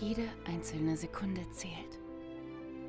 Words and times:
Jede 0.00 0.28
einzelne 0.46 0.96
Sekunde 0.96 1.48
zählt. 1.50 1.98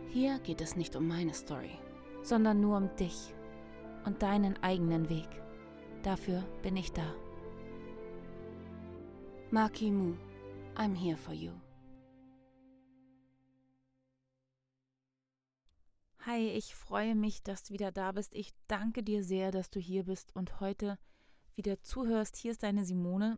Hier 0.09 0.39
geht 0.39 0.61
es 0.61 0.75
nicht 0.75 0.95
um 0.95 1.07
meine 1.07 1.33
Story, 1.33 1.77
sondern 2.21 2.61
nur 2.61 2.77
um 2.77 2.95
dich 2.95 3.33
und 4.05 4.21
deinen 4.21 4.61
eigenen 4.63 5.09
Weg. 5.09 5.27
Dafür 6.01 6.43
bin 6.61 6.77
ich 6.77 6.91
da. 6.93 7.13
Maki 9.51 9.91
Mu, 9.91 10.15
I'm 10.75 10.95
here 10.95 11.17
for 11.17 11.33
you. 11.33 11.51
Hi, 16.25 16.47
ich 16.51 16.73
freue 16.73 17.15
mich, 17.15 17.43
dass 17.43 17.63
du 17.63 17.73
wieder 17.73 17.91
da 17.91 18.13
bist. 18.13 18.33
Ich 18.33 18.53
danke 18.67 19.03
dir 19.03 19.23
sehr, 19.25 19.51
dass 19.51 19.69
du 19.69 19.79
hier 19.79 20.05
bist 20.05 20.33
und 20.35 20.61
heute 20.61 20.97
wieder 21.55 21.81
zuhörst. 21.83 22.37
Hier 22.37 22.51
ist 22.51 22.63
deine 22.63 22.85
Simone. 22.85 23.37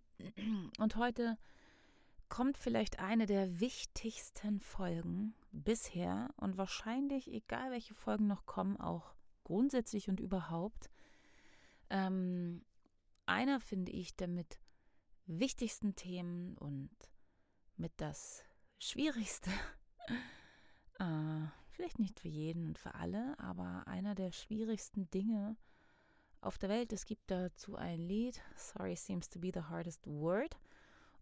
Und 0.77 0.95
heute 0.95 1.37
kommt 2.29 2.57
vielleicht 2.57 2.99
eine 2.99 3.25
der 3.25 3.59
wichtigsten 3.59 4.59
Folgen 4.59 5.33
bisher 5.51 6.29
und 6.37 6.57
wahrscheinlich, 6.57 7.31
egal 7.31 7.71
welche 7.71 7.93
Folgen 7.93 8.27
noch 8.27 8.45
kommen, 8.45 8.77
auch 8.77 9.13
grundsätzlich 9.43 10.09
und 10.09 10.19
überhaupt. 10.19 10.89
Ähm, 11.89 12.63
einer 13.25 13.59
finde 13.59 13.91
ich 13.91 14.15
der 14.15 14.27
mit 14.27 14.59
wichtigsten 15.25 15.95
Themen 15.95 16.57
und 16.57 16.89
mit 17.77 17.93
das 17.97 18.43
Schwierigste. 18.79 19.49
äh, 20.99 21.47
vielleicht 21.69 21.99
nicht 21.99 22.19
für 22.19 22.27
jeden 22.27 22.67
und 22.67 22.79
für 22.79 22.95
alle, 22.95 23.37
aber 23.39 23.87
einer 23.87 24.15
der 24.15 24.31
schwierigsten 24.31 25.09
Dinge 25.09 25.57
auf 26.41 26.57
der 26.57 26.69
Welt. 26.69 26.93
Es 26.93 27.05
gibt 27.05 27.29
dazu 27.31 27.75
ein 27.75 27.99
Lied, 27.99 28.41
Sorry 28.55 28.95
seems 28.95 29.29
to 29.29 29.39
be 29.39 29.51
the 29.53 29.61
hardest 29.61 30.05
word. 30.07 30.57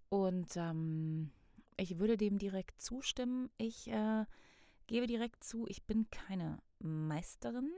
Und 0.10 0.56
ähm, 0.56 1.32
ich 1.78 2.00
würde 2.00 2.18
dem 2.18 2.38
direkt 2.38 2.82
zustimmen. 2.82 3.50
Ich 3.58 3.88
äh, 3.88 4.26
gebe 4.88 5.08
direkt 5.08 5.44
zu, 5.44 5.68
ich 5.68 5.84
bin 5.86 6.10
keine 6.12 6.60
Meisterin 6.80 7.72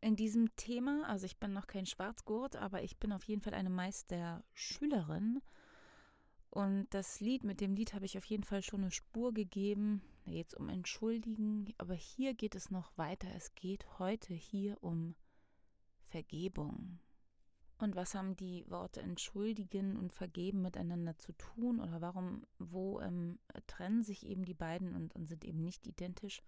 in 0.00 0.16
diesem 0.16 0.54
Thema. 0.56 1.04
Also 1.06 1.26
ich 1.26 1.38
bin 1.38 1.52
noch 1.52 1.66
kein 1.66 1.86
Schwarzgurt, 1.86 2.56
aber 2.56 2.82
ich 2.82 2.98
bin 2.98 3.12
auf 3.12 3.24
jeden 3.24 3.40
Fall 3.40 3.54
eine 3.54 3.70
Meisterschülerin. 3.70 5.40
Und 6.50 6.88
das 6.90 7.20
Lied, 7.20 7.44
mit 7.44 7.62
dem 7.62 7.74
Lied 7.74 7.94
habe 7.94 8.04
ich 8.04 8.18
auf 8.18 8.26
jeden 8.26 8.44
Fall 8.44 8.62
schon 8.62 8.82
eine 8.82 8.90
Spur 8.90 9.32
gegeben. 9.32 10.02
Da 10.24 10.32
geht 10.32 10.48
es 10.48 10.54
um 10.54 10.68
Entschuldigen, 10.68 11.72
aber 11.78 11.94
hier 11.94 12.34
geht 12.34 12.54
es 12.54 12.70
noch 12.70 12.96
weiter. 12.98 13.28
Es 13.34 13.54
geht 13.54 13.98
heute 13.98 14.34
hier 14.34 14.76
um 14.82 15.14
Vergebung. 16.08 16.98
Und 17.82 17.96
was 17.96 18.14
haben 18.14 18.36
die 18.36 18.64
Worte 18.68 19.00
entschuldigen 19.00 19.96
und 19.96 20.12
vergeben 20.12 20.62
miteinander 20.62 21.18
zu 21.18 21.32
tun? 21.32 21.80
Oder 21.80 22.00
warum, 22.00 22.46
wo 22.60 23.00
ähm, 23.00 23.40
trennen 23.66 24.04
sich 24.04 24.24
eben 24.24 24.44
die 24.44 24.54
beiden 24.54 24.94
und, 24.94 25.16
und 25.16 25.26
sind 25.26 25.44
eben 25.44 25.64
nicht 25.64 25.84
identisch? 25.88 26.42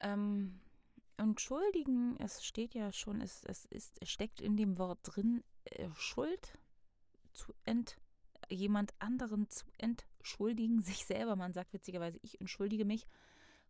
Ähm, 0.00 0.60
entschuldigen, 1.18 2.16
es 2.18 2.44
steht 2.44 2.74
ja 2.74 2.90
schon, 2.90 3.20
es, 3.20 3.44
es, 3.44 3.64
ist, 3.66 3.96
es 4.00 4.10
steckt 4.10 4.40
in 4.40 4.56
dem 4.56 4.76
Wort 4.76 4.98
drin, 5.04 5.44
äh, 5.66 5.88
Schuld 5.94 6.58
zu 7.32 7.54
ent, 7.64 7.96
jemand 8.48 8.92
anderen 8.98 9.48
zu 9.48 9.66
entschuldigen, 9.78 10.82
sich 10.82 11.04
selber. 11.06 11.36
Man 11.36 11.52
sagt 11.52 11.72
witzigerweise, 11.72 12.18
ich 12.22 12.40
entschuldige 12.40 12.84
mich, 12.84 13.06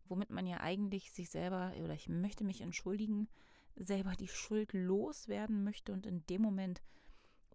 womit 0.07 0.31
man 0.31 0.47
ja 0.47 0.61
eigentlich 0.61 1.11
sich 1.11 1.29
selber, 1.29 1.73
oder 1.83 1.93
ich 1.93 2.09
möchte 2.09 2.43
mich 2.43 2.61
entschuldigen, 2.61 3.27
selber 3.75 4.13
die 4.13 4.27
Schuld 4.27 4.73
loswerden 4.73 5.63
möchte 5.63 5.93
und 5.93 6.05
in 6.05 6.25
dem 6.27 6.41
Moment, 6.41 6.81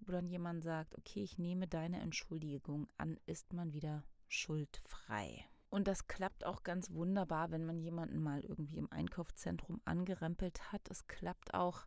wo 0.00 0.12
dann 0.12 0.28
jemand 0.28 0.64
sagt, 0.64 0.96
okay, 0.96 1.22
ich 1.22 1.38
nehme 1.38 1.66
deine 1.66 2.00
Entschuldigung 2.00 2.88
an, 2.96 3.18
ist 3.26 3.52
man 3.52 3.72
wieder 3.72 4.04
schuldfrei. 4.28 5.44
Und 5.70 5.86
das 5.86 6.08
klappt 6.08 6.44
auch 6.44 6.62
ganz 6.64 6.90
wunderbar, 6.90 7.50
wenn 7.52 7.64
man 7.64 7.78
jemanden 7.78 8.20
mal 8.20 8.40
irgendwie 8.40 8.78
im 8.78 8.90
Einkaufszentrum 8.90 9.80
angerempelt 9.84 10.72
hat. 10.72 10.90
Es 10.90 11.06
klappt 11.06 11.54
auch, 11.54 11.86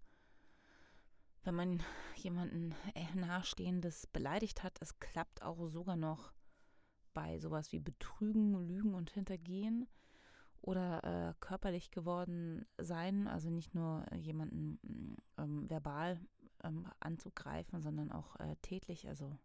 wenn 1.43 1.55
man 1.55 1.83
jemanden 2.15 2.73
äh, 2.95 3.13
nahestehendes 3.15 4.07
beleidigt 4.07 4.63
hat. 4.63 4.77
Es 4.79 4.99
klappt 4.99 5.41
auch 5.41 5.67
sogar 5.67 5.97
noch 5.97 6.33
bei 7.13 7.37
sowas 7.39 7.71
wie 7.73 7.79
Betrügen, 7.79 8.53
Lügen 8.65 8.93
und 8.93 9.11
Hintergehen 9.11 9.87
oder 10.63 11.03
äh, 11.03 11.33
körperlich 11.41 11.91
geworden 11.91 12.65
sein, 12.77 13.27
also 13.27 13.49
nicht 13.49 13.75
nur 13.75 14.05
jemanden 14.15 14.79
mm, 14.81 15.15
ähm, 15.37 15.69
verbal 15.69 16.19
ähm, 16.63 16.87
anzugreifen, 17.01 17.81
sondern 17.81 18.11
auch 18.11 18.39
äh, 18.39 18.55
tätlich, 18.61 19.09
also 19.09 19.37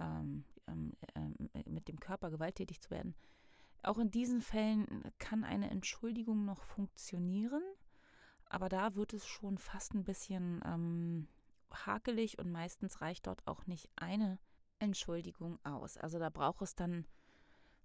ähm, 0.00 0.44
ähm, 0.66 0.92
ähm, 1.14 1.34
mit 1.66 1.88
dem 1.88 2.00
Körper 2.00 2.30
gewalttätig 2.30 2.80
zu 2.80 2.90
werden. 2.90 3.14
Auch 3.82 3.98
in 3.98 4.10
diesen 4.10 4.40
Fällen 4.40 4.86
kann 5.18 5.44
eine 5.44 5.70
Entschuldigung 5.70 6.46
noch 6.46 6.62
funktionieren, 6.62 7.62
aber 8.46 8.70
da 8.70 8.94
wird 8.94 9.12
es 9.12 9.26
schon 9.26 9.58
fast 9.58 9.94
ein 9.94 10.04
bisschen 10.04 10.62
ähm, 10.64 11.28
hakelig 11.70 12.38
und 12.38 12.50
meistens 12.50 13.02
reicht 13.02 13.26
dort 13.26 13.46
auch 13.46 13.66
nicht 13.66 13.90
eine 13.94 14.38
Entschuldigung 14.78 15.58
aus. 15.64 15.98
Also 15.98 16.18
da 16.18 16.30
braucht 16.30 16.62
es 16.62 16.74
dann 16.74 17.04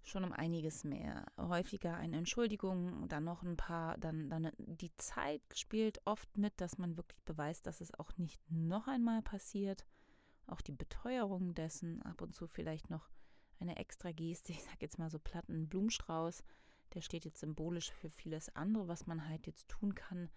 schon 0.04 0.24
um 0.24 0.32
einiges 0.32 0.84
mehr. 0.84 1.26
Häufiger 1.38 1.96
eine 1.96 2.18
Entschuldigung, 2.18 3.08
dann 3.08 3.24
noch 3.24 3.42
ein 3.42 3.56
paar, 3.56 3.96
dann, 3.98 4.28
dann 4.28 4.50
die 4.58 4.94
Zeit 4.96 5.42
spielt 5.54 6.00
oft 6.06 6.36
mit, 6.36 6.60
dass 6.60 6.78
man 6.78 6.96
wirklich 6.96 7.22
beweist, 7.24 7.66
dass 7.66 7.80
es 7.80 7.94
auch 7.94 8.16
nicht 8.18 8.40
noch 8.50 8.86
einmal 8.86 9.22
passiert. 9.22 9.86
Auch 10.46 10.60
die 10.60 10.72
Beteuerung 10.72 11.54
dessen, 11.54 12.02
ab 12.02 12.20
und 12.20 12.34
zu 12.34 12.46
vielleicht 12.46 12.90
noch 12.90 13.08
eine 13.60 13.76
extra 13.76 14.12
Geste, 14.12 14.52
ich 14.52 14.62
sag 14.62 14.82
jetzt 14.82 14.98
mal 14.98 15.10
so 15.10 15.18
platten 15.18 15.68
Blumenstrauß, 15.68 16.44
der 16.92 17.00
steht 17.00 17.24
jetzt 17.24 17.40
symbolisch 17.40 17.90
für 17.92 18.10
vieles 18.10 18.54
andere, 18.54 18.88
was 18.88 19.06
man 19.06 19.26
halt 19.28 19.46
jetzt 19.46 19.68
tun 19.68 19.94
kann, 19.94 20.28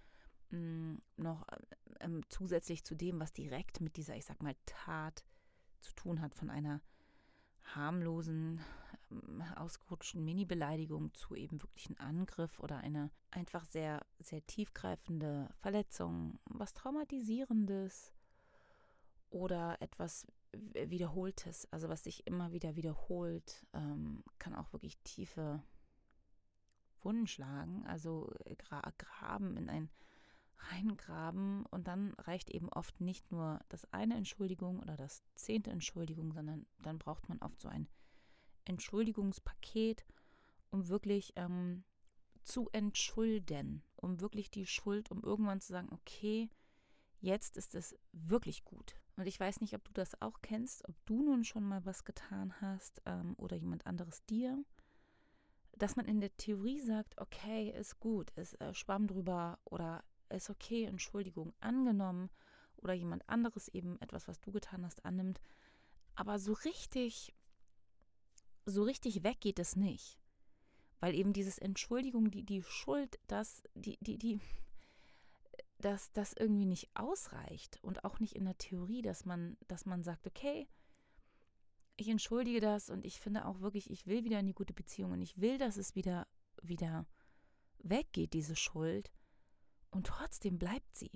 mm, 0.52 0.96
noch 1.18 1.46
ähm, 2.00 2.22
zusätzlich 2.30 2.84
zu 2.84 2.96
dem, 2.96 3.20
was 3.20 3.34
direkt 3.34 3.82
mit 3.82 3.98
dieser, 3.98 4.16
ich 4.16 4.26
sag 4.26 4.42
mal, 4.42 4.56
Tat 4.66 5.26
zu 5.82 5.94
tun 5.94 6.22
hat, 6.22 6.34
von 6.34 6.50
einer 6.50 6.82
harmlosen, 7.64 8.62
ausgerutschten 9.56 10.24
Mini-Beleidigung 10.24 11.14
zu 11.14 11.36
eben 11.36 11.62
wirklichen 11.62 11.98
Angriff 11.98 12.60
oder 12.60 12.78
eine 12.78 13.12
einfach 13.32 13.66
sehr, 13.66 14.06
sehr 14.20 14.46
tiefgreifende 14.46 15.50
Verletzung, 15.60 16.40
was 16.46 16.74
Traumatisierendes 16.74 18.14
oder 19.30 19.82
etwas 19.82 20.28
Wiederholtes, 20.52 21.68
also 21.72 21.90
was 21.90 22.04
sich 22.04 22.26
immer 22.26 22.52
wieder 22.52 22.76
wiederholt, 22.76 23.66
ähm, 23.74 24.24
kann 24.40 24.56
auch 24.56 24.72
wirklich 24.74 24.98
tiefe 25.00 25.62
Wunden 27.02 27.28
schlagen, 27.28 27.86
also 27.86 28.32
äh, 28.46 28.56
gra 28.56 28.82
graben 28.98 29.58
in 29.58 29.70
ein 29.70 29.90
reingraben 30.72 31.66
und 31.68 31.88
dann 31.88 32.14
reicht 32.16 32.50
eben 32.50 32.70
oft 32.70 33.00
nicht 33.00 33.32
nur 33.32 33.60
das 33.70 33.92
eine 33.94 34.16
Entschuldigung 34.16 34.80
oder 34.80 34.98
das 34.98 35.24
zehnte 35.36 35.70
Entschuldigung, 35.70 36.34
sondern 36.34 36.66
dann 36.82 36.98
braucht 36.98 37.30
man 37.30 37.38
oft 37.40 37.62
so 37.62 37.68
ein 37.68 37.88
Entschuldigungspaket, 38.68 40.06
um 40.70 40.88
wirklich 40.88 41.34
ähm, 41.36 41.84
zu 42.44 42.70
entschulden, 42.72 43.84
um 43.96 44.22
wirklich 44.22 44.50
die 44.50 44.66
Schuld, 44.66 45.12
um 45.12 45.24
irgendwann 45.24 45.62
zu 45.62 45.74
sagen, 45.74 45.90
okay, 45.92 46.50
jetzt 47.20 47.58
ist 47.58 47.76
es 47.76 47.96
wirklich 48.12 48.64
gut. 48.64 48.96
Und 49.18 49.28
ich 49.28 49.40
weiß 49.40 49.62
nicht, 49.62 49.74
ob 49.74 49.84
du 49.84 49.94
das 49.94 50.22
auch 50.22 50.42
kennst, 50.42 50.88
ob 50.88 50.96
du 51.06 51.24
nun 51.24 51.44
schon 51.44 51.64
mal 51.64 51.84
was 51.86 52.06
getan 52.06 52.54
hast 52.62 53.02
ähm, 53.06 53.36
oder 53.38 53.56
jemand 53.56 53.86
anderes 53.88 54.24
dir, 54.26 54.64
dass 55.78 55.96
man 55.96 56.06
in 56.06 56.22
der 56.22 56.36
Theorie 56.38 56.80
sagt, 56.80 57.20
okay, 57.20 57.70
ist 57.72 58.00
gut, 58.00 58.32
ist 58.32 58.60
äh, 58.62 58.74
Schwamm 58.74 59.08
drüber 59.08 59.60
oder 59.66 60.04
ist 60.30 60.50
okay, 60.50 60.86
Entschuldigung 60.86 61.54
angenommen 61.60 62.30
oder 62.78 62.94
jemand 62.94 63.28
anderes 63.28 63.68
eben 63.70 64.00
etwas, 64.02 64.28
was 64.28 64.40
du 64.40 64.52
getan 64.52 64.86
hast, 64.86 65.04
annimmt. 65.06 65.42
Aber 66.16 66.40
so 66.40 66.54
richtig, 66.54 67.34
so 68.68 68.84
richtig 68.84 69.24
weg 69.24 69.40
geht 69.40 69.60
es 69.60 69.76
nicht. 69.76 70.20
Weil 71.00 71.16
eben 71.16 71.34
dieses 71.34 71.58
Entschuldigung, 71.58 72.32
die, 72.32 72.44
die 72.44 72.64
Schuld, 72.64 73.20
das, 73.28 73.64
die, 73.76 73.98
die, 74.02 74.18
die, 74.18 74.40
dass 75.80 76.12
das 76.12 76.34
irgendwie 76.34 76.66
nicht 76.66 76.90
ausreicht 76.96 77.80
und 77.84 78.04
auch 78.04 78.20
nicht 78.20 78.36
in 78.36 78.46
der 78.46 78.58
Theorie, 78.58 79.02
dass 79.02 79.26
man, 79.26 79.58
dass 79.68 79.86
man 79.86 80.04
sagt, 80.04 80.28
okay, 80.28 80.68
ich 81.96 82.10
entschuldige 82.10 82.60
das 82.60 82.90
und 82.90 83.06
ich 83.06 83.20
finde 83.20 83.46
auch 83.46 83.62
wirklich, 83.62 83.90
ich 83.90 84.06
will 84.06 84.24
wieder 84.24 84.40
in 84.40 84.46
die 84.46 84.54
gute 84.54 84.74
Beziehung 84.74 85.12
und 85.14 85.22
ich 85.22 85.40
will, 85.40 85.58
dass 85.58 85.78
es 85.78 85.96
wieder, 85.96 86.28
wieder 86.62 87.08
weggeht, 87.80 88.34
diese 88.34 88.56
Schuld. 88.56 89.12
Und 89.90 90.08
trotzdem 90.08 90.60
bleibt 90.60 90.96
sie. 90.96 91.12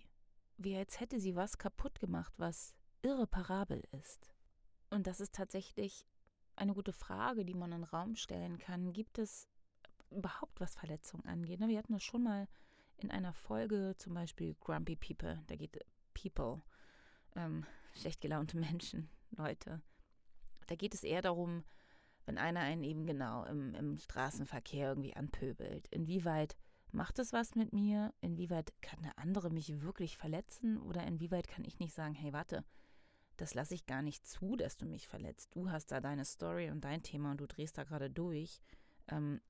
Wie 0.58 0.76
als 0.76 1.00
hätte 1.00 1.20
sie 1.20 1.36
was 1.36 1.58
kaputt 1.58 2.00
gemacht, 2.00 2.34
was 2.38 2.76
irreparabel 3.02 3.84
ist. 3.92 4.34
Und 4.90 5.08
das 5.08 5.20
ist 5.20 5.34
tatsächlich 5.34 6.06
eine 6.62 6.74
gute 6.74 6.94
Frage, 6.94 7.44
die 7.44 7.54
man 7.54 7.72
in 7.72 7.82
den 7.82 7.90
Raum 7.90 8.16
stellen 8.16 8.58
kann. 8.60 8.94
Gibt 8.94 9.18
es 9.18 9.48
überhaupt, 10.12 10.60
was 10.60 10.76
Verletzungen 10.76 11.26
angeht? 11.26 11.60
Ne, 11.60 11.68
wir 11.68 11.78
hatten 11.78 11.94
das 11.94 12.04
schon 12.04 12.24
mal 12.24 12.48
in 12.98 13.12
einer 13.12 13.34
Folge, 13.34 13.96
zum 13.98 14.14
Beispiel 14.14 14.56
Grumpy 14.60 14.96
People. 14.96 15.42
Da 15.48 15.56
geht 15.56 15.84
People, 16.14 16.62
ähm, 17.36 17.66
schlecht 17.96 18.22
gelaunte 18.22 18.58
Menschen, 18.58 19.10
Leute. 19.32 19.82
Da 20.68 20.76
geht 20.76 20.94
es 20.94 21.04
eher 21.04 21.22
darum, 21.22 21.64
wenn 22.26 22.38
einer 22.38 22.60
einen 22.60 22.84
eben 22.84 23.08
genau 23.08 23.44
im, 23.46 23.74
im 23.74 23.98
Straßenverkehr 23.98 24.90
irgendwie 24.90 25.16
anpöbelt. 25.16 25.88
Inwieweit 25.88 26.56
macht 26.92 27.18
es 27.18 27.34
was 27.34 27.56
mit 27.56 27.74
mir? 27.74 28.14
Inwieweit 28.22 28.72
kann 28.82 29.02
der 29.02 29.18
andere 29.18 29.50
mich 29.50 29.82
wirklich 29.82 30.18
verletzen? 30.18 30.78
Oder 30.78 31.04
inwieweit 31.08 31.48
kann 31.48 31.66
ich 31.66 31.80
nicht 31.80 31.94
sagen, 31.94 32.14
hey, 32.14 32.34
warte, 32.34 32.64
das 33.42 33.56
lasse 33.56 33.74
ich 33.74 33.88
gar 33.88 34.04
nicht 34.04 34.28
zu, 34.28 34.56
dass 34.56 34.78
du 34.78 34.86
mich 34.86 35.08
verletzt. 35.08 35.56
Du 35.56 35.72
hast 35.72 35.92
da 35.92 36.00
deine 36.00 36.26
Story 36.26 36.70
und 36.70 36.86
dein 36.86 37.02
Thema 37.02 37.32
und 37.32 37.42
du 37.42 37.48
drehst 37.48 37.76
da 37.76 37.84
gerade 37.84 38.08
durch. 38.08 38.62
Ähm, 39.08 39.42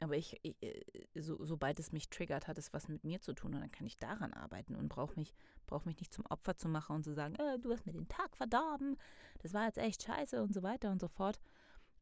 aber 0.00 0.16
ich, 0.16 0.38
ich 0.42 0.62
äh, 0.62 0.82
so, 1.14 1.42
sobald 1.44 1.80
es 1.80 1.90
mich 1.90 2.10
triggert, 2.10 2.46
hat 2.46 2.58
es 2.58 2.74
was 2.74 2.88
mit 2.88 3.04
mir 3.04 3.22
zu 3.22 3.32
tun 3.32 3.54
und 3.54 3.62
dann 3.62 3.72
kann 3.72 3.86
ich 3.86 3.96
daran 3.96 4.34
arbeiten 4.34 4.76
und 4.76 4.90
brauche 4.90 5.14
mich, 5.16 5.34
brauch 5.66 5.86
mich 5.86 5.98
nicht 5.98 6.12
zum 6.12 6.26
Opfer 6.26 6.58
zu 6.58 6.68
machen 6.68 6.96
und 6.96 7.04
zu 7.04 7.14
sagen, 7.14 7.36
äh, 7.36 7.58
du 7.58 7.72
hast 7.72 7.86
mir 7.86 7.92
den 7.92 8.06
Tag 8.06 8.36
verdorben, 8.36 8.98
das 9.38 9.54
war 9.54 9.64
jetzt 9.64 9.78
echt 9.78 10.02
scheiße 10.02 10.42
und 10.42 10.52
so 10.52 10.62
weiter 10.62 10.90
und 10.90 11.00
so 11.00 11.08
fort. 11.08 11.40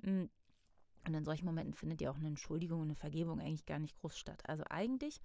Hm, 0.02 0.28
und 1.06 1.14
in 1.14 1.25
solchen 1.25 1.46
Momenten 1.46 1.75
findet 1.75 2.00
ja 2.00 2.10
auch 2.10 2.16
eine 2.16 2.26
Entschuldigung 2.26 2.81
und 2.81 2.88
eine 2.88 2.96
Vergebung 2.96 3.38
eigentlich 3.38 3.66
gar 3.66 3.78
nicht 3.78 3.96
groß 4.00 4.19
statt. 4.19 4.42
Also 4.49 4.64
eigentlich 4.69 5.20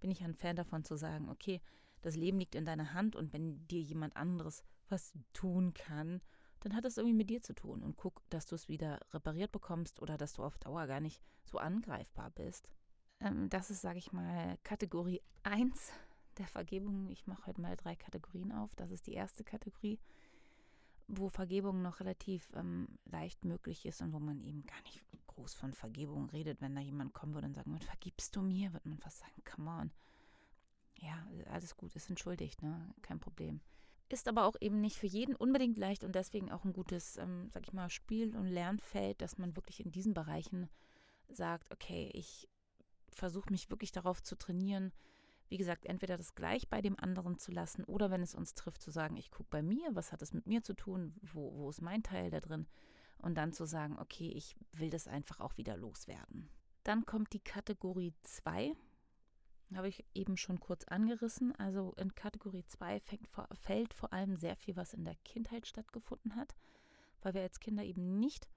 bin 0.00 0.10
ich 0.10 0.22
ein 0.22 0.34
Fan 0.34 0.54
davon 0.54 0.84
zu 0.84 0.96
sagen, 0.96 1.30
okay, 1.30 1.62
das 2.02 2.14
Leben 2.14 2.38
liegt 2.38 2.54
in 2.54 2.66
deiner 2.66 2.92
Hand 2.92 3.16
und 3.16 3.32
wenn 3.32 3.66
dir 3.68 3.80
jemand 3.80 4.16
anderes 4.16 4.62
was 4.92 5.12
tun 5.32 5.74
kann, 5.74 6.20
dann 6.60 6.76
hat 6.76 6.84
das 6.84 6.96
irgendwie 6.96 7.16
mit 7.16 7.30
dir 7.30 7.42
zu 7.42 7.54
tun 7.54 7.82
und 7.82 7.96
guck, 7.96 8.22
dass 8.30 8.46
du 8.46 8.54
es 8.54 8.68
wieder 8.68 9.00
repariert 9.12 9.50
bekommst 9.50 10.00
oder 10.00 10.16
dass 10.16 10.34
du 10.34 10.44
auf 10.44 10.58
Dauer 10.58 10.86
gar 10.86 11.00
nicht 11.00 11.20
so 11.44 11.58
angreifbar 11.58 12.30
bist. 12.30 12.70
Ähm, 13.18 13.48
das 13.48 13.70
ist, 13.70 13.80
sage 13.80 13.98
ich 13.98 14.12
mal, 14.12 14.58
Kategorie 14.62 15.20
1 15.42 15.90
der 16.38 16.46
Vergebung. 16.46 17.08
Ich 17.10 17.26
mache 17.26 17.46
heute 17.46 17.60
mal 17.60 17.76
drei 17.76 17.96
Kategorien 17.96 18.52
auf. 18.52 18.74
Das 18.76 18.92
ist 18.92 19.06
die 19.08 19.14
erste 19.14 19.42
Kategorie 19.42 19.98
wo 21.08 21.28
Vergebung 21.28 21.82
noch 21.82 22.00
relativ 22.00 22.50
ähm, 22.54 22.88
leicht 23.04 23.44
möglich 23.44 23.86
ist 23.86 24.00
und 24.00 24.12
wo 24.12 24.18
man 24.18 24.40
eben 24.42 24.64
gar 24.64 24.80
nicht 24.82 25.02
groß 25.26 25.54
von 25.54 25.72
Vergebung 25.72 26.30
redet. 26.30 26.60
Wenn 26.60 26.74
da 26.74 26.80
jemand 26.80 27.12
kommen 27.12 27.34
würde 27.34 27.48
und 27.48 27.54
sagen, 27.54 27.78
vergibst 27.80 28.36
du 28.36 28.42
mir, 28.42 28.72
wird 28.72 28.86
man 28.86 28.98
fast 28.98 29.18
sagen, 29.18 29.42
come 29.44 29.70
on. 29.70 29.90
Ja, 30.98 31.26
alles 31.50 31.76
gut, 31.76 31.94
ist 31.96 32.08
entschuldigt, 32.08 32.62
ne? 32.62 32.94
Kein 33.02 33.18
Problem. 33.18 33.60
Ist 34.08 34.28
aber 34.28 34.44
auch 34.44 34.56
eben 34.60 34.80
nicht 34.80 34.96
für 34.96 35.06
jeden 35.06 35.34
unbedingt 35.34 35.78
leicht 35.78 36.04
und 36.04 36.14
deswegen 36.14 36.50
auch 36.50 36.64
ein 36.64 36.72
gutes, 36.72 37.16
ähm, 37.16 37.48
sag 37.52 37.66
ich 37.66 37.72
mal, 37.72 37.88
Spiel- 37.88 38.36
und 38.36 38.46
Lernfeld, 38.46 39.22
dass 39.22 39.38
man 39.38 39.56
wirklich 39.56 39.84
in 39.84 39.90
diesen 39.90 40.14
Bereichen 40.14 40.68
sagt, 41.28 41.72
okay, 41.72 42.10
ich 42.12 42.48
versuche 43.08 43.50
mich 43.50 43.70
wirklich 43.70 43.92
darauf 43.92 44.22
zu 44.22 44.36
trainieren, 44.36 44.92
wie 45.48 45.58
gesagt, 45.58 45.84
entweder 45.84 46.16
das 46.16 46.34
gleich 46.34 46.68
bei 46.68 46.80
dem 46.80 46.98
anderen 46.98 47.38
zu 47.38 47.52
lassen 47.52 47.84
oder 47.84 48.10
wenn 48.10 48.22
es 48.22 48.34
uns 48.34 48.54
trifft, 48.54 48.80
zu 48.80 48.90
sagen, 48.90 49.18
ich 49.18 49.30
gucke 49.30 49.50
bei 49.50 49.62
mir, 49.62 49.90
was 49.92 50.10
hat 50.10 50.22
es 50.22 50.32
mit 50.32 50.46
mir 50.46 50.62
zu 50.62 50.74
tun, 50.74 51.14
wo, 51.20 51.54
wo 51.54 51.68
ist 51.68 51.82
mein 51.82 52.02
Teil 52.02 52.30
da 52.30 52.40
drin 52.40 52.66
und 53.18 53.34
dann 53.36 53.52
zu 53.52 53.66
sagen, 53.66 53.98
okay, 53.98 54.30
ich 54.30 54.56
will 54.72 54.88
das 54.88 55.08
einfach 55.08 55.40
auch 55.40 55.56
wieder 55.58 55.76
loswerden. 55.76 56.48
Dann 56.84 57.04
kommt 57.04 57.34
die 57.34 57.44
Kategorie 57.44 58.14
2, 58.22 58.74
habe 59.76 59.88
ich 59.88 60.04
eben 60.14 60.36
schon 60.36 60.60
kurz 60.60 60.84
angerissen. 60.84 61.54
Also 61.56 61.94
in 61.96 62.14
Kategorie 62.14 62.64
2 62.64 63.00
fällt 63.52 63.94
vor 63.94 64.12
allem 64.12 64.36
sehr 64.36 64.56
viel, 64.56 64.76
was 64.76 64.94
in 64.94 65.04
der 65.04 65.16
Kindheit 65.24 65.66
stattgefunden 65.66 66.36
hat, 66.36 66.54
weil 67.22 67.34
wir 67.34 67.42
als 67.42 67.60
Kinder 67.60 67.84
eben 67.84 68.18
nicht 68.18 68.48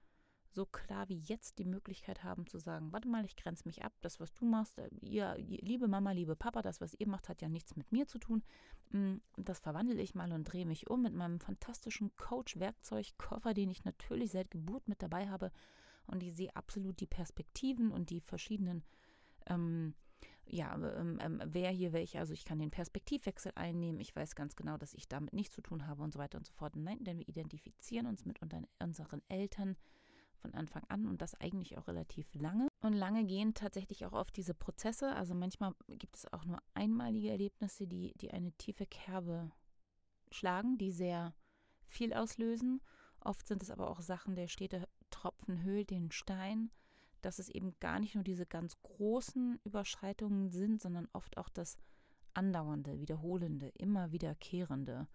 so 0.56 0.64
klar 0.64 1.08
wie 1.08 1.18
jetzt 1.18 1.58
die 1.58 1.66
Möglichkeit 1.66 2.24
haben 2.24 2.46
zu 2.46 2.58
sagen, 2.58 2.90
warte 2.90 3.08
mal, 3.08 3.24
ich 3.26 3.36
grenze 3.36 3.68
mich 3.68 3.84
ab, 3.84 3.92
das, 4.00 4.18
was 4.20 4.32
du 4.32 4.46
machst, 4.46 4.78
äh, 4.78 4.88
ihr, 5.02 5.36
liebe 5.36 5.86
Mama, 5.86 6.12
liebe 6.12 6.34
Papa, 6.34 6.62
das, 6.62 6.80
was 6.80 6.94
ihr 6.94 7.06
macht, 7.06 7.28
hat 7.28 7.42
ja 7.42 7.48
nichts 7.48 7.76
mit 7.76 7.92
mir 7.92 8.06
zu 8.06 8.18
tun. 8.18 8.42
Mm, 8.90 9.16
das 9.36 9.60
verwandle 9.60 10.00
ich 10.00 10.14
mal 10.14 10.32
und 10.32 10.44
drehe 10.44 10.64
mich 10.64 10.88
um 10.88 11.02
mit 11.02 11.12
meinem 11.12 11.40
fantastischen 11.40 12.16
Coach-Werkzeugkoffer, 12.16 13.52
den 13.52 13.70
ich 13.70 13.84
natürlich 13.84 14.30
seit 14.30 14.50
Geburt 14.50 14.88
mit 14.88 15.02
dabei 15.02 15.28
habe. 15.28 15.52
Und 16.06 16.22
ich 16.22 16.34
sehe 16.34 16.56
absolut 16.56 17.00
die 17.00 17.06
Perspektiven 17.06 17.90
und 17.90 18.08
die 18.08 18.20
verschiedenen 18.20 18.82
ähm, 19.46 19.94
ja, 20.48 20.74
ähm, 20.74 21.18
ähm, 21.20 21.42
wer 21.44 21.70
hier 21.70 21.92
welche, 21.92 22.18
also 22.18 22.32
ich 22.32 22.44
kann 22.44 22.58
den 22.58 22.70
Perspektivwechsel 22.70 23.52
einnehmen, 23.54 24.00
ich 24.00 24.14
weiß 24.14 24.34
ganz 24.34 24.56
genau, 24.56 24.76
dass 24.76 24.94
ich 24.94 25.08
damit 25.08 25.32
nichts 25.32 25.54
zu 25.54 25.62
tun 25.62 25.86
habe 25.86 26.02
und 26.02 26.12
so 26.12 26.18
weiter 26.18 26.38
und 26.38 26.46
so 26.46 26.52
fort. 26.52 26.76
Nein, 26.76 27.02
denn 27.02 27.18
wir 27.18 27.28
identifizieren 27.28 28.06
uns 28.06 28.24
mit 28.24 28.40
unseren 28.42 29.22
Eltern, 29.28 29.76
von 30.46 30.54
Anfang 30.54 30.84
an 30.88 31.06
und 31.06 31.22
das 31.22 31.34
eigentlich 31.34 31.76
auch 31.76 31.88
relativ 31.88 32.32
lange. 32.34 32.68
Und 32.80 32.92
lange 32.92 33.24
gehen 33.24 33.54
tatsächlich 33.54 34.06
auch 34.06 34.12
oft 34.12 34.36
diese 34.36 34.54
Prozesse. 34.54 35.14
Also 35.14 35.34
manchmal 35.34 35.74
gibt 35.88 36.16
es 36.16 36.32
auch 36.32 36.44
nur 36.44 36.58
einmalige 36.74 37.30
Erlebnisse, 37.30 37.86
die, 37.86 38.12
die 38.16 38.30
eine 38.30 38.52
tiefe 38.52 38.86
Kerbe 38.86 39.50
schlagen, 40.30 40.78
die 40.78 40.92
sehr 40.92 41.34
viel 41.88 42.14
auslösen. 42.14 42.80
Oft 43.20 43.46
sind 43.46 43.62
es 43.62 43.70
aber 43.70 43.90
auch 43.90 44.00
Sachen, 44.00 44.36
der 44.36 44.48
stete 44.48 44.88
Tropfen 45.10 45.62
höhlt 45.62 45.90
den 45.90 46.10
Stein, 46.10 46.70
dass 47.22 47.38
es 47.38 47.48
eben 47.48 47.78
gar 47.80 47.98
nicht 48.00 48.14
nur 48.14 48.24
diese 48.24 48.46
ganz 48.46 48.80
großen 48.82 49.60
Überschreitungen 49.64 50.50
sind, 50.50 50.80
sondern 50.80 51.08
oft 51.12 51.38
auch 51.38 51.48
das 51.48 51.76
andauernde, 52.34 53.00
wiederholende, 53.00 53.68
immer 53.68 54.12
wiederkehrende 54.12 55.08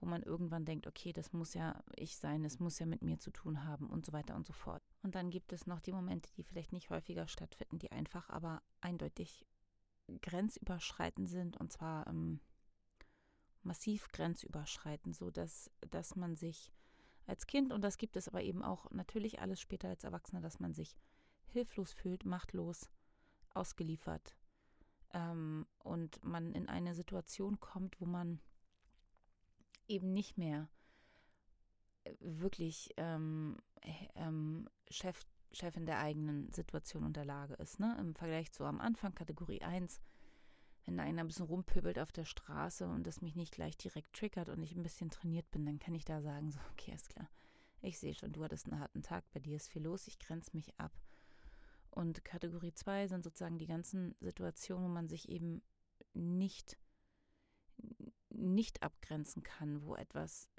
wo 0.00 0.06
man 0.06 0.22
irgendwann 0.22 0.64
denkt, 0.64 0.86
okay, 0.86 1.12
das 1.12 1.32
muss 1.32 1.54
ja 1.54 1.82
ich 1.96 2.16
sein, 2.16 2.44
es 2.44 2.58
muss 2.58 2.78
ja 2.78 2.86
mit 2.86 3.02
mir 3.02 3.18
zu 3.18 3.30
tun 3.30 3.64
haben 3.64 3.88
und 3.88 4.04
so 4.04 4.12
weiter 4.12 4.34
und 4.34 4.46
so 4.46 4.52
fort. 4.52 4.82
Und 5.02 5.14
dann 5.14 5.30
gibt 5.30 5.52
es 5.52 5.66
noch 5.66 5.80
die 5.80 5.92
Momente, 5.92 6.30
die 6.36 6.42
vielleicht 6.42 6.72
nicht 6.72 6.90
häufiger 6.90 7.28
stattfinden, 7.28 7.78
die 7.78 7.90
einfach 7.90 8.28
aber 8.28 8.62
eindeutig 8.80 9.46
grenzüberschreitend 10.22 11.28
sind 11.28 11.56
und 11.56 11.72
zwar 11.72 12.06
ähm, 12.06 12.40
massiv 13.62 14.08
grenzüberschreitend, 14.08 15.16
so 15.16 15.30
dass, 15.30 15.70
dass 15.90 16.14
man 16.14 16.36
sich 16.36 16.72
als 17.26 17.46
Kind, 17.46 17.72
und 17.72 17.82
das 17.82 17.98
gibt 17.98 18.16
es 18.16 18.28
aber 18.28 18.42
eben 18.42 18.62
auch 18.62 18.90
natürlich 18.92 19.40
alles 19.40 19.60
später 19.60 19.88
als 19.88 20.04
Erwachsener, 20.04 20.40
dass 20.40 20.60
man 20.60 20.74
sich 20.74 20.96
hilflos 21.56 21.92
fühlt, 21.92 22.26
machtlos, 22.26 22.90
ausgeliefert 23.54 24.36
ähm, 25.14 25.66
und 25.78 26.22
man 26.22 26.52
in 26.52 26.68
eine 26.68 26.94
Situation 26.94 27.58
kommt, 27.60 27.98
wo 28.00 28.04
man 28.04 28.40
eben 29.88 30.12
nicht 30.12 30.36
mehr 30.36 30.68
äh, 32.04 32.14
wirklich 32.20 32.92
ähm, 32.98 33.56
ähm, 34.14 34.68
Chef, 34.90 35.24
Chefin 35.52 35.86
der 35.86 36.00
eigenen 36.00 36.52
Situation 36.52 37.04
und 37.04 37.16
der 37.16 37.24
Lage 37.24 37.54
ist. 37.54 37.80
Ne? 37.80 37.96
Im 37.98 38.14
Vergleich 38.14 38.52
zu 38.52 38.64
am 38.64 38.78
Anfang, 38.78 39.14
Kategorie 39.14 39.62
1, 39.62 40.02
wenn 40.84 41.00
einer 41.00 41.22
ein 41.22 41.28
bisschen 41.28 41.46
rumpöbelt 41.46 41.98
auf 41.98 42.12
der 42.12 42.26
Straße 42.26 42.86
und 42.86 43.06
das 43.06 43.22
mich 43.22 43.34
nicht 43.34 43.54
gleich 43.54 43.78
direkt 43.78 44.14
triggert 44.14 44.50
und 44.50 44.62
ich 44.62 44.74
ein 44.76 44.82
bisschen 44.82 45.08
trainiert 45.08 45.50
bin, 45.50 45.64
dann 45.64 45.78
kann 45.78 45.94
ich 45.94 46.04
da 46.04 46.20
sagen, 46.20 46.50
so, 46.50 46.60
okay, 46.72 46.92
ist 46.94 47.08
klar. 47.08 47.30
Ich 47.80 47.98
sehe 47.98 48.14
schon, 48.14 48.32
du 48.32 48.44
hattest 48.44 48.66
einen 48.66 48.80
harten 48.80 49.02
Tag, 49.02 49.24
bei 49.32 49.40
dir 49.40 49.56
ist 49.56 49.68
viel 49.68 49.82
los, 49.82 50.06
ich 50.08 50.18
grenze 50.18 50.50
mich 50.54 50.78
ab. 50.78 50.92
Und 51.96 52.26
Kategorie 52.26 52.74
2 52.74 53.08
sind 53.08 53.24
sozusagen 53.24 53.56
die 53.56 53.66
ganzen 53.66 54.14
Situationen, 54.20 54.84
wo 54.84 54.88
man 54.88 55.08
sich 55.08 55.30
eben 55.30 55.62
nicht 56.12 56.78
nicht 58.28 58.82
abgrenzen 58.82 59.42
kann, 59.42 59.82
wo 59.82 59.94
etwas 59.96 60.50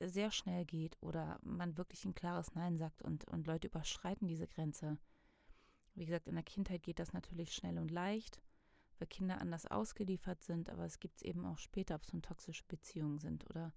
sehr 0.00 0.30
schnell 0.30 0.64
geht 0.64 0.96
oder 1.02 1.38
man 1.42 1.76
wirklich 1.76 2.06
ein 2.06 2.14
klares 2.14 2.54
Nein 2.54 2.78
sagt 2.78 3.02
und, 3.02 3.26
und 3.28 3.46
Leute 3.46 3.68
überschreiten 3.68 4.26
diese 4.26 4.46
Grenze. 4.46 4.96
Wie 5.94 6.06
gesagt, 6.06 6.28
in 6.28 6.34
der 6.34 6.44
Kindheit 6.44 6.82
geht 6.82 6.98
das 6.98 7.12
natürlich 7.12 7.54
schnell 7.54 7.78
und 7.78 7.90
leicht, 7.90 8.40
weil 8.98 9.08
Kinder 9.08 9.38
anders 9.38 9.66
ausgeliefert 9.66 10.42
sind, 10.42 10.70
aber 10.70 10.86
es 10.86 10.98
gibt 10.98 11.16
es 11.16 11.22
eben 11.22 11.44
auch 11.44 11.58
später, 11.58 11.94
ob 11.94 12.04
es 12.04 12.08
so 12.08 12.18
toxische 12.20 12.64
Beziehungen 12.68 13.18
sind 13.18 13.44
oder 13.50 13.74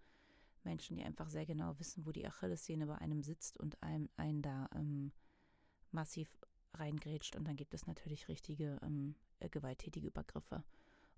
Menschen, 0.64 0.96
die 0.96 1.04
einfach 1.04 1.30
sehr 1.30 1.46
genau 1.46 1.78
wissen, 1.80 2.06
wo 2.06 2.14
die 2.14 2.26
Achillessehne 2.26 2.86
bei 2.86 2.98
einem 2.98 3.24
sitzt 3.24 3.58
und 3.58 3.84
einem 3.84 4.10
einen 4.16 4.42
da 4.42 4.70
ähm, 4.74 5.12
massiv 5.92 6.30
reingrätscht 6.74 7.36
und 7.36 7.48
dann 7.48 7.56
gibt 7.56 7.74
es 7.74 7.88
natürlich 7.88 8.28
richtige 8.28 8.80
ähm, 8.84 9.16
äh, 9.40 9.50
gewalttätige 9.50 10.08
Übergriffe. 10.08 10.64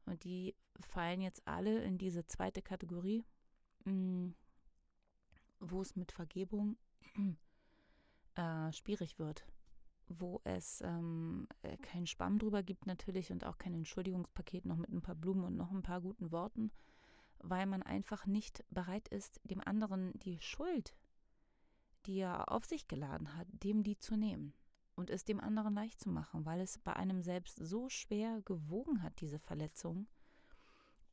Und 0.06 0.24
die 0.24 0.56
fallen 0.80 1.22
jetzt 1.22 1.48
alle 1.48 1.84
in 1.84 1.98
diese 1.98 2.26
zweite 2.26 2.62
Kategorie, 2.62 3.24
mm, 3.86 4.30
wo 5.60 5.82
es 5.82 5.96
mit 5.96 6.12
Vergebung 6.12 6.78
äh, 8.36 8.72
schwierig 8.72 9.20
wird. 9.20 9.46
Wo 10.08 10.42
es 10.44 10.82
ähm, 10.82 11.48
äh, 11.62 11.78
keinen 11.78 12.08
Spamm 12.08 12.38
drüber 12.38 12.64
gibt 12.64 12.86
natürlich 12.86 13.32
und 13.32 13.46
auch 13.46 13.58
kein 13.58 13.74
Entschuldigungspaket 13.74 14.66
noch 14.66 14.76
mit 14.76 14.92
ein 14.92 15.02
paar 15.02 15.16
Blumen 15.16 15.46
und 15.46 15.56
noch 15.56 15.72
ein 15.72 15.84
paar 15.84 16.02
guten 16.02 16.32
Worten, 16.32 16.72
weil 17.40 17.66
man 17.66 17.82
einfach 17.82 18.26
nicht 18.26 18.66
bereit 18.72 19.08
ist, 19.08 19.40
dem 19.46 19.62
anderen 19.62 20.12
die 20.20 20.42
Schuld, 20.42 20.96
die 22.08 22.20
er 22.20 22.52
auf 22.52 22.66
sich 22.66 22.90
geladen 22.90 23.38
hat, 23.38 23.48
dem 23.52 23.84
die 23.84 23.98
zu 24.00 24.18
nehmen 24.18 24.54
und 25.02 25.10
es 25.10 25.26
dem 25.26 25.40
anderen 25.42 25.74
leicht 25.74 26.00
zu 26.00 26.10
machen, 26.10 26.46
weil 26.46 26.62
es 26.62 26.78
bei 26.78 26.96
einem 26.96 27.24
selbst 27.24 27.58
so 27.58 27.90
schwer 27.90 28.40
gewogen 28.44 29.02
hat, 29.02 29.20
diese 29.20 29.40
Verletzung 29.40 30.08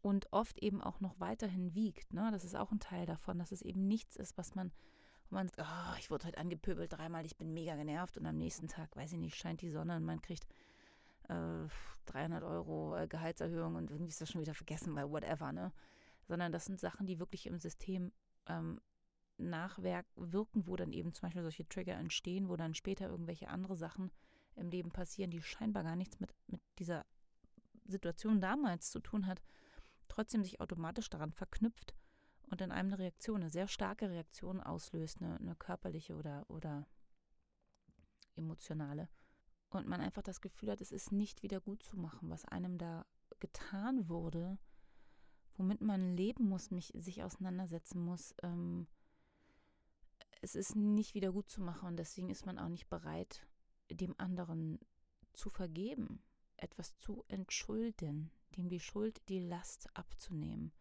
und 0.02 0.30
oft 0.30 0.62
eben 0.62 0.82
auch 0.82 1.00
noch 1.00 1.18
weiterhin 1.18 1.74
wiegt. 1.74 2.12
Ne? 2.12 2.28
Das 2.30 2.44
ist 2.44 2.54
auch 2.54 2.70
ein 2.70 2.80
Teil 2.80 3.06
davon, 3.06 3.38
dass 3.38 3.50
es 3.50 3.62
eben 3.62 3.88
nichts 3.88 4.16
ist, 4.16 4.36
was 4.36 4.54
man, 4.54 4.72
man 5.30 5.48
sagt, 5.48 5.62
oh, 5.62 5.96
ich 5.98 6.10
wurde 6.10 6.26
heute 6.26 6.36
angepöbelt 6.36 6.92
dreimal, 6.92 7.24
ich 7.24 7.38
bin 7.38 7.54
mega 7.54 7.76
genervt 7.76 8.18
und 8.18 8.26
am 8.26 8.36
nächsten 8.36 8.68
Tag, 8.68 8.94
weiß 8.94 9.14
ich 9.14 9.18
nicht, 9.18 9.36
scheint 9.36 9.62
die 9.62 9.70
Sonne 9.70 9.96
und 9.96 10.04
man 10.04 10.20
kriegt 10.20 10.46
äh, 11.30 11.66
300 12.04 12.44
Euro 12.44 12.94
äh, 12.94 13.08
Gehaltserhöhung 13.08 13.74
und 13.74 13.90
irgendwie 13.90 14.10
ist 14.10 14.20
das 14.20 14.30
schon 14.30 14.42
wieder 14.42 14.54
vergessen, 14.54 14.94
weil 14.94 15.10
whatever, 15.10 15.50
ne? 15.50 15.72
Sondern 16.26 16.52
das 16.52 16.66
sind 16.66 16.78
Sachen, 16.78 17.06
die 17.06 17.18
wirklich 17.18 17.46
im 17.46 17.58
System 17.58 18.12
ähm, 18.48 18.82
nachwirken, 19.38 20.66
wo 20.66 20.76
dann 20.76 20.92
eben 20.92 21.12
zum 21.14 21.22
Beispiel 21.22 21.42
solche 21.42 21.68
Trigger 21.68 21.94
entstehen, 21.94 22.48
wo 22.48 22.56
dann 22.56 22.74
später 22.74 23.08
irgendwelche 23.08 23.48
andere 23.48 23.76
Sachen 23.76 24.10
im 24.56 24.70
Leben 24.70 24.90
passieren, 24.90 25.30
die 25.30 25.42
scheinbar 25.42 25.84
gar 25.84 25.96
nichts 25.96 26.20
mit, 26.20 26.34
mit 26.48 26.60
dieser 26.78 27.06
Situation 27.86 28.40
damals 28.40 28.90
zu 28.90 29.00
tun 29.00 29.26
hat, 29.26 29.42
trotzdem 30.08 30.42
sich 30.42 30.60
automatisch 30.60 31.08
daran 31.10 31.32
verknüpft 31.32 31.94
und 32.50 32.60
in 32.60 32.72
einem 32.72 32.88
eine 32.88 32.98
Reaktion, 32.98 33.42
eine 33.42 33.50
sehr 33.50 33.68
starke 33.68 34.10
Reaktion 34.10 34.60
auslöst, 34.60 35.20
eine, 35.20 35.36
eine 35.36 35.54
körperliche 35.54 36.16
oder, 36.16 36.44
oder 36.48 36.86
emotionale. 38.36 39.08
Und 39.70 39.86
man 39.86 40.00
einfach 40.00 40.22
das 40.22 40.40
Gefühl 40.40 40.70
hat, 40.70 40.80
es 40.80 40.92
ist 40.92 41.12
nicht 41.12 41.42
wieder 41.42 41.60
gut 41.60 41.82
zu 41.82 41.98
machen, 41.98 42.30
was 42.30 42.46
einem 42.46 42.78
da 42.78 43.04
getan 43.38 44.08
wurde, 44.08 44.58
womit 45.56 45.82
man 45.82 46.16
leben 46.16 46.48
muss, 46.48 46.70
mich, 46.70 46.92
sich 46.96 47.22
auseinandersetzen 47.22 48.00
muss. 48.02 48.34
Ähm, 48.42 48.86
es 50.40 50.54
ist 50.54 50.76
nicht 50.76 51.14
wieder 51.14 51.32
gut 51.32 51.48
zu 51.48 51.60
machen 51.60 51.88
und 51.88 51.96
deswegen 51.96 52.30
ist 52.30 52.46
man 52.46 52.58
auch 52.58 52.68
nicht 52.68 52.88
bereit, 52.88 53.46
dem 53.90 54.14
anderen 54.18 54.78
zu 55.32 55.50
vergeben, 55.50 56.22
etwas 56.56 56.96
zu 56.96 57.24
entschulden, 57.28 58.30
dem 58.56 58.68
die 58.68 58.80
Schuld, 58.80 59.20
die 59.28 59.40
Last 59.40 59.88
abzunehmen. 59.94 60.72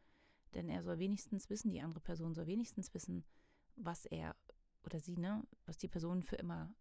Denn 0.54 0.70
er 0.70 0.84
soll 0.84 1.00
wenigstens 1.00 1.50
wissen, 1.50 1.72
die 1.72 1.82
andere 1.82 2.00
Person 2.00 2.34
soll 2.34 2.48
wenigstens 2.48 2.94
wissen, 2.94 3.24
was 3.76 4.06
er 4.06 4.36
oder 4.84 5.00
sie, 5.00 5.18
ne, 5.18 5.44
was 5.66 5.78
die 5.78 5.90
Person 5.90 6.24
für 6.24 6.38
immer, 6.38 6.74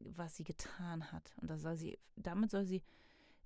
was 0.00 0.36
sie 0.36 0.44
getan 0.44 1.10
hat. 1.10 1.34
Und 1.40 1.48
das 1.50 1.62
soll 1.62 1.76
sie, 1.76 1.98
damit 2.16 2.50
soll 2.50 2.64
sie 2.64 2.82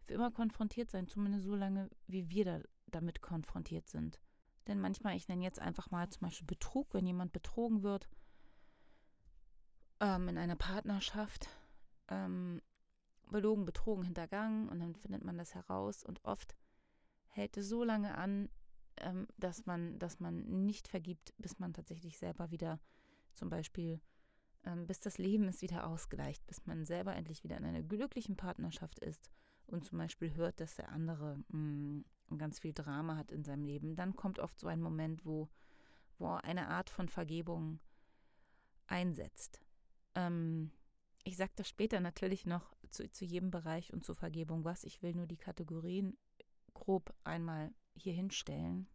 für 0.04 0.14
immer 0.14 0.30
konfrontiert 0.30 0.90
sein, 0.90 1.08
zumindest 1.08 1.44
so 1.44 1.54
lange, 1.54 1.88
wie 2.06 2.28
wir 2.28 2.44
da, 2.44 2.60
damit 2.86 3.22
konfrontiert 3.22 3.88
sind. 3.88 4.20
Denn 4.66 4.80
manchmal, 4.80 5.16
ich 5.16 5.28
nenne 5.28 5.42
jetzt 5.42 5.60
einfach 5.60 5.90
mal 5.90 6.08
zum 6.10 6.22
Beispiel 6.22 6.46
Betrug, 6.46 6.92
wenn 6.94 7.06
jemand 7.06 7.32
betrogen 7.32 7.82
wird, 7.82 8.08
ähm, 10.02 10.28
in 10.28 10.36
einer 10.36 10.56
Partnerschaft, 10.56 11.48
ähm, 12.08 12.60
belogen, 13.30 13.64
betrogen, 13.64 14.02
hintergangen 14.02 14.68
und 14.68 14.80
dann 14.80 14.96
findet 14.96 15.24
man 15.24 15.38
das 15.38 15.54
heraus 15.54 16.04
und 16.04 16.22
oft 16.24 16.56
hält 17.28 17.56
es 17.56 17.68
so 17.68 17.84
lange 17.84 18.18
an, 18.18 18.50
ähm, 18.98 19.26
dass 19.38 19.64
man, 19.64 19.98
dass 19.98 20.20
man 20.20 20.66
nicht 20.66 20.88
vergibt, 20.88 21.32
bis 21.38 21.58
man 21.58 21.72
tatsächlich 21.72 22.18
selber 22.18 22.50
wieder 22.50 22.78
zum 23.32 23.48
Beispiel, 23.48 24.00
ähm, 24.64 24.86
bis 24.86 25.00
das 25.00 25.16
Leben 25.16 25.48
es 25.48 25.62
wieder 25.62 25.86
ausgleicht, 25.86 26.46
bis 26.46 26.66
man 26.66 26.84
selber 26.84 27.14
endlich 27.14 27.44
wieder 27.44 27.56
in 27.56 27.64
einer 27.64 27.82
glücklichen 27.82 28.36
Partnerschaft 28.36 28.98
ist 28.98 29.30
und 29.66 29.84
zum 29.84 29.98
Beispiel 29.98 30.34
hört, 30.34 30.60
dass 30.60 30.74
der 30.74 30.90
andere 30.90 31.38
mh, 31.48 32.02
mm, 32.28 32.38
ganz 32.38 32.58
viel 32.58 32.72
Drama 32.72 33.16
hat 33.16 33.30
in 33.30 33.44
seinem 33.44 33.64
Leben, 33.64 33.94
dann 33.94 34.16
kommt 34.16 34.40
oft 34.40 34.58
so 34.58 34.66
ein 34.66 34.80
Moment, 34.80 35.24
wo, 35.24 35.48
wo 36.18 36.28
eine 36.28 36.68
Art 36.68 36.90
von 36.90 37.08
Vergebung 37.08 37.78
einsetzt. 38.86 39.62
Ähm, 40.14 40.70
ich 41.24 41.36
sage 41.36 41.52
das 41.56 41.68
später 41.68 42.00
natürlich 42.00 42.46
noch 42.46 42.74
zu, 42.90 43.10
zu 43.10 43.24
jedem 43.24 43.50
Bereich 43.50 43.92
und 43.92 44.04
zur 44.04 44.14
Vergebung 44.14 44.64
was. 44.64 44.84
Ich 44.84 45.02
will 45.02 45.14
nur 45.14 45.26
die 45.26 45.36
Kategorien 45.36 46.16
grob 46.74 47.14
einmal 47.24 47.72
hier 47.94 48.12
hinstellen. 48.12 48.88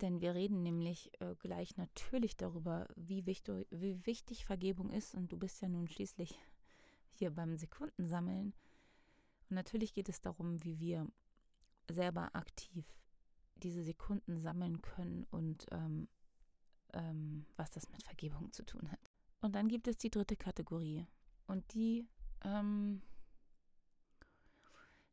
Denn 0.00 0.20
wir 0.20 0.34
reden 0.34 0.62
nämlich 0.62 1.10
äh, 1.20 1.34
gleich 1.38 1.76
natürlich 1.76 2.36
darüber, 2.36 2.88
wie 2.96 3.26
wichtig, 3.26 3.66
wie 3.70 4.04
wichtig 4.06 4.44
Vergebung 4.44 4.90
ist. 4.90 5.14
Und 5.14 5.32
du 5.32 5.38
bist 5.38 5.60
ja 5.60 5.68
nun 5.68 5.88
schließlich 5.88 6.38
hier 7.12 7.30
beim 7.30 7.56
Sekundensammeln. 7.56 8.54
Und 9.50 9.54
natürlich 9.54 9.92
geht 9.92 10.08
es 10.08 10.20
darum, 10.20 10.62
wie 10.64 10.78
wir 10.78 11.06
selber 11.90 12.34
aktiv 12.34 12.86
diese 13.56 13.82
Sekunden 13.82 14.40
sammeln 14.40 14.82
können 14.82 15.24
und 15.30 15.66
ähm, 15.70 16.08
ähm, 16.94 17.46
was 17.56 17.70
das 17.70 17.88
mit 17.90 18.02
Vergebung 18.02 18.52
zu 18.52 18.64
tun 18.64 18.90
hat. 18.90 19.11
Und 19.42 19.56
dann 19.56 19.68
gibt 19.68 19.88
es 19.88 19.98
die 19.98 20.10
dritte 20.10 20.36
Kategorie. 20.36 21.06
Und 21.48 21.74
die, 21.74 22.06
ähm, 22.44 23.02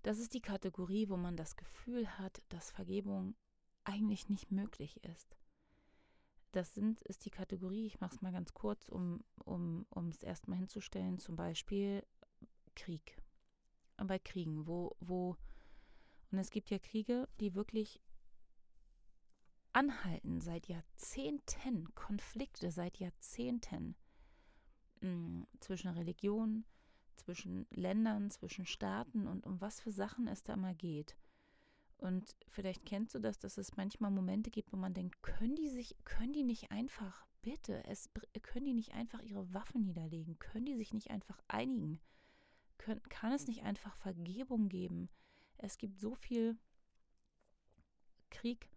das 0.03 0.19
ist 0.19 0.35
die 0.35 0.41
Kategorie, 0.41 1.09
wo 1.09 1.17
man 1.17 1.35
das 1.35 1.57
Gefühl 1.57 2.07
hat, 2.19 2.41
dass 2.49 2.71
Vergebung 2.71 3.35
eigentlich 3.83 4.29
nicht 4.29 4.51
möglich 4.51 5.03
ist. 5.03 5.35
Das 6.51 6.73
sind, 6.75 7.01
ist 7.01 7.25
die 7.25 7.31
Kategorie, 7.31 7.87
ich 7.87 7.99
mache 7.99 8.15
es 8.15 8.21
mal 8.21 8.31
ganz 8.31 8.53
kurz, 8.53 8.87
um 8.87 9.23
um 9.43 9.85
um 9.89 10.09
es 10.09 10.23
erstmal 10.23 10.57
hinzustellen, 10.57 11.19
zum 11.19 11.35
Beispiel 11.35 12.03
Krieg. 12.75 13.21
Bei 13.97 14.19
Kriegen, 14.19 14.65
wo, 14.67 14.95
wo, 14.99 15.37
und 16.31 16.37
es 16.37 16.51
gibt 16.51 16.69
ja 16.69 16.79
Kriege, 16.79 17.27
die 17.39 17.53
wirklich 17.53 17.99
anhalten 19.73 20.39
seit 20.39 20.67
Jahrzehnten, 20.67 21.93
Konflikte 21.95 22.71
seit 22.71 22.97
Jahrzehnten 22.97 23.95
zwischen 25.59 25.89
Religionen, 25.89 26.65
zwischen 27.15 27.67
Ländern, 27.71 28.31
zwischen 28.31 28.65
Staaten 28.65 29.27
und 29.27 29.45
um 29.45 29.59
was 29.61 29.79
für 29.81 29.91
Sachen 29.91 30.27
es 30.27 30.43
da 30.43 30.53
immer 30.53 30.73
geht. 30.73 31.15
Und 31.97 32.35
vielleicht 32.47 32.85
kennst 32.85 33.13
du 33.13 33.19
das, 33.19 33.39
dass 33.39 33.57
es 33.57 33.75
manchmal 33.75 34.11
Momente 34.11 34.49
gibt, 34.51 34.71
wo 34.71 34.77
man 34.77 34.93
denkt, 34.93 35.21
können 35.21 35.55
die 35.55 35.69
sich, 35.69 35.97
können 36.05 36.31
die 36.31 36.43
nicht 36.43 36.71
einfach, 36.71 37.25
bitte, 37.41 37.83
es, 37.85 38.09
können 38.41 38.65
die 38.65 38.73
nicht 38.73 38.93
einfach 38.93 39.21
ihre 39.21 39.53
Waffen 39.53 39.83
niederlegen? 39.83 40.39
Können 40.39 40.65
die 40.65 40.75
sich 40.75 40.93
nicht 40.93 41.11
einfach 41.11 41.41
einigen? 41.49 41.99
Können, 42.77 43.03
kann 43.03 43.33
es 43.33 43.47
nicht 43.47 43.63
einfach 43.63 43.97
Vergebung 43.97 44.69
geben? 44.69 45.09
Es 45.57 45.77
gibt 45.77 45.99
so 45.99 46.15
viel 46.15 46.57
Krieg, 48.29 48.69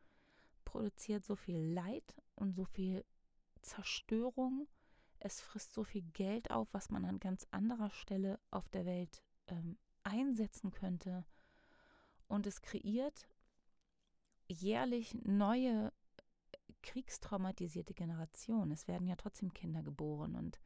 produziert 0.65 1.25
so 1.25 1.37
viel 1.37 1.59
Leid 1.59 2.17
und 2.35 2.55
so 2.55 2.65
viel 2.65 3.05
Zerstörung 3.61 4.67
es 5.25 5.41
frisst 5.41 5.73
so 5.73 5.85
viel 5.85 6.03
Geld 6.13 6.51
auf, 6.51 6.69
was 6.73 6.91
man 6.91 7.05
an 7.05 7.21
ganz 7.21 7.47
anderer 7.53 7.91
Stelle 7.91 8.41
auf 8.51 8.69
der 8.69 8.85
Welt 8.85 9.23
ähm, 9.47 9.79
einsetzen 10.03 10.73
könnte. 10.73 11.25
Und 12.27 12.47
es 12.47 12.61
kreiert 12.61 13.29
jährlich 14.49 15.15
neue 15.23 15.93
kriegstraumatisierte 16.83 17.95
Generationen. 17.95 18.73
Es 18.73 18.89
werden 18.89 19.07
ja 19.07 19.15
trotzdem 19.15 19.55
Kinder 19.55 19.83
geboren 19.85 20.35
und, 20.35 20.61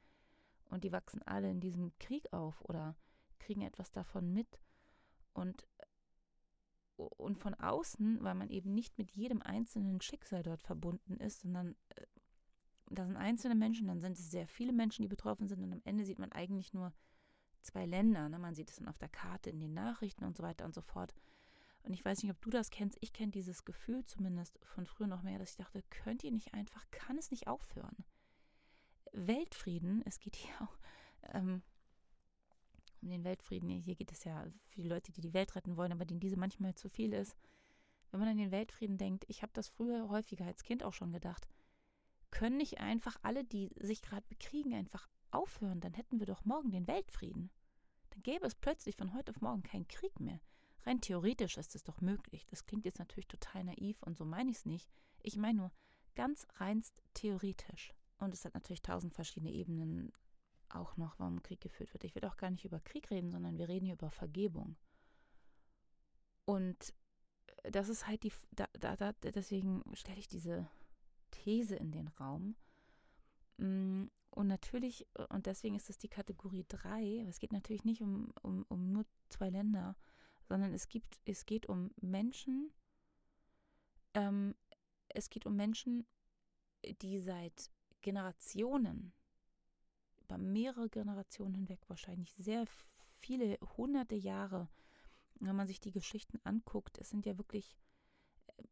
und 0.70 0.84
die 0.84 0.92
wachsen 0.92 1.22
alle 1.22 1.50
in 1.50 1.60
diesem 1.60 1.92
Krieg 1.98 2.32
auf 2.32 2.62
oder 2.62 2.96
kriegen 3.38 3.60
etwas 3.60 3.92
davon 3.92 4.32
mit. 4.32 4.58
Und, 5.34 5.68
und 6.96 7.38
von 7.38 7.52
außen, 7.52 8.22
weil 8.22 8.34
man 8.34 8.48
eben 8.48 8.72
nicht 8.72 8.96
mit 8.96 9.10
jedem 9.10 9.42
einzelnen 9.42 10.00
Schicksal 10.00 10.42
dort 10.42 10.62
verbunden 10.62 11.18
ist, 11.18 11.40
sondern 11.42 11.76
äh, 11.90 12.06
da 12.90 13.05
sind 13.05 13.16
einzelne 13.16 13.55
Menschen, 13.55 13.88
dann 13.88 14.00
sind 14.00 14.19
es 14.19 14.31
sehr 14.31 14.47
viele 14.47 14.73
Menschen, 14.73 15.02
die 15.02 15.09
betroffen 15.09 15.49
sind 15.49 15.62
und 15.62 15.73
am 15.73 15.83
Ende 15.85 16.05
sieht 16.05 16.19
man 16.19 16.33
eigentlich 16.33 16.73
nur 16.73 16.93
zwei 17.62 17.85
Länder. 17.85 18.28
Ne? 18.28 18.38
Man 18.38 18.55
sieht 18.55 18.71
es 18.71 18.76
dann 18.76 18.88
auf 18.88 18.99
der 18.99 19.09
Karte, 19.09 19.50
in 19.50 19.61
den 19.61 19.75
Nachrichten 19.75 20.25
und 20.25 20.37
so 20.37 20.43
weiter 20.43 20.64
und 20.64 20.75
so 20.75 20.83
fort. 20.83 21.14
Und 21.83 21.93
ich 21.93 22.05
weiß 22.05 22.23
nicht, 22.23 22.33
ob 22.33 22.40
du 22.40 22.50
das 22.50 22.71
kennst. 22.71 22.99
Ich 23.00 23.12
kenne 23.12 23.31
dieses 23.31 23.64
Gefühl 23.64 24.05
zumindest 24.05 24.59
von 24.64 24.87
früher 24.87 25.07
noch 25.07 25.23
mehr, 25.23 25.38
dass 25.38 25.50
ich 25.50 25.57
dachte, 25.57 25.83
könnt 25.90 26.25
ihr 26.25 26.33
nicht 26.33 26.55
einfach, 26.55 26.85
kann 26.90 27.19
es 27.19 27.31
nicht 27.31 27.47
aufhören? 27.47 28.05
Weltfrieden, 29.12 30.02
es 30.05 30.19
geht 30.19 30.37
hier 30.37 30.55
auch 30.61 30.78
ähm, 31.33 31.62
um 33.02 33.09
den 33.09 33.25
Weltfrieden. 33.25 33.69
Hier 33.69 33.95
geht 33.95 34.11
es 34.11 34.25
ja 34.25 34.47
für 34.69 34.83
die 34.83 34.88
Leute, 34.88 35.12
die 35.12 35.21
die 35.21 35.35
Welt 35.35 35.55
retten 35.55 35.76
wollen, 35.76 35.93
aber 35.93 36.05
denen 36.05 36.21
diese 36.21 36.37
manchmal 36.37 36.75
zu 36.75 36.88
viel 36.88 37.12
ist. 37.12 37.37
Wenn 38.11 38.21
man 38.21 38.28
an 38.31 38.38
den 38.38 38.50
Weltfrieden 38.50 38.99
denkt, 38.99 39.25
ich 39.28 39.43
habe 39.43 39.52
das 39.52 39.69
früher 39.69 40.09
häufiger 40.09 40.45
als 40.45 40.64
Kind 40.64 40.83
auch 40.83 40.93
schon 40.93 41.12
gedacht, 41.12 41.47
können 42.37 42.59
nicht 42.59 42.81
einfach 42.81 43.16
alle, 43.23 43.45
die 43.45 43.71
sich 43.81 44.02
gerade 44.02 44.26
bekriegen, 44.28 44.75
einfach 44.75 45.09
aufhören? 45.31 45.81
Dann 45.81 45.95
hätten 45.95 46.19
wir 46.19 46.26
doch 46.26 46.45
morgen 46.45 46.71
den 46.71 46.87
Weltfrieden. 46.87 47.50
Dann 48.11 48.23
gäbe 48.23 48.47
es 48.47 48.55
plötzlich 48.55 48.95
von 48.95 49.14
heute 49.14 49.31
auf 49.31 49.40
morgen 49.40 49.62
keinen 49.62 49.88
Krieg 49.88 50.21
mehr. 50.21 50.38
Rein 50.85 51.00
theoretisch 51.00 51.57
ist 51.57 51.75
es 51.75 51.83
doch 51.83 52.02
möglich. 52.02 52.45
Das 52.45 52.66
klingt 52.66 52.85
jetzt 52.85 52.99
natürlich 52.99 53.26
total 53.26 53.64
naiv 53.64 54.02
und 54.02 54.19
so 54.19 54.26
meine 54.26 54.50
ich 54.50 54.59
es 54.59 54.66
nicht. 54.66 54.87
Ich 55.23 55.38
meine 55.38 55.57
nur 55.57 55.73
ganz 56.14 56.47
reinst 56.57 57.02
theoretisch. 57.14 57.95
Und 58.19 58.35
es 58.35 58.45
hat 58.45 58.52
natürlich 58.52 58.83
tausend 58.83 59.14
verschiedene 59.14 59.52
Ebenen 59.52 60.12
auch 60.69 60.99
noch, 60.99 61.19
warum 61.19 61.43
Krieg 61.43 61.62
geführt 61.62 61.95
wird. 61.95 62.05
Ich 62.05 62.14
will 62.14 62.25
auch 62.26 62.37
gar 62.37 62.50
nicht 62.50 62.66
über 62.66 62.81
Krieg 62.81 63.11
reden, 63.11 63.31
sondern 63.31 63.57
wir 63.57 63.69
reden 63.69 63.87
hier 63.87 63.95
über 63.95 64.11
Vergebung. 64.11 64.76
Und 66.45 66.93
das 67.62 67.88
ist 67.88 68.07
halt 68.07 68.25
die, 68.25 68.33
da, 68.50 68.69
da, 68.75 68.95
da 68.95 69.12
deswegen 69.23 69.83
stelle 69.95 70.19
ich 70.19 70.28
diese 70.28 70.69
These 71.45 71.76
in 71.76 71.93
den 71.93 72.09
Raum, 72.09 72.57
Mm, 73.59 74.07
und 74.31 74.47
natürlich, 74.49 75.07
äh, 75.14 75.25
und 75.28 75.47
deswegen 75.47 75.76
ist 75.76 75.90
es 75.90 75.99
die 75.99 76.09
Kategorie 76.09 76.64
3, 76.69 77.25
es 77.28 77.38
geht 77.38 77.52
natürlich 77.52 77.85
nicht 77.85 78.02
um, 78.02 78.33
um, 78.43 78.64
um 78.69 78.93
nur 78.93 79.07
zwei 79.28 79.50
Länder, 79.50 79.97
sondern 80.45 80.73
es, 80.75 80.88
gibt, 80.88 81.19
es 81.25 81.47
geht 81.47 81.66
um 81.66 81.90
Menschen, 82.00 82.71
ähm, 84.14 84.55
es 85.09 85.31
geht 85.31 85.47
um 85.47 85.57
Menschen, 85.57 86.07
die 87.00 87.21
seit 87.21 87.71
Generationen, 88.02 89.12
über 90.21 90.38
mehrere 90.38 90.88
Generationen 90.88 91.55
hinweg, 91.55 91.81
wahrscheinlich 91.88 92.35
sehr 92.37 92.66
viele 93.19 93.59
hunderte 93.76 94.16
Jahre, 94.16 94.69
wenn 95.37 95.57
man 95.57 95.66
sich 95.66 95.81
die 95.81 95.93
Geschichten 95.93 96.40
anguckt, 96.45 96.99
es 96.99 97.11
sind 97.11 97.26
ja 97.26 97.38
wirklich, 97.38 97.76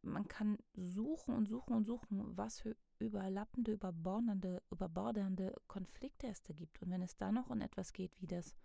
man 0.01 0.27
kann 0.27 0.57
suchen 0.73 1.35
und 1.35 1.47
suchen 1.47 1.73
und 1.73 1.83
suchen, 1.85 2.37
was 2.37 2.59
für 2.59 2.75
überlappende, 2.99 3.73
überbordernde, 3.73 4.61
überbordernde 4.71 5.53
Konflikte 5.67 6.27
es 6.27 6.43
da 6.43 6.53
gibt. 6.53 6.81
Und 6.81 6.89
wenn 6.91 7.01
es 7.01 7.17
da 7.17 7.31
noch 7.31 7.49
um 7.49 7.61
etwas 7.61 7.93
geht, 7.93 8.19
wie 8.21 8.27
das, 8.27 8.55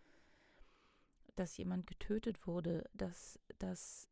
dass 1.37 1.57
jemand 1.57 1.87
getötet 1.87 2.47
wurde, 2.47 2.89
dass, 2.95 3.39
dass, 3.59 4.09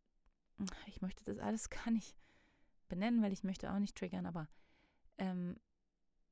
ich 0.86 1.00
möchte 1.00 1.24
das 1.24 1.38
alles 1.38 1.70
gar 1.70 1.90
nicht 1.90 2.16
benennen, 2.88 3.22
weil 3.22 3.32
ich 3.32 3.44
möchte 3.44 3.72
auch 3.72 3.78
nicht 3.78 3.96
triggern, 3.96 4.26
aber 4.26 4.48
ähm, 5.18 5.56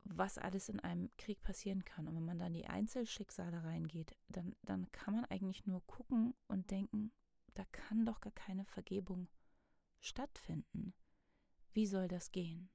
was 0.04 0.38
alles 0.38 0.68
in 0.68 0.80
einem 0.80 1.10
Krieg 1.16 1.42
passieren 1.42 1.84
kann. 1.84 2.06
Und 2.06 2.14
wenn 2.14 2.24
man 2.24 2.38
dann 2.38 2.52
die 2.52 2.66
Einzelschicksale 2.66 3.64
reingeht, 3.64 4.16
dann, 4.28 4.54
dann 4.62 4.90
kann 4.92 5.14
man 5.14 5.24
eigentlich 5.26 5.66
nur 5.66 5.84
gucken 5.86 6.34
und 6.46 6.70
denken, 6.70 7.12
da 7.54 7.64
kann 7.72 8.06
doch 8.06 8.20
gar 8.20 8.32
keine 8.32 8.64
Vergebung 8.64 9.28
stattfinden. 10.00 10.94
Wie 11.72 11.86
soll 11.86 12.08
das 12.08 12.32
gehen? 12.32 12.70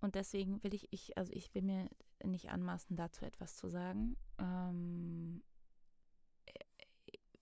Und 0.00 0.14
deswegen 0.14 0.62
will 0.62 0.74
ich, 0.74 0.92
ich, 0.92 1.16
also 1.16 1.32
ich 1.32 1.54
will 1.54 1.62
mir 1.62 1.88
nicht 2.22 2.50
anmaßen, 2.50 2.96
dazu 2.96 3.24
etwas 3.24 3.56
zu 3.56 3.68
sagen. 3.68 4.16
Ähm, 4.38 5.42
äh, 6.46 6.52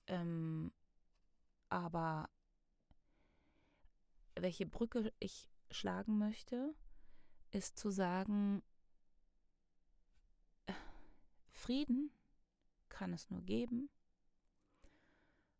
ähm, 0.06 0.72
aber 1.68 2.30
welche 4.36 4.66
Brücke 4.66 5.12
ich 5.18 5.50
schlagen 5.70 6.18
möchte, 6.18 6.74
ist 7.50 7.78
zu 7.78 7.90
sagen, 7.90 8.62
Frieden 11.62 12.10
kann 12.88 13.12
es 13.12 13.30
nur 13.30 13.42
geben 13.42 13.88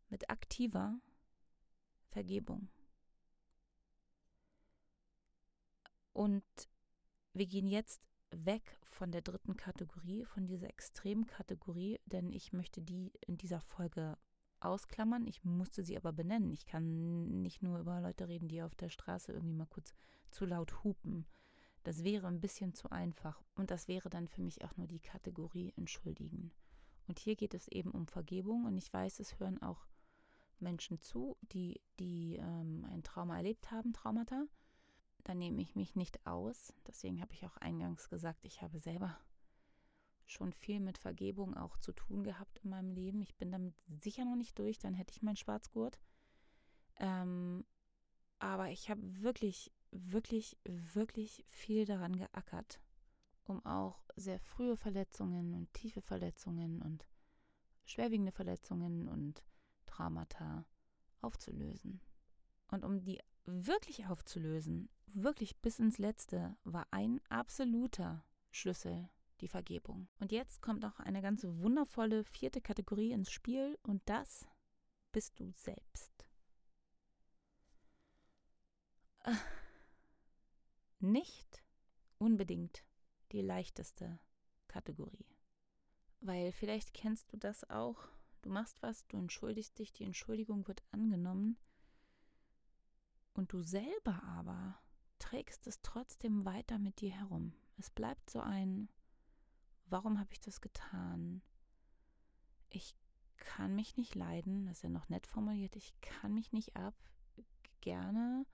mit 0.09 0.29
aktiver 0.29 0.99
Vergebung. 2.09 2.69
Und 6.13 6.43
wir 7.33 7.47
gehen 7.47 7.67
jetzt 7.67 8.01
weg 8.31 8.77
von 8.83 9.11
der 9.11 9.21
dritten 9.21 9.57
Kategorie, 9.57 10.25
von 10.25 10.45
dieser 10.45 10.69
Extremkategorie, 10.69 11.99
denn 12.05 12.31
ich 12.31 12.53
möchte 12.53 12.81
die 12.81 13.11
in 13.27 13.37
dieser 13.37 13.59
Folge 13.59 14.17
ausklammern. 14.59 15.27
Ich 15.27 15.43
musste 15.43 15.83
sie 15.83 15.97
aber 15.97 16.13
benennen. 16.13 16.51
Ich 16.51 16.65
kann 16.65 17.41
nicht 17.41 17.61
nur 17.61 17.79
über 17.79 17.99
Leute 18.01 18.27
reden, 18.27 18.47
die 18.47 18.61
auf 18.61 18.75
der 18.75 18.89
Straße 18.89 19.31
irgendwie 19.31 19.55
mal 19.55 19.67
kurz 19.67 19.93
zu 20.29 20.45
laut 20.45 20.83
hupen. 20.83 21.25
Das 21.83 22.03
wäre 22.03 22.27
ein 22.27 22.39
bisschen 22.39 22.73
zu 22.73 22.89
einfach. 22.89 23.43
Und 23.55 23.71
das 23.71 23.87
wäre 23.87 24.09
dann 24.09 24.27
für 24.27 24.41
mich 24.41 24.63
auch 24.63 24.75
nur 24.77 24.87
die 24.87 25.01
Kategorie 25.01 25.73
entschuldigen. 25.75 26.51
Und 27.07 27.19
hier 27.19 27.35
geht 27.35 27.53
es 27.53 27.67
eben 27.67 27.91
um 27.91 28.07
Vergebung. 28.07 28.65
Und 28.65 28.77
ich 28.77 28.91
weiß, 28.91 29.19
es 29.19 29.39
hören 29.39 29.61
auch 29.61 29.85
Menschen 30.59 31.01
zu, 31.01 31.35
die, 31.41 31.81
die 31.99 32.37
ähm, 32.37 32.85
ein 32.89 33.03
Trauma 33.03 33.35
erlebt 33.37 33.69
haben, 33.69 33.91
Traumata 33.91 34.45
da 35.23 35.33
nehme 35.33 35.61
ich 35.61 35.75
mich 35.75 35.95
nicht 35.95 36.25
aus. 36.25 36.73
Deswegen 36.87 37.21
habe 37.21 37.33
ich 37.33 37.45
auch 37.45 37.57
eingangs 37.57 38.09
gesagt, 38.09 38.45
ich 38.45 38.61
habe 38.61 38.79
selber 38.79 39.17
schon 40.25 40.53
viel 40.53 40.79
mit 40.79 40.97
Vergebung 40.97 41.55
auch 41.55 41.77
zu 41.77 41.91
tun 41.91 42.23
gehabt 42.23 42.59
in 42.59 42.69
meinem 42.69 42.91
Leben. 42.91 43.21
Ich 43.21 43.35
bin 43.35 43.51
damit 43.51 43.75
sicher 43.87 44.25
noch 44.25 44.35
nicht 44.35 44.57
durch, 44.57 44.79
dann 44.79 44.93
hätte 44.93 45.13
ich 45.13 45.21
meinen 45.21 45.35
Schwarzgurt. 45.35 45.99
Ähm, 46.97 47.65
aber 48.39 48.69
ich 48.69 48.89
habe 48.89 49.01
wirklich, 49.21 49.71
wirklich, 49.91 50.57
wirklich 50.63 51.45
viel 51.47 51.85
daran 51.85 52.15
geackert, 52.15 52.79
um 53.45 53.65
auch 53.65 54.03
sehr 54.15 54.39
frühe 54.39 54.75
Verletzungen 54.75 55.53
und 55.53 55.73
tiefe 55.73 56.01
Verletzungen 56.01 56.81
und 56.81 57.07
schwerwiegende 57.85 58.31
Verletzungen 58.31 59.07
und 59.07 59.43
Traumata 59.85 60.65
aufzulösen. 61.21 62.01
Und 62.69 62.83
um 62.83 63.03
die 63.03 63.21
wirklich 63.45 64.07
aufzulösen, 64.07 64.89
wirklich 65.15 65.57
bis 65.57 65.79
ins 65.79 65.97
Letzte, 65.97 66.55
war 66.63 66.87
ein 66.91 67.21
absoluter 67.29 68.25
Schlüssel 68.51 69.09
die 69.41 69.47
Vergebung. 69.47 70.07
Und 70.19 70.31
jetzt 70.31 70.61
kommt 70.61 70.81
noch 70.81 70.99
eine 70.99 71.21
ganz 71.21 71.43
wundervolle 71.43 72.23
vierte 72.23 72.61
Kategorie 72.61 73.11
ins 73.11 73.31
Spiel 73.31 73.77
und 73.83 74.01
das 74.05 74.47
bist 75.11 75.39
du 75.39 75.51
selbst. 75.51 76.25
Nicht 80.99 81.63
unbedingt 82.17 82.83
die 83.31 83.41
leichteste 83.41 84.19
Kategorie. 84.67 85.27
Weil 86.21 86.51
vielleicht 86.51 86.93
kennst 86.93 87.31
du 87.33 87.37
das 87.37 87.69
auch. 87.69 88.07
Du 88.41 88.49
machst 88.49 88.81
was, 88.81 89.05
du 89.07 89.17
entschuldigst 89.17 89.77
dich, 89.77 89.91
die 89.91 90.05
Entschuldigung 90.05 90.67
wird 90.67 90.83
angenommen 90.91 91.57
und 93.33 93.51
du 93.51 93.61
selber 93.61 94.21
aber 94.23 94.79
trägst 95.23 95.67
es 95.67 95.81
trotzdem 95.81 96.43
weiter 96.43 96.77
mit 96.79 96.99
dir 96.99 97.11
herum. 97.11 97.53
Es 97.77 97.89
bleibt 97.89 98.29
so 98.29 98.41
ein, 98.41 98.89
warum 99.85 100.19
habe 100.19 100.33
ich 100.33 100.41
das 100.41 100.59
getan? 100.59 101.41
Ich 102.69 102.93
kann 103.37 103.73
mich 103.73 103.95
nicht 103.95 104.15
leiden, 104.15 104.65
das 104.65 104.77
ist 104.77 104.83
ja 104.83 104.89
noch 104.89 105.07
nett 105.07 105.25
formuliert, 105.25 105.77
ich 105.77 105.93
kann 106.01 106.33
mich 106.33 106.51
nicht 106.51 106.75
ab. 106.75 106.93
Gerne 107.79 108.45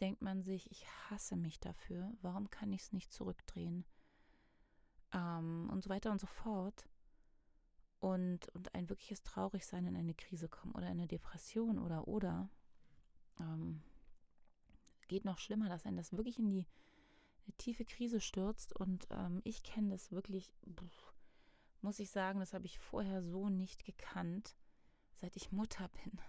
denkt 0.00 0.20
man 0.20 0.42
sich, 0.42 0.68
ich 0.72 0.84
hasse 1.08 1.36
mich 1.36 1.60
dafür, 1.60 2.12
warum 2.22 2.50
kann 2.50 2.72
ich 2.72 2.82
es 2.82 2.92
nicht 2.92 3.12
zurückdrehen? 3.12 3.84
Ähm, 5.12 5.70
und 5.70 5.84
so 5.84 5.90
weiter 5.90 6.10
und 6.10 6.20
so 6.20 6.26
fort. 6.26 6.88
Und, 8.00 8.48
und 8.48 8.74
ein 8.74 8.88
wirkliches 8.88 9.22
Traurigsein 9.22 9.86
in 9.86 9.96
eine 9.96 10.14
Krise 10.14 10.48
kommen 10.48 10.74
oder 10.74 10.88
eine 10.88 11.06
Depression 11.06 11.78
oder 11.78 12.08
oder. 12.08 12.50
Ähm, 13.38 13.80
geht 15.08 15.24
noch 15.24 15.38
schlimmer, 15.38 15.68
dass 15.68 15.86
einen 15.86 15.96
das 15.96 16.12
wirklich 16.12 16.38
in 16.38 16.50
die 16.50 16.66
eine 17.46 17.56
tiefe 17.56 17.84
Krise 17.84 18.20
stürzt. 18.20 18.74
Und 18.74 19.06
ähm, 19.10 19.40
ich 19.44 19.62
kenne 19.62 19.90
das 19.90 20.12
wirklich, 20.12 20.52
muss 21.80 21.98
ich 21.98 22.10
sagen, 22.10 22.40
das 22.40 22.54
habe 22.54 22.66
ich 22.66 22.78
vorher 22.78 23.22
so 23.22 23.48
nicht 23.48 23.84
gekannt, 23.84 24.56
seit 25.16 25.36
ich 25.36 25.52
Mutter 25.52 25.88
bin. 25.88 26.20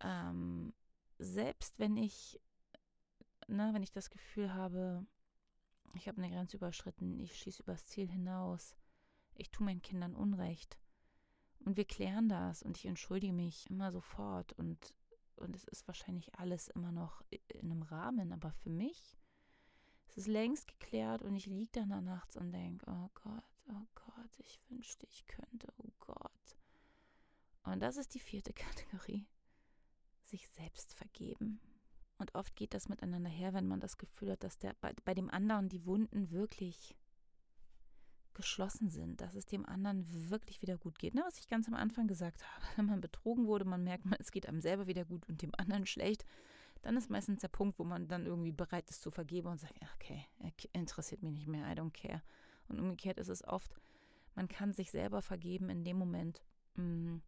Ähm, 0.00 0.72
selbst 1.18 1.78
wenn 1.78 1.96
ich, 1.96 2.40
ne, 3.46 3.70
wenn 3.72 3.82
ich 3.82 3.92
das 3.92 4.10
Gefühl 4.10 4.54
habe, 4.54 5.06
ich 5.94 6.08
habe 6.08 6.18
eine 6.18 6.30
Grenze 6.32 6.56
überschritten, 6.56 7.20
ich 7.20 7.36
schieße 7.36 7.62
übers 7.62 7.86
Ziel 7.86 8.08
hinaus, 8.08 8.76
ich 9.34 9.50
tue 9.50 9.64
meinen 9.64 9.82
Kindern 9.82 10.14
Unrecht. 10.14 10.78
Und 11.64 11.76
wir 11.76 11.84
klären 11.84 12.28
das 12.28 12.62
und 12.62 12.76
ich 12.76 12.86
entschuldige 12.86 13.32
mich 13.32 13.70
immer 13.70 13.92
sofort 13.92 14.52
und 14.54 14.94
und 15.42 15.56
es 15.56 15.64
ist 15.64 15.86
wahrscheinlich 15.86 16.38
alles 16.38 16.68
immer 16.68 16.92
noch 16.92 17.22
in 17.30 17.70
einem 17.70 17.82
Rahmen, 17.82 18.32
aber 18.32 18.52
für 18.52 18.70
mich 18.70 19.18
ist 20.06 20.18
es 20.18 20.26
längst 20.26 20.68
geklärt 20.68 21.22
und 21.22 21.34
ich 21.34 21.46
liege 21.46 21.72
dann 21.72 21.90
da 21.90 22.00
nachts 22.00 22.36
und 22.36 22.52
denke, 22.52 22.84
oh 22.88 23.10
Gott, 23.14 23.44
oh 23.68 23.86
Gott, 23.94 24.38
ich 24.38 24.60
wünschte, 24.68 25.06
ich 25.06 25.26
könnte, 25.26 25.72
oh 25.78 25.92
Gott. 26.00 26.58
Und 27.64 27.80
das 27.80 27.96
ist 27.96 28.14
die 28.14 28.20
vierte 28.20 28.52
Kategorie, 28.54 29.26
sich 30.24 30.48
selbst 30.48 30.94
vergeben. 30.94 31.60
Und 32.18 32.34
oft 32.34 32.54
geht 32.54 32.74
das 32.74 32.88
miteinander 32.88 33.30
her, 33.30 33.52
wenn 33.52 33.66
man 33.66 33.80
das 33.80 33.98
Gefühl 33.98 34.32
hat, 34.32 34.44
dass 34.44 34.58
der, 34.58 34.74
bei, 34.80 34.92
bei 35.04 35.14
dem 35.14 35.30
anderen 35.30 35.68
die 35.68 35.84
Wunden 35.86 36.30
wirklich 36.30 36.96
geschlossen 38.34 38.90
sind, 38.90 39.20
dass 39.20 39.34
es 39.34 39.46
dem 39.46 39.66
anderen 39.66 40.06
wirklich 40.30 40.62
wieder 40.62 40.78
gut 40.78 40.98
geht. 40.98 41.14
Ne, 41.14 41.22
was 41.24 41.38
ich 41.38 41.48
ganz 41.48 41.68
am 41.68 41.74
Anfang 41.74 42.06
gesagt 42.06 42.42
habe, 42.42 42.66
wenn 42.76 42.86
man 42.86 43.00
betrogen 43.00 43.46
wurde, 43.46 43.64
man 43.64 43.84
merkt, 43.84 44.04
es 44.18 44.30
geht 44.30 44.48
einem 44.48 44.60
selber 44.60 44.86
wieder 44.86 45.04
gut 45.04 45.28
und 45.28 45.42
dem 45.42 45.52
anderen 45.56 45.86
schlecht, 45.86 46.24
dann 46.82 46.96
ist 46.96 47.10
meistens 47.10 47.40
der 47.40 47.48
Punkt, 47.48 47.78
wo 47.78 47.84
man 47.84 48.08
dann 48.08 48.26
irgendwie 48.26 48.52
bereit 48.52 48.90
ist 48.90 49.02
zu 49.02 49.10
vergeben 49.10 49.48
und 49.48 49.60
sagt, 49.60 49.74
okay, 49.94 50.26
interessiert 50.72 51.22
mich 51.22 51.32
nicht 51.32 51.46
mehr, 51.46 51.70
I 51.70 51.78
don't 51.78 51.92
care. 51.92 52.22
Und 52.68 52.80
umgekehrt 52.80 53.18
ist 53.18 53.28
es 53.28 53.44
oft, 53.44 53.72
man 54.34 54.48
kann 54.48 54.72
sich 54.72 54.90
selber 54.90 55.22
vergeben 55.22 55.70
in 55.70 55.84
dem 55.84 55.96
Moment, 55.96 56.42
mm, 56.74 57.18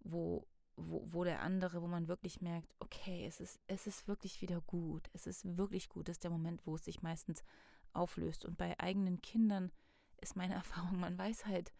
wo, 0.00 0.46
wo, 0.76 1.04
wo 1.06 1.22
der 1.22 1.40
andere, 1.42 1.82
wo 1.82 1.86
man 1.86 2.08
wirklich 2.08 2.40
merkt, 2.40 2.74
okay, 2.80 3.26
es 3.26 3.40
ist, 3.40 3.60
es 3.68 3.86
ist 3.86 4.08
wirklich 4.08 4.42
wieder 4.42 4.60
gut, 4.62 5.08
es 5.12 5.26
ist 5.26 5.56
wirklich 5.56 5.88
gut, 5.88 6.08
das 6.08 6.16
ist 6.16 6.24
der 6.24 6.30
Moment, 6.30 6.66
wo 6.66 6.74
es 6.74 6.84
sich 6.84 7.02
meistens 7.02 7.44
auflöst. 7.92 8.44
Und 8.44 8.58
bei 8.58 8.78
eigenen 8.80 9.20
Kindern 9.22 9.70
ist 10.24 10.36
meine 10.36 10.54
Erfahrung. 10.62 10.98
Man 10.98 11.16
weiß 11.16 11.46
halt, 11.46 11.72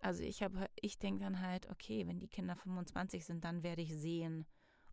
also 0.00 0.22
ich 0.22 0.42
habe, 0.42 0.70
ich 0.80 0.98
denke 0.98 1.24
dann 1.24 1.40
halt, 1.40 1.68
okay, 1.70 2.06
wenn 2.06 2.20
die 2.20 2.28
Kinder 2.28 2.54
25 2.54 3.24
sind, 3.24 3.44
dann 3.44 3.62
werde 3.62 3.82
ich 3.82 3.94
sehen, 3.94 4.46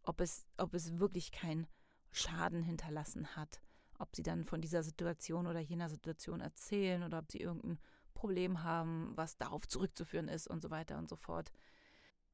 ob 0.03 0.19
es, 0.21 0.47
ob 0.57 0.73
es 0.73 0.97
wirklich 0.97 1.31
keinen 1.31 1.67
Schaden 2.11 2.63
hinterlassen 2.63 3.35
hat, 3.35 3.61
ob 3.99 4.15
sie 4.15 4.23
dann 4.23 4.45
von 4.45 4.61
dieser 4.61 4.83
Situation 4.83 5.47
oder 5.47 5.59
jener 5.59 5.89
Situation 5.89 6.39
erzählen 6.39 7.03
oder 7.03 7.19
ob 7.19 7.31
sie 7.31 7.39
irgendein 7.39 7.79
Problem 8.13 8.63
haben, 8.63 9.11
was 9.15 9.37
darauf 9.37 9.67
zurückzuführen 9.67 10.27
ist 10.27 10.47
und 10.47 10.61
so 10.61 10.71
weiter 10.71 10.97
und 10.97 11.09
so 11.09 11.15
fort. 11.15 11.51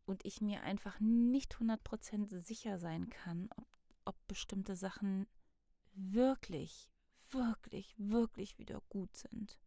Und 0.06 0.26
ich 0.26 0.42
mir 0.42 0.64
einfach 0.64 1.00
nicht 1.00 1.56
100% 1.56 2.40
sicher 2.40 2.78
sein 2.78 3.10
kann, 3.10 3.50
ob, 3.58 3.68
ob 4.06 4.28
bestimmte 4.28 4.76
Sachen 4.76 5.28
wirklich, 5.94 6.90
wirklich, 7.32 7.96
wirklich 7.98 8.58
wieder 8.58 8.82
gut 8.90 9.16
sind. 9.16 9.60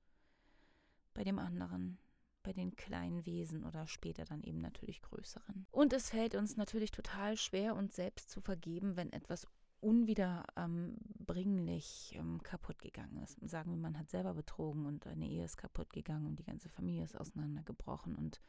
Bei 1.14 1.24
dem 1.24 1.38
anderen, 1.38 1.98
bei 2.42 2.52
den 2.52 2.76
kleinen 2.76 3.24
Wesen 3.24 3.64
oder 3.64 3.86
später 3.86 4.24
dann 4.24 4.42
eben 4.42 4.60
natürlich 4.60 5.00
größeren. 5.02 5.66
Und 5.70 5.92
es 5.92 6.10
fällt 6.10 6.34
uns 6.34 6.56
natürlich 6.56 6.90
total 6.90 7.36
schwer, 7.36 7.74
uns 7.74 7.96
selbst 7.96 8.30
zu 8.30 8.40
vergeben, 8.40 8.96
wenn 8.96 9.12
etwas 9.12 9.46
unwiederbringlich 9.80 12.14
ähm, 12.16 12.42
kaputt 12.42 12.80
gegangen 12.80 13.18
ist. 13.22 13.38
Sagen 13.48 13.70
wir, 13.70 13.76
man 13.76 13.98
hat 13.98 14.10
selber 14.10 14.34
betrogen 14.34 14.86
und 14.86 15.06
eine 15.06 15.28
Ehe 15.28 15.44
ist 15.44 15.58
kaputt 15.58 15.92
gegangen 15.92 16.26
und 16.26 16.38
die 16.38 16.44
ganze 16.44 16.70
Familie 16.70 17.04
ist 17.04 17.16
auseinandergebrochen 17.16 18.14
und 18.14 18.40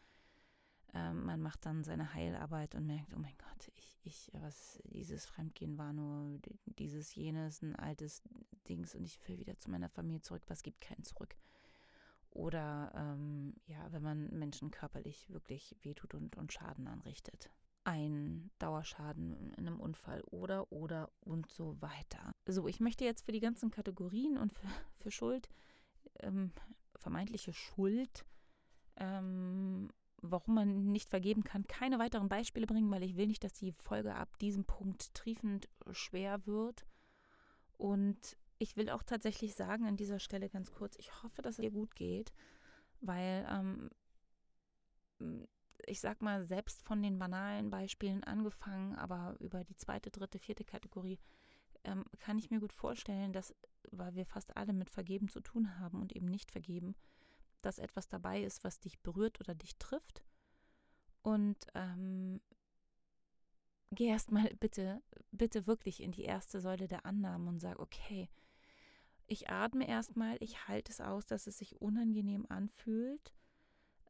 ähm, 0.93 1.25
man 1.25 1.41
macht 1.41 1.65
dann 1.65 1.83
seine 1.83 2.13
Heilarbeit 2.13 2.73
und 2.73 2.85
merkt, 2.85 3.13
oh 3.13 3.19
mein 3.19 3.35
Gott, 3.37 3.69
ich, 3.75 3.99
ich, 4.03 4.31
was, 4.39 4.81
dieses 4.85 5.25
Fremdgehen 5.25 5.77
war 5.77 5.91
nur 5.91 6.39
dieses, 6.65 7.13
jenes, 7.15 7.61
ein 7.61 7.75
altes 7.75 8.23
Dings 8.69 8.95
und 8.95 9.03
ich 9.03 9.19
will 9.27 9.37
wieder 9.37 9.57
zu 9.57 9.69
meiner 9.69 9.89
Familie 9.89 10.21
zurück, 10.21 10.43
was 10.47 10.63
gibt 10.63 10.79
keinen 10.79 11.03
zurück. 11.03 11.35
Oder 12.35 12.91
ähm, 12.95 13.55
ja, 13.65 13.91
wenn 13.91 14.03
man 14.03 14.29
Menschen 14.37 14.69
körperlich 14.69 15.29
wirklich 15.29 15.75
wehtut 15.81 16.13
und, 16.13 16.35
und 16.35 16.53
Schaden 16.53 16.87
anrichtet 16.87 17.49
ein 17.85 18.49
Dauerschaden 18.57 19.53
in 19.53 19.67
einem 19.67 19.79
Unfall 19.79 20.21
oder, 20.31 20.71
oder 20.71 21.11
und 21.21 21.51
so 21.51 21.79
weiter. 21.81 22.35
So, 22.47 22.67
ich 22.67 22.79
möchte 22.79 23.05
jetzt 23.05 23.25
für 23.25 23.31
die 23.31 23.39
ganzen 23.39 23.69
Kategorien 23.69 24.37
und 24.37 24.51
für, 24.51 24.67
für 24.97 25.11
Schuld, 25.11 25.47
ähm, 26.19 26.51
vermeintliche 26.95 27.53
Schuld, 27.53 28.25
ähm, 28.97 29.89
warum 30.17 30.55
man 30.55 30.91
nicht 30.91 31.09
vergeben 31.09 31.43
kann, 31.43 31.67
keine 31.67 31.99
weiteren 31.99 32.27
Beispiele 32.27 32.65
bringen, 32.65 32.89
weil 32.89 33.03
ich 33.03 33.15
will 33.15 33.27
nicht, 33.27 33.43
dass 33.43 33.53
die 33.53 33.73
Folge 33.73 34.15
ab 34.15 34.39
diesem 34.39 34.65
Punkt 34.65 35.13
triefend 35.13 35.69
schwer 35.91 36.47
wird. 36.47 36.87
Und 37.77 38.35
ich 38.57 38.77
will 38.77 38.89
auch 38.89 39.03
tatsächlich 39.03 39.55
sagen 39.55 39.85
an 39.85 39.97
dieser 39.97 40.19
Stelle 40.19 40.49
ganz 40.49 40.71
kurz, 40.71 40.95
ich 40.97 41.23
hoffe, 41.23 41.41
dass 41.41 41.55
es 41.55 41.61
dir 41.61 41.71
gut 41.71 41.95
geht, 41.95 42.33
weil 43.01 43.45
ähm, 43.49 43.89
ich 45.85 45.99
sag 45.99 46.21
mal, 46.21 46.45
selbst 46.45 46.81
von 46.83 47.01
den 47.01 47.19
banalen 47.19 47.69
Beispielen 47.69 48.23
angefangen, 48.23 48.95
aber 48.95 49.35
über 49.39 49.63
die 49.63 49.75
zweite, 49.75 50.09
dritte, 50.09 50.39
vierte 50.39 50.63
Kategorie 50.63 51.19
ähm, 51.83 52.05
kann 52.19 52.37
ich 52.37 52.49
mir 52.49 52.59
gut 52.59 52.73
vorstellen, 52.73 53.33
dass, 53.33 53.53
weil 53.91 54.15
wir 54.15 54.25
fast 54.25 54.55
alle 54.57 54.73
mit 54.73 54.89
Vergeben 54.89 55.29
zu 55.29 55.41
tun 55.41 55.79
haben 55.79 56.01
und 56.01 56.15
eben 56.15 56.27
nicht 56.27 56.51
vergeben, 56.51 56.95
dass 57.61 57.79
etwas 57.79 58.07
dabei 58.07 58.41
ist, 58.43 58.63
was 58.63 58.79
dich 58.79 58.99
berührt 58.99 59.39
oder 59.39 59.55
dich 59.55 59.77
trifft. 59.77 60.23
Und 61.21 61.57
ähm, 61.73 62.41
geh 63.91 64.07
erstmal 64.07 64.49
bitte, 64.59 65.01
bitte 65.31 65.67
wirklich 65.67 66.01
in 66.01 66.11
die 66.11 66.23
erste 66.23 66.59
Säule 66.61 66.87
der 66.87 67.05
Annahmen 67.05 67.47
und 67.47 67.59
sag, 67.59 67.79
okay, 67.79 68.29
ich 69.27 69.49
atme 69.49 69.87
erstmal, 69.87 70.37
ich 70.39 70.67
halte 70.67 70.91
es 70.91 71.01
aus, 71.01 71.25
dass 71.25 71.47
es 71.47 71.57
sich 71.57 71.81
unangenehm 71.81 72.45
anfühlt. 72.49 73.33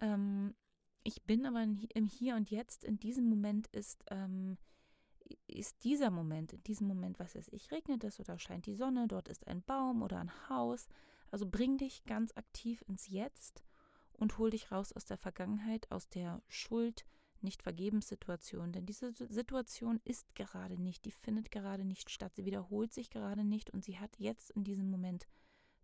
Ähm, 0.02 0.56
ich 1.04 1.24
bin 1.24 1.46
aber 1.46 1.62
im 1.62 2.06
Hier 2.06 2.36
und 2.36 2.50
Jetzt, 2.50 2.84
in 2.84 3.00
diesem 3.00 3.30
Moment 3.30 3.68
ist, 3.68 4.04
ähm, 4.10 4.58
ist 5.48 5.84
dieser 5.84 6.12
Moment, 6.12 6.54
in 6.54 6.64
diesem 6.64 6.88
Moment, 6.88 7.20
was 7.20 7.36
ist, 7.36 7.52
ich, 7.54 7.72
regnet 7.72 8.04
es 8.04 8.20
oder 8.20 8.38
scheint 8.38 8.66
die 8.66 8.76
Sonne, 8.76 9.08
dort 9.08 9.28
ist 9.28 9.48
ein 9.48 9.64
Baum 9.64 10.02
oder 10.02 10.20
ein 10.20 10.50
Haus. 10.50 10.88
Also 11.32 11.46
bring 11.48 11.78
dich 11.78 12.06
ganz 12.06 12.36
aktiv 12.36 12.84
ins 12.88 13.08
Jetzt 13.08 13.64
und 14.14 14.38
hol 14.38 14.50
dich 14.50 14.72
raus 14.72 14.94
aus 14.94 15.06
der 15.06 15.18
Vergangenheit, 15.18 15.90
aus 15.92 16.10
der 16.10 16.42
Schuld, 16.48 17.06
nicht 17.46 17.64
Vergebenssituation. 17.64 18.74
Denn 18.74 18.86
diese 18.86 19.14
Situation 19.14 20.02
ist 20.04 20.36
gerade 20.36 20.78
nicht, 20.78 21.06
die 21.06 21.12
findet 21.12 21.52
gerade 21.52 21.86
nicht 21.86 22.10
statt, 22.10 22.36
sie 22.36 22.44
wiederholt 22.44 22.94
sich 22.94 23.10
gerade 23.10 23.46
nicht 23.46 23.70
und 23.70 23.86
sie 23.86 23.98
hat 23.98 24.18
jetzt 24.18 24.52
in 24.52 24.66
diesem 24.66 24.92
Moment 24.92 25.28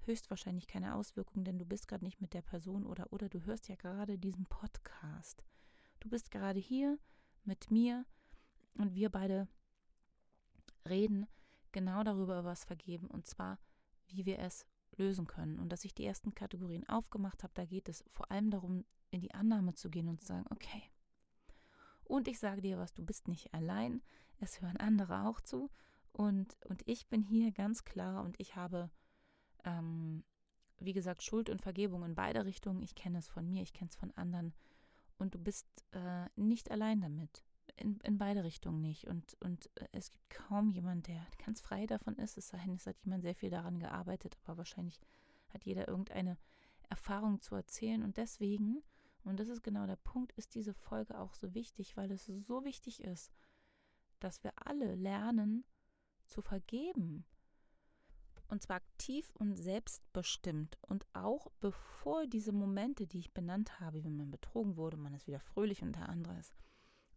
höchstwahrscheinlich 0.06 0.68
keine 0.68 0.96
Auswirkungen, 0.96 1.46
denn 1.46 1.60
du 1.60 1.66
bist 1.66 1.88
gerade 1.88 2.04
nicht 2.04 2.20
mit 2.20 2.34
der 2.34 2.42
Person 2.42 2.86
oder 2.86 3.14
oder 3.14 3.30
du 3.30 3.46
hörst 3.46 3.70
ja 3.70 3.76
gerade 3.76 4.18
diesen 4.18 4.46
Podcast. 4.46 5.46
Du 6.00 6.10
bist 6.10 6.32
gerade 6.32 6.60
hier 6.60 7.00
mit 7.44 7.72
mir 7.72 8.06
und 8.78 8.96
wir 8.96 9.10
beide 9.10 9.48
reden 10.88 11.28
genau 11.72 12.04
darüber, 12.04 12.44
was 12.44 12.66
vergeben 12.66 13.08
und 13.08 13.28
zwar, 13.28 13.60
wie 14.08 14.26
wir 14.26 14.40
es 14.40 14.66
lösen 14.98 15.28
können. 15.28 15.60
Und 15.60 15.70
dass 15.70 15.86
ich 15.86 15.94
die 15.94 16.06
ersten 16.06 16.34
Kategorien 16.34 16.88
aufgemacht 16.90 17.44
habe, 17.44 17.54
da 17.54 17.66
geht 17.66 17.88
es 17.88 18.04
vor 18.08 18.30
allem 18.32 18.50
darum, 18.50 18.86
in 19.12 19.22
die 19.22 19.34
Annahme 19.34 19.74
zu 19.74 19.90
gehen 19.90 20.08
und 20.08 20.20
zu 20.20 20.28
sagen, 20.28 20.46
okay. 20.50 20.84
Und 22.12 22.28
ich 22.28 22.40
sage 22.40 22.62
dir 22.62 22.78
was, 22.78 22.94
du 22.94 23.04
bist 23.04 23.28
nicht 23.28 23.54
allein, 23.54 24.02
es 24.40 24.62
hören 24.62 24.78
andere 24.78 25.26
auch 25.28 25.40
zu 25.42 25.70
und, 26.12 26.58
und 26.66 26.82
ich 26.86 27.08
bin 27.08 27.22
hier 27.22 27.52
ganz 27.52 27.86
klar 27.86 28.24
und 28.24 28.40
ich 28.40 28.56
habe 28.56 28.90
ähm, 29.64 30.24
wie 30.82 30.94
gesagt, 30.94 31.24
Schuld 31.24 31.50
und 31.50 31.62
Vergebung 31.62 32.04
in 32.04 32.16
beide 32.16 32.46
Richtungen. 32.46 32.82
Ich 32.82 32.96
kenne 32.96 33.20
es 33.20 33.28
von 33.28 33.48
mir, 33.48 33.62
ich 33.62 33.74
kenne 33.74 33.90
es 33.90 33.96
von 33.96 34.12
anderen. 34.12 34.54
Und 35.18 35.36
du 35.36 35.40
bist 35.40 35.68
äh, 35.92 36.28
nicht 36.36 36.72
allein 36.72 37.02
damit. 37.02 37.44
In, 37.78 38.00
in 38.02 38.18
beide 38.18 38.44
Richtungen 38.44 38.82
nicht. 38.82 39.08
Und, 39.08 39.38
und 39.40 39.70
äh, 39.76 39.88
es 39.92 40.12
gibt 40.12 40.30
kaum 40.30 40.70
jemand, 40.70 41.08
der 41.08 41.26
ganz 41.46 41.62
frei 41.62 41.86
davon 41.86 42.16
ist. 42.16 42.38
Es 42.38 42.50
sei 42.50 42.58
denn, 42.66 42.76
es 42.76 42.88
hat 42.88 42.98
jemand 43.04 43.22
sehr 43.22 43.36
viel 43.36 43.50
daran 43.50 43.80
gearbeitet, 43.80 44.38
aber 44.44 44.60
wahrscheinlich 44.60 45.00
hat 45.50 45.64
jeder 45.64 45.88
irgendeine 45.88 46.38
Erfahrung 46.90 47.40
zu 47.42 47.56
erzählen. 47.56 48.04
Und 48.04 48.18
deswegen, 48.18 48.82
und 49.24 49.40
das 49.40 49.48
ist 49.48 49.64
genau 49.64 49.86
der 49.86 49.98
Punkt, 49.98 50.32
ist 50.34 50.56
diese 50.56 50.74
Folge 50.74 51.20
auch 51.20 51.34
so 51.34 51.54
wichtig, 51.54 51.96
weil 51.98 52.12
es 52.12 52.26
so 52.26 52.64
wichtig 52.64 53.04
ist, 53.04 53.32
dass 54.20 54.44
wir 54.44 54.54
alle 54.56 54.96
lernen 54.96 55.64
zu 56.26 56.42
vergeben 56.42 57.26
und 58.52 58.62
zwar 58.62 58.76
aktiv 58.76 59.32
und 59.40 59.56
selbstbestimmt. 59.56 60.78
Und 60.82 61.06
auch 61.14 61.48
bevor 61.62 62.28
diese 62.28 62.52
Momente, 62.52 63.08
die 63.08 63.20
ich 63.20 63.34
benannt 63.34 63.80
habe, 63.80 64.04
wenn 64.04 64.18
man 64.18 64.30
betrogen 64.30 64.76
wurde, 64.76 64.98
man 64.98 65.14
ist 65.14 65.26
wieder 65.26 65.40
fröhlich 65.40 65.82
und 65.82 65.96
der 65.96 66.10
andere 66.10 66.38
ist 66.38 66.54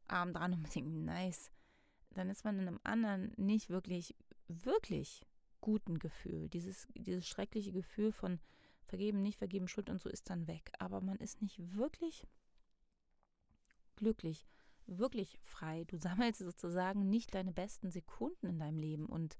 arm 0.06 0.32
dran 0.32 0.52
und 0.52 0.62
man 0.62 0.70
denkt, 0.70 0.90
nice, 0.90 1.50
dann 2.10 2.30
ist 2.30 2.44
man 2.44 2.60
in 2.60 2.68
einem 2.68 2.80
anderen 2.84 3.32
nicht 3.36 3.68
wirklich, 3.68 4.14
wirklich 4.46 5.26
guten 5.60 5.98
Gefühl. 5.98 6.48
Dieses, 6.48 6.86
dieses 6.94 7.26
schreckliche 7.26 7.72
Gefühl 7.72 8.12
von 8.12 8.38
vergeben, 8.86 9.22
nicht 9.22 9.38
vergeben, 9.38 9.68
Schuld 9.68 9.90
und 9.90 10.00
so 10.00 10.08
ist 10.08 10.30
dann 10.30 10.46
weg. 10.46 10.72
Aber 10.78 11.00
man 11.00 11.18
ist 11.18 11.42
nicht 11.42 11.74
wirklich 11.74 12.26
glücklich, 13.96 14.46
wirklich 14.86 15.38
frei. 15.42 15.84
Du 15.84 15.96
sammelst 15.98 16.40
sozusagen 16.40 17.08
nicht 17.08 17.34
deine 17.34 17.52
besten 17.52 17.90
Sekunden 17.90 18.46
in 18.46 18.58
deinem 18.58 18.78
Leben 18.78 19.06
und 19.06 19.38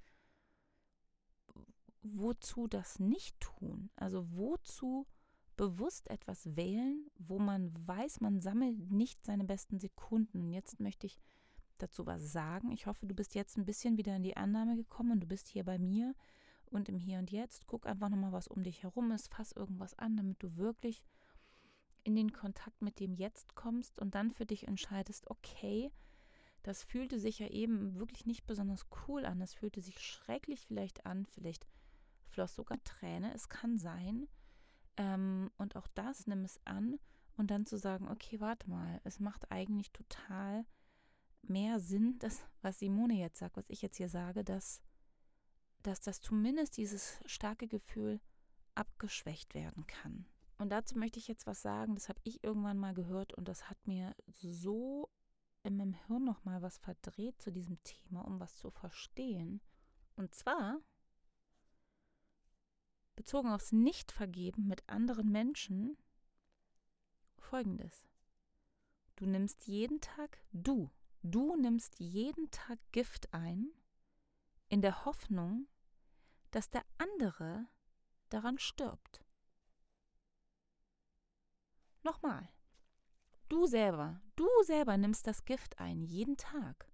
wozu 2.02 2.68
das 2.68 2.98
nicht 2.98 3.40
tun? 3.40 3.90
Also 3.96 4.26
wozu 4.32 5.06
bewusst 5.56 6.10
etwas 6.10 6.56
wählen, 6.56 7.06
wo 7.18 7.38
man 7.38 7.72
weiß, 7.86 8.20
man 8.20 8.40
sammelt 8.40 8.90
nicht 8.90 9.24
seine 9.24 9.44
besten 9.44 9.78
Sekunden. 9.78 10.42
Und 10.42 10.52
jetzt 10.52 10.80
möchte 10.80 11.06
ich 11.06 11.18
dazu 11.78 12.06
was 12.06 12.32
sagen. 12.32 12.72
Ich 12.72 12.86
hoffe, 12.86 13.06
du 13.06 13.14
bist 13.14 13.34
jetzt 13.34 13.56
ein 13.56 13.64
bisschen 13.64 13.96
wieder 13.96 14.16
in 14.16 14.22
die 14.22 14.36
Annahme 14.36 14.76
gekommen 14.76 15.12
und 15.12 15.20
du 15.20 15.26
bist 15.26 15.48
hier 15.48 15.64
bei 15.64 15.78
mir 15.78 16.14
und 16.70 16.88
im 16.88 16.98
Hier 16.98 17.18
und 17.18 17.30
Jetzt. 17.30 17.66
Guck 17.66 17.86
einfach 17.86 18.08
nochmal, 18.08 18.32
was 18.32 18.48
um 18.48 18.62
dich 18.62 18.82
herum 18.82 19.10
ist. 19.12 19.28
Fass 19.32 19.52
irgendwas 19.52 19.98
an, 19.98 20.16
damit 20.16 20.42
du 20.42 20.56
wirklich 20.56 21.02
in 22.02 22.16
den 22.16 22.32
Kontakt 22.32 22.82
mit 22.82 23.00
dem 23.00 23.14
Jetzt 23.14 23.54
kommst 23.54 23.98
und 23.98 24.14
dann 24.14 24.30
für 24.30 24.46
dich 24.46 24.68
entscheidest, 24.68 25.30
okay, 25.30 25.90
das 26.62 26.82
fühlte 26.82 27.18
sich 27.18 27.38
ja 27.38 27.48
eben 27.48 27.94
wirklich 27.94 28.26
nicht 28.26 28.46
besonders 28.46 28.86
cool 29.06 29.24
an. 29.24 29.40
Das 29.40 29.54
fühlte 29.54 29.80
sich 29.80 30.00
schrecklich 30.00 30.66
vielleicht 30.66 31.06
an. 31.06 31.26
Vielleicht 31.26 31.66
floss 32.26 32.54
sogar 32.54 32.82
Träne, 32.84 33.32
es 33.34 33.48
kann 33.48 33.78
sein. 33.78 34.28
Ähm, 34.96 35.50
und 35.58 35.76
auch 35.76 35.86
das 35.88 36.26
nimm 36.26 36.44
es 36.44 36.58
an 36.64 36.98
und 37.36 37.50
dann 37.50 37.66
zu 37.66 37.76
sagen, 37.76 38.08
okay, 38.08 38.40
warte 38.40 38.68
mal, 38.70 39.00
es 39.04 39.20
macht 39.20 39.50
eigentlich 39.50 39.90
total 39.92 40.64
mehr 41.42 41.80
Sinn, 41.80 42.18
das, 42.18 42.44
was 42.62 42.78
Simone 42.78 43.14
jetzt 43.14 43.38
sagt, 43.38 43.56
was 43.56 43.68
ich 43.68 43.82
jetzt 43.82 43.96
hier 43.96 44.08
sage, 44.08 44.44
dass, 44.44 44.82
dass 45.84 46.00
das 46.00 46.20
zumindest 46.20 46.76
dieses 46.76 47.20
starke 47.26 47.68
Gefühl 47.68 48.20
abgeschwächt 48.74 49.54
werden 49.54 49.86
kann. 49.86 50.26
Und 50.58 50.70
dazu 50.70 50.98
möchte 50.98 51.18
ich 51.18 51.28
jetzt 51.28 51.46
was 51.46 51.62
sagen, 51.62 51.94
das 51.94 52.08
habe 52.08 52.20
ich 52.24 52.42
irgendwann 52.42 52.78
mal 52.78 52.94
gehört 52.94 53.34
und 53.34 53.48
das 53.48 53.68
hat 53.68 53.86
mir 53.86 54.14
so 54.26 55.10
in 55.62 55.76
meinem 55.76 55.94
Hirn 56.06 56.24
nochmal 56.24 56.62
was 56.62 56.78
verdreht 56.78 57.40
zu 57.40 57.50
diesem 57.50 57.82
Thema, 57.82 58.24
um 58.24 58.40
was 58.40 58.56
zu 58.56 58.70
verstehen. 58.70 59.60
Und 60.16 60.34
zwar 60.34 60.80
bezogen 63.16 63.48
aufs 63.48 63.72
Nichtvergeben 63.72 64.66
mit 64.66 64.88
anderen 64.88 65.30
Menschen 65.30 65.96
folgendes. 67.38 68.08
Du 69.16 69.26
nimmst 69.26 69.66
jeden 69.66 70.00
Tag, 70.00 70.44
du, 70.52 70.90
du 71.22 71.56
nimmst 71.56 71.98
jeden 71.98 72.50
Tag 72.50 72.78
Gift 72.90 73.32
ein, 73.32 73.70
in 74.68 74.82
der 74.82 75.04
Hoffnung, 75.04 75.68
dass 76.54 76.70
der 76.70 76.84
andere 76.98 77.66
daran 78.28 78.58
stirbt. 78.58 79.24
Nochmal. 82.04 82.48
Du 83.48 83.66
selber, 83.66 84.20
du 84.36 84.46
selber 84.62 84.96
nimmst 84.96 85.26
das 85.26 85.44
Gift 85.44 85.78
ein, 85.80 86.04
jeden 86.04 86.36
Tag. 86.36 86.90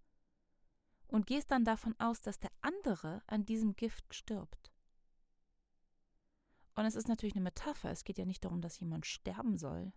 Und 1.09 1.27
gehst 1.27 1.51
dann 1.51 1.65
davon 1.65 1.95
aus, 1.99 2.21
dass 2.23 2.39
der 2.39 2.53
andere 2.63 3.23
an 3.27 3.45
diesem 3.45 3.75
Gift 3.77 4.15
stirbt. 4.15 4.73
Und 6.75 6.87
es 6.87 6.95
ist 6.95 7.09
natürlich 7.09 7.35
eine 7.35 7.43
Metapher. 7.43 7.91
Es 7.91 8.05
geht 8.05 8.17
ja 8.17 8.25
nicht 8.25 8.45
darum, 8.45 8.63
dass 8.63 8.81
jemand 8.81 9.05
sterben 9.05 9.59
soll. 9.59 9.93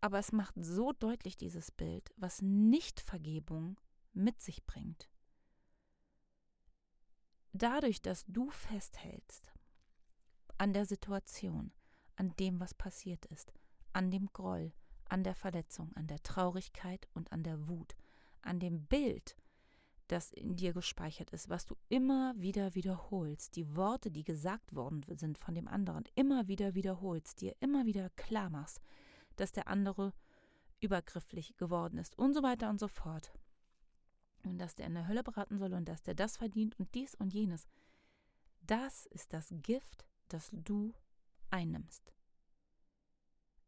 Aber 0.00 0.18
es 0.18 0.32
macht 0.32 0.54
so 0.56 0.92
deutlich 0.92 1.36
dieses 1.36 1.70
Bild, 1.72 2.10
was 2.16 2.40
Nichtvergebung 2.40 3.78
mit 4.12 4.40
sich 4.40 4.64
bringt. 4.64 5.10
Dadurch, 7.58 8.02
dass 8.02 8.26
du 8.26 8.50
festhältst 8.50 9.50
an 10.58 10.74
der 10.74 10.84
Situation, 10.84 11.72
an 12.14 12.34
dem, 12.38 12.60
was 12.60 12.74
passiert 12.74 13.24
ist, 13.26 13.50
an 13.94 14.10
dem 14.10 14.28
Groll, 14.34 14.74
an 15.08 15.24
der 15.24 15.34
Verletzung, 15.34 15.90
an 15.94 16.06
der 16.06 16.22
Traurigkeit 16.22 17.08
und 17.14 17.32
an 17.32 17.42
der 17.42 17.66
Wut, 17.66 17.96
an 18.42 18.60
dem 18.60 18.84
Bild, 18.84 19.36
das 20.08 20.32
in 20.32 20.56
dir 20.56 20.74
gespeichert 20.74 21.30
ist, 21.30 21.48
was 21.48 21.64
du 21.64 21.76
immer 21.88 22.34
wieder 22.36 22.74
wiederholst, 22.74 23.56
die 23.56 23.74
Worte, 23.74 24.10
die 24.10 24.24
gesagt 24.24 24.74
worden 24.74 25.02
sind 25.16 25.38
von 25.38 25.54
dem 25.54 25.66
anderen, 25.66 26.04
immer 26.14 26.48
wieder 26.48 26.74
wiederholst, 26.74 27.40
dir 27.40 27.56
immer 27.60 27.86
wieder 27.86 28.10
klar 28.10 28.50
machst, 28.50 28.82
dass 29.36 29.52
der 29.52 29.66
andere 29.68 30.12
übergrifflich 30.80 31.56
geworden 31.56 31.98
ist 31.98 32.18
und 32.18 32.34
so 32.34 32.42
weiter 32.42 32.68
und 32.68 32.78
so 32.78 32.88
fort. 32.88 33.32
Und 34.46 34.58
dass 34.58 34.76
der 34.76 34.86
in 34.86 34.94
der 34.94 35.08
Hölle 35.08 35.24
beraten 35.24 35.58
soll 35.58 35.74
und 35.74 35.88
dass 35.88 36.02
der 36.02 36.14
das 36.14 36.36
verdient 36.36 36.78
und 36.78 36.94
dies 36.94 37.14
und 37.16 37.34
jenes. 37.34 37.68
Das 38.60 39.06
ist 39.06 39.32
das 39.32 39.52
Gift, 39.62 40.06
das 40.28 40.50
du 40.52 40.94
einnimmst. 41.50 42.12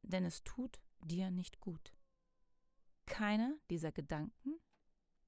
Denn 0.03 0.25
es 0.25 0.45
tut 0.45 0.79
dir 1.03 1.31
nicht 1.31 1.61
gut. 1.61 1.95
Keiner 3.07 3.57
dieser 3.71 3.91
Gedanken 3.91 4.55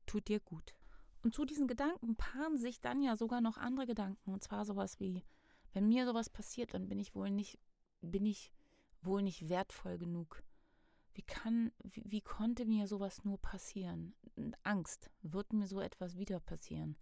tut 0.06 0.28
dir 0.28 0.40
gut. 0.40 0.76
Und 1.22 1.34
zu 1.34 1.44
diesen 1.44 1.66
Gedanken 1.66 2.16
paaren 2.16 2.56
sich 2.56 2.80
dann 2.80 3.02
ja 3.02 3.16
sogar 3.16 3.40
noch 3.40 3.58
andere 3.58 3.86
Gedanken. 3.86 4.32
Und 4.32 4.42
zwar 4.42 4.64
sowas 4.64 5.00
wie, 5.00 5.24
wenn 5.72 5.88
mir 5.88 6.06
sowas 6.06 6.30
passiert, 6.30 6.74
dann 6.74 6.88
bin 6.88 6.98
ich 6.98 7.14
wohl 7.14 7.30
nicht, 7.30 7.58
bin 8.00 8.24
ich 8.24 8.52
wohl 9.02 9.22
nicht 9.22 9.48
wertvoll 9.48 9.98
genug. 9.98 10.42
Wie 11.20 11.26
kann, 11.26 11.70
wie, 11.83 12.02
wie 12.06 12.20
konnte 12.22 12.64
mir 12.64 12.87
sowas 12.87 13.26
nur 13.26 13.37
passieren? 13.37 14.14
Angst, 14.62 15.11
wird 15.20 15.52
mir 15.52 15.66
so 15.66 15.83
etwas 15.83 16.16
wieder 16.16 16.40
passieren? 16.40 16.96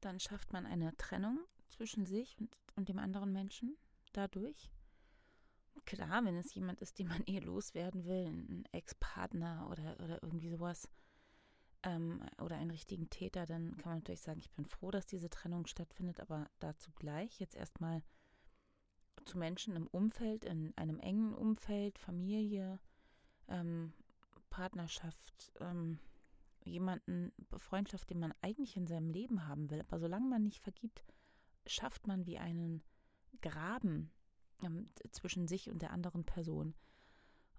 Dann 0.00 0.18
schafft 0.18 0.52
man 0.52 0.66
eine 0.66 0.96
Trennung 0.96 1.38
zwischen 1.68 2.04
sich 2.04 2.36
und, 2.40 2.58
und 2.74 2.88
dem 2.88 2.98
anderen 2.98 3.32
Menschen 3.32 3.76
dadurch. 4.12 4.72
Klar, 5.84 6.24
wenn 6.24 6.34
es 6.34 6.52
jemand 6.54 6.80
ist, 6.80 6.98
den 6.98 7.06
man 7.06 7.22
eh 7.26 7.38
loswerden 7.38 8.04
will, 8.04 8.26
ein 8.26 8.64
Ex-Partner 8.72 9.68
oder, 9.70 10.00
oder 10.02 10.20
irgendwie 10.24 10.48
sowas, 10.48 10.88
ähm, 11.84 12.28
oder 12.42 12.56
einen 12.56 12.72
richtigen 12.72 13.10
Täter, 13.10 13.46
dann 13.46 13.76
kann 13.76 13.92
man 13.92 13.98
natürlich 13.98 14.22
sagen, 14.22 14.40
ich 14.40 14.50
bin 14.50 14.66
froh, 14.66 14.90
dass 14.90 15.06
diese 15.06 15.30
Trennung 15.30 15.68
stattfindet, 15.68 16.18
aber 16.18 16.50
dazu 16.58 16.90
gleich 16.96 17.38
jetzt 17.38 17.54
erstmal 17.54 18.02
zu 19.24 19.38
Menschen 19.38 19.76
im 19.76 19.86
Umfeld, 19.86 20.44
in 20.44 20.76
einem 20.76 20.98
engen 20.98 21.32
Umfeld, 21.32 21.96
Familie, 21.96 22.80
ähm, 23.50 23.92
Partnerschaft, 24.48 25.52
ähm, 25.60 25.98
jemanden, 26.64 27.32
Freundschaft, 27.56 28.10
den 28.10 28.20
man 28.20 28.34
eigentlich 28.40 28.76
in 28.76 28.86
seinem 28.86 29.10
Leben 29.10 29.46
haben 29.46 29.70
will. 29.70 29.80
Aber 29.80 29.98
solange 29.98 30.28
man 30.28 30.42
nicht 30.42 30.60
vergibt, 30.60 31.04
schafft 31.66 32.06
man 32.06 32.26
wie 32.26 32.38
einen 32.38 32.82
Graben 33.42 34.10
ähm, 34.62 34.90
zwischen 35.12 35.46
sich 35.46 35.70
und 35.70 35.82
der 35.82 35.92
anderen 35.92 36.24
Person. 36.24 36.74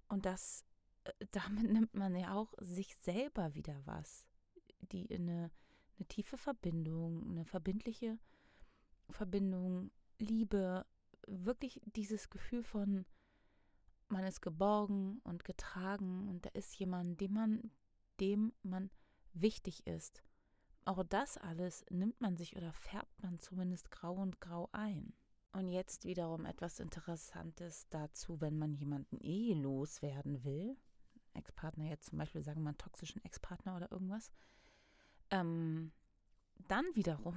Und 0.07 0.25
das 0.25 0.65
äh, 1.03 1.11
damit 1.31 1.71
nimmt 1.71 1.93
man 1.93 2.15
ja 2.15 2.33
auch 2.33 2.53
sich 2.59 2.95
selber 2.97 3.55
wieder 3.55 3.81
was. 3.85 4.25
Die 4.91 5.09
eine, 5.13 5.51
eine 5.97 6.07
tiefe 6.07 6.37
Verbindung, 6.37 7.29
eine 7.29 7.45
verbindliche 7.45 8.19
Verbindung, 9.09 9.91
Liebe, 10.19 10.85
wirklich 11.27 11.81
dieses 11.85 12.29
Gefühl 12.29 12.63
von, 12.63 13.05
man 14.11 14.23
ist 14.23 14.41
geborgen 14.41 15.19
und 15.23 15.43
getragen 15.43 16.27
und 16.29 16.45
da 16.45 16.49
ist 16.49 16.77
jemand, 16.77 17.19
dem 17.21 17.33
man, 17.33 17.71
dem 18.19 18.53
man 18.63 18.89
wichtig 19.33 19.87
ist. 19.87 20.23
Auch 20.85 21.03
das 21.03 21.37
alles 21.37 21.85
nimmt 21.89 22.19
man 22.21 22.37
sich 22.37 22.55
oder 22.55 22.73
färbt 22.73 23.21
man 23.21 23.39
zumindest 23.39 23.91
grau 23.91 24.13
und 24.15 24.41
grau 24.41 24.69
ein. 24.71 25.13
Und 25.53 25.67
jetzt 25.67 26.05
wiederum 26.05 26.45
etwas 26.45 26.79
Interessantes 26.79 27.87
dazu, 27.89 28.39
wenn 28.39 28.57
man 28.57 28.73
jemanden 28.73 29.17
eh 29.19 29.53
loswerden 29.53 30.43
will. 30.43 30.77
Ex-Partner 31.33 31.85
jetzt 31.85 32.09
zum 32.09 32.17
Beispiel, 32.17 32.43
sagen 32.43 32.59
wir 32.59 32.63
mal, 32.63 32.69
einen 32.71 32.77
toxischen 32.77 33.23
Ex-Partner 33.23 33.75
oder 33.75 33.91
irgendwas, 33.91 34.31
ähm, 35.29 35.91
dann 36.67 36.85
wiederum 36.93 37.35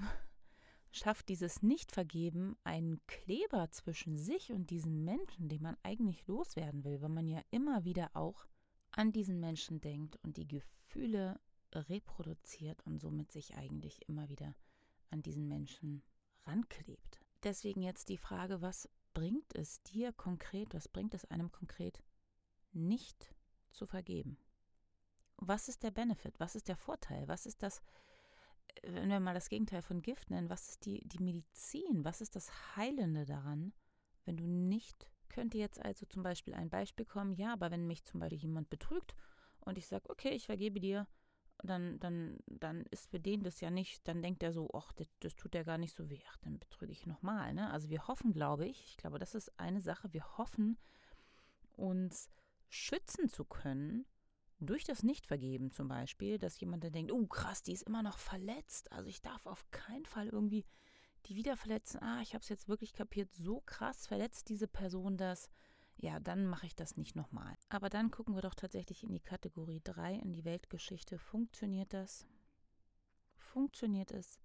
schafft 0.97 1.29
dieses 1.29 1.63
Nichtvergeben 1.63 2.57
einen 2.65 3.05
Kleber 3.07 3.71
zwischen 3.71 4.17
sich 4.17 4.53
und 4.53 4.71
diesen 4.71 5.05
Menschen, 5.05 5.49
den 5.49 5.63
man 5.63 5.77
eigentlich 5.83 6.27
loswerden 6.27 6.85
will, 6.85 7.01
weil 7.03 7.09
man 7.09 7.29
ja 7.29 7.43
immer 7.51 7.85
wieder 7.85 8.11
auch 8.15 8.47
an 8.93 9.13
diesen 9.13 9.41
Menschen 9.41 9.81
denkt 9.81 10.19
und 10.23 10.37
die 10.37 10.47
Gefühle 10.47 11.41
reproduziert 11.73 12.81
und 12.87 13.01
somit 13.01 13.33
sich 13.33 13.57
eigentlich 13.57 14.09
immer 14.09 14.29
wieder 14.29 14.55
an 15.11 15.23
diesen 15.23 15.49
Menschen 15.49 16.03
ranklebt. 16.47 17.21
Deswegen 17.43 17.83
jetzt 17.83 18.09
die 18.09 18.17
Frage, 18.17 18.63
was 18.63 18.89
bringt 19.13 19.55
es 19.55 19.83
dir 19.83 20.13
konkret, 20.13 20.75
was 20.75 20.89
bringt 20.89 21.15
es 21.15 21.25
einem 21.27 21.51
konkret 21.51 22.03
nicht 22.73 23.35
zu 23.71 23.87
vergeben. 23.87 24.39
Was 25.37 25.69
ist 25.69 25.83
der 25.83 25.91
Benefit? 25.91 26.39
Was 26.39 26.55
ist 26.55 26.69
der 26.69 26.77
Vorteil? 26.77 27.27
Was 27.27 27.47
ist 27.47 27.63
das, 27.63 27.83
wenn 28.83 29.09
wir 29.09 29.21
mal 29.21 29.35
das 29.35 29.49
Gegenteil 29.49 29.83
von 29.83 30.03
Gift 30.03 30.31
nennen, 30.31 30.51
was 30.51 30.69
ist 30.69 30.87
die, 30.87 31.07
die 31.07 31.23
Medizin? 31.23 32.05
Was 32.05 32.21
ist 32.21 32.37
das 32.37 32.77
Heilende 32.77 33.25
daran, 33.25 33.73
wenn 34.25 34.37
du 34.37 34.47
nicht, 34.47 35.09
könnte 35.29 35.59
jetzt 35.59 35.83
also 35.85 36.07
zum 36.07 36.23
Beispiel 36.23 36.55
ein 36.55 36.71
Beispiel 36.71 37.07
kommen, 37.07 37.35
ja, 37.35 37.53
aber 37.53 37.71
wenn 37.71 37.87
mich 37.87 38.05
zum 38.05 38.21
Beispiel 38.21 38.41
jemand 38.41 38.71
betrügt 38.71 39.15
und 39.61 39.79
ich 39.79 39.87
sage, 39.87 40.09
okay, 40.09 40.31
ich 40.31 40.47
vergebe 40.47 40.81
dir, 40.81 41.07
dann, 41.63 41.99
dann, 42.01 42.39
dann 42.47 42.85
ist 42.91 43.11
für 43.11 43.21
den 43.21 43.43
das 43.43 43.61
ja 43.61 43.71
nicht, 43.71 44.07
dann 44.07 44.23
denkt 44.23 44.43
er 44.43 44.53
so, 44.53 44.69
ach, 44.75 44.93
das, 44.93 45.09
das 45.21 45.35
tut 45.37 45.55
ja 45.55 45.63
gar 45.63 45.79
nicht 45.79 45.95
so 45.95 46.11
weh, 46.11 46.21
ach, 46.31 46.37
dann 46.39 46.59
betrüge 46.59 46.93
ich 46.93 47.07
nochmal. 47.07 47.55
Ne? 47.55 47.71
Also 47.71 47.89
wir 47.91 48.07
hoffen, 48.07 48.33
glaube 48.33 48.67
ich, 48.67 48.85
ich 48.85 48.97
glaube, 48.97 49.19
das 49.19 49.35
ist 49.35 49.59
eine 49.59 49.81
Sache, 49.81 50.13
wir 50.13 50.37
hoffen, 50.37 50.79
uns 51.77 52.29
schützen 52.69 53.29
zu 53.29 53.45
können, 53.45 54.05
durch 54.61 54.85
das 54.85 55.03
Nichtvergeben 55.03 55.71
zum 55.71 55.89
Beispiel, 55.89 56.39
dass 56.39 56.59
jemand 56.61 56.85
dann 56.85 56.93
denkt, 56.93 57.13
oh 57.13 57.27
krass, 57.27 57.63
die 57.63 57.73
ist 57.73 57.83
immer 57.83 58.03
noch 58.03 58.19
verletzt, 58.19 58.93
also 58.93 59.09
ich 59.09 59.23
darf 59.23 59.47
auf 59.47 59.71
keinen 59.71 60.07
Fall 60.07 60.29
irgendwie 60.29 60.65
die 61.27 61.37
wieder 61.37 61.57
verletzen. 61.57 62.03
Ah, 62.03 62.21
ich 62.23 62.35
habe 62.35 62.43
es 62.43 62.49
jetzt 62.49 62.69
wirklich 62.69 62.93
kapiert, 62.93 63.33
so 63.33 63.63
krass 63.65 64.07
verletzt 64.07 64.49
diese 64.49 64.69
Person 64.69 65.17
das. 65.17 65.49
Ja, 65.97 66.21
dann 66.21 66.47
mache 66.47 66.67
ich 66.67 66.75
das 66.75 66.97
nicht 66.97 67.15
nochmal. 67.15 67.57
Aber 67.69 67.89
dann 67.89 68.11
gucken 68.11 68.35
wir 68.35 68.43
doch 68.43 68.55
tatsächlich 68.55 69.05
in 69.05 69.13
die 69.13 69.21
Kategorie 69.21 69.81
3, 69.85 70.17
in 70.17 70.33
die 70.33 70.45
Weltgeschichte. 70.45 71.19
Funktioniert 71.19 71.93
das? 71.93 72.27
Funktioniert 73.37 74.11
es, 74.11 74.41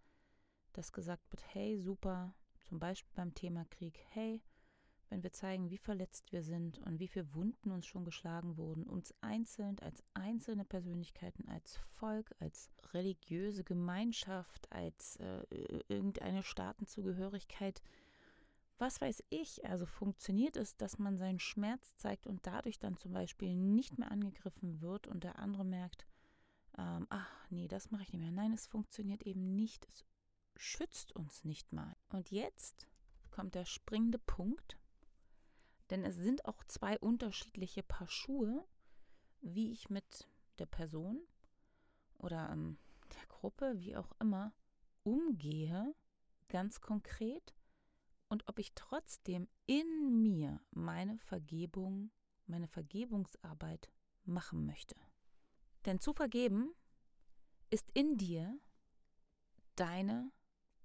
dass 0.74 0.93
gesagt 0.93 1.32
wird, 1.32 1.43
hey, 1.54 1.78
super, 1.80 2.36
zum 2.60 2.80
Beispiel 2.80 3.12
beim 3.15 3.34
Thema 3.34 3.65
Krieg, 3.65 4.00
hey, 4.12 4.43
wenn 5.10 5.24
wir 5.24 5.32
zeigen, 5.32 5.69
wie 5.69 5.78
verletzt 5.78 6.32
wir 6.32 6.43
sind 6.43 6.80
und 6.80 7.00
wie 7.00 7.08
viele 7.08 7.34
Wunden 7.34 7.72
uns 7.72 7.86
schon 7.86 8.06
geschlagen 8.06 8.58
wurden, 8.58 8.84
uns 8.84 9.13
einzeln 9.22 9.80
als 9.80 10.04
einzelne 10.13 10.65
Persönlichkeiten, 10.65 11.48
als 11.50 11.78
Volk, 11.78 12.34
als 12.39 12.69
religiöse 12.93 13.63
Gemeinschaft, 13.63 14.72
als 14.72 15.17
äh, 15.17 15.43
irgendeine 15.88 16.43
Staatenzugehörigkeit, 16.43 17.82
was 18.78 19.02
weiß 19.02 19.24
ich, 19.30 19.65
also 19.65 19.86
funktioniert 19.86 20.56
es, 20.56 20.78
dass 20.78 21.00
man 21.00 21.17
seinen 21.17 21.39
Schmerz 21.39 21.98
zeigt 21.98 22.28
und 22.28 22.48
dadurch 22.48 22.80
dann 22.80 22.95
zum 22.95 23.12
Beispiel 23.12 23.54
nicht 23.54 24.00
mehr 24.00 24.10
angegriffen 24.10 24.80
wird 24.80 25.06
und 25.06 25.26
der 25.26 25.38
andere 25.38 25.65
merkt, 25.65 26.06
ähm, 26.78 27.06
ach 27.10 27.30
nee, 27.50 27.67
das 27.67 27.91
mache 27.91 28.04
ich 28.04 28.13
nicht 28.13 28.22
mehr. 28.22 28.32
Nein, 28.32 28.54
es 28.54 28.67
funktioniert 28.67 29.24
eben 29.24 29.54
nicht. 29.56 29.86
Es 29.89 30.06
schützt 30.56 31.13
uns 31.13 31.43
nicht 31.43 31.74
mal. 31.74 31.95
Und 32.10 32.32
jetzt 32.32 32.88
kommt 33.32 33.56
der 33.56 33.65
springende 33.65 34.19
Punkt, 34.19 34.78
denn 35.89 36.04
es 36.04 36.15
sind 36.15 36.45
auch 36.45 36.63
zwei 36.65 36.99
unterschiedliche 36.99 37.84
Paar 37.84 38.08
Schuhe, 38.08 38.65
wie 39.41 39.71
ich 39.71 39.89
mit 39.89 40.28
der 40.60 40.65
Person 40.65 41.21
oder 42.17 42.49
ähm, 42.52 42.78
der 43.13 43.25
Gruppe, 43.28 43.73
wie 43.78 43.95
auch 43.95 44.12
immer, 44.19 44.54
umgehe, 45.04 45.95
ganz 46.47 46.82
konkret, 46.82 47.56
und 48.28 48.47
ob 48.47 48.60
ich 48.60 48.73
trotzdem 48.75 49.47
in 49.65 50.21
mir 50.21 50.62
meine 50.71 51.17
Vergebung, 51.17 52.12
meine 52.45 52.67
Vergebungsarbeit 52.67 53.89
machen 54.23 54.65
möchte. 54.65 54.95
Denn 55.86 55.99
zu 55.99 56.13
vergeben 56.13 56.75
ist 57.71 57.89
in 57.93 58.17
dir 58.17 58.60
deine 59.75 60.32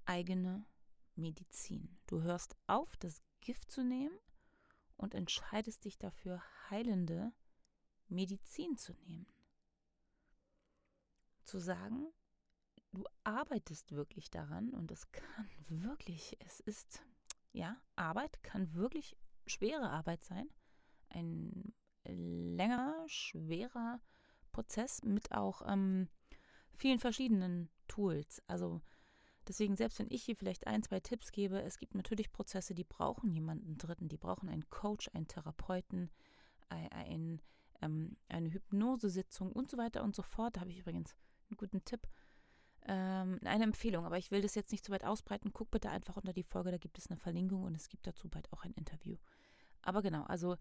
eigene 0.06 0.64
Medizin. 1.16 1.98
Du 2.06 2.22
hörst 2.22 2.56
auf, 2.66 2.96
das 2.96 3.22
Gift 3.40 3.70
zu 3.70 3.84
nehmen 3.84 4.18
und 4.96 5.14
entscheidest 5.14 5.84
dich 5.84 5.98
dafür, 5.98 6.42
heilende 6.70 7.32
Medizin 8.08 8.76
zu 8.76 8.94
nehmen. 8.94 9.26
Zu 11.44 11.58
sagen, 11.58 12.12
du 12.92 13.04
arbeitest 13.24 13.92
wirklich 13.92 14.30
daran 14.30 14.70
und 14.70 14.90
es 14.90 15.10
kann 15.12 15.48
wirklich, 15.68 16.36
es 16.40 16.60
ist, 16.60 17.02
ja, 17.52 17.76
Arbeit 17.96 18.42
kann 18.42 18.74
wirklich 18.74 19.16
schwere 19.46 19.90
Arbeit 19.90 20.24
sein. 20.24 20.48
Ein 21.08 21.74
länger, 22.04 23.04
schwerer 23.06 24.00
Prozess 24.52 25.02
mit 25.02 25.32
auch 25.32 25.62
ähm, 25.66 26.08
vielen 26.72 26.98
verschiedenen 26.98 27.68
Tools. 27.88 28.42
Also 28.46 28.82
deswegen, 29.48 29.76
selbst 29.76 29.98
wenn 29.98 30.10
ich 30.10 30.24
hier 30.24 30.36
vielleicht 30.36 30.66
ein, 30.66 30.82
zwei 30.82 31.00
Tipps 31.00 31.32
gebe, 31.32 31.60
es 31.62 31.78
gibt 31.78 31.94
natürlich 31.94 32.32
Prozesse, 32.32 32.74
die 32.74 32.84
brauchen 32.84 33.32
jemanden 33.32 33.78
Dritten, 33.78 34.08
die 34.08 34.16
brauchen 34.16 34.48
einen 34.48 34.68
Coach, 34.70 35.10
einen 35.12 35.28
Therapeuten, 35.28 36.10
ein, 36.68 37.40
ähm, 37.82 38.16
eine 38.28 38.52
Hypnosesitzung 38.52 39.52
und 39.52 39.70
so 39.70 39.76
weiter 39.76 40.02
und 40.02 40.14
so 40.14 40.22
fort. 40.22 40.56
Da 40.56 40.60
habe 40.60 40.70
ich 40.70 40.78
übrigens 40.78 41.14
einen 41.50 41.56
guten 41.56 41.84
Tipp, 41.84 42.08
ähm, 42.86 43.38
eine 43.44 43.64
Empfehlung, 43.64 44.04
aber 44.04 44.18
ich 44.18 44.30
will 44.30 44.42
das 44.42 44.54
jetzt 44.54 44.72
nicht 44.72 44.84
zu 44.84 44.92
weit 44.92 45.04
ausbreiten. 45.04 45.52
Guck 45.52 45.70
bitte 45.70 45.90
einfach 45.90 46.16
unter 46.16 46.32
die 46.32 46.42
Folge, 46.42 46.70
da 46.70 46.78
gibt 46.78 46.98
es 46.98 47.08
eine 47.08 47.18
Verlinkung 47.18 47.62
und 47.64 47.74
es 47.74 47.88
gibt 47.88 48.06
dazu 48.06 48.28
bald 48.28 48.52
auch 48.52 48.64
ein 48.64 48.74
Interview. 48.74 49.16
Aber 49.82 50.02
genau, 50.02 50.24
also 50.24 50.56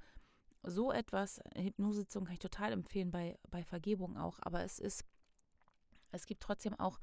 so 0.63 0.91
etwas, 0.91 1.41
Hypnosesitzung 1.55 2.25
kann 2.25 2.33
ich 2.33 2.39
total 2.39 2.71
empfehlen, 2.71 3.11
bei, 3.11 3.37
bei 3.49 3.63
Vergebung 3.63 4.17
auch, 4.17 4.39
aber 4.41 4.63
es 4.63 4.79
ist, 4.79 5.05
es 6.11 6.25
gibt 6.25 6.41
trotzdem 6.41 6.73
auch 6.79 6.99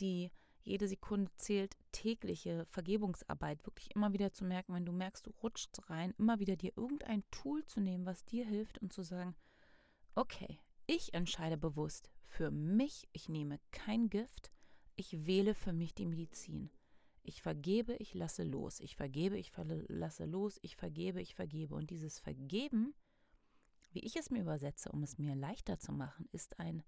die 0.00 0.30
jede 0.66 0.88
Sekunde 0.88 1.30
zählt 1.36 1.76
tägliche 1.92 2.66
Vergebungsarbeit, 2.66 3.64
wirklich 3.66 3.94
immer 3.94 4.12
wieder 4.12 4.32
zu 4.32 4.44
merken, 4.44 4.74
wenn 4.74 4.84
du 4.84 4.92
merkst, 4.92 5.26
du 5.26 5.30
rutschst 5.42 5.88
rein, 5.88 6.12
immer 6.18 6.40
wieder 6.40 6.56
dir 6.56 6.72
irgendein 6.76 7.22
Tool 7.30 7.64
zu 7.64 7.80
nehmen, 7.80 8.04
was 8.04 8.24
dir 8.24 8.44
hilft 8.44 8.78
und 8.78 8.92
zu 8.92 9.02
sagen, 9.02 9.36
okay, 10.14 10.58
ich 10.86 11.14
entscheide 11.14 11.56
bewusst 11.56 12.10
für 12.20 12.50
mich, 12.50 13.08
ich 13.12 13.28
nehme 13.28 13.60
kein 13.70 14.10
Gift, 14.10 14.50
ich 14.96 15.26
wähle 15.26 15.54
für 15.54 15.72
mich 15.72 15.94
die 15.94 16.06
Medizin. 16.06 16.70
Ich 17.22 17.42
vergebe, 17.42 17.94
ich 17.96 18.14
lasse 18.14 18.44
los. 18.44 18.78
Ich 18.78 18.94
vergebe, 18.94 19.36
ich 19.36 19.52
lasse 19.88 20.26
los. 20.26 20.60
Ich 20.62 20.76
vergebe, 20.76 21.20
ich 21.20 21.34
vergebe. 21.34 21.74
Und 21.74 21.90
dieses 21.90 22.20
Vergeben, 22.20 22.94
wie 23.90 23.98
ich 23.98 24.14
es 24.14 24.30
mir 24.30 24.42
übersetze, 24.42 24.92
um 24.92 25.02
es 25.02 25.18
mir 25.18 25.34
leichter 25.34 25.80
zu 25.80 25.92
machen, 25.92 26.28
ist 26.30 26.60
ein 26.60 26.84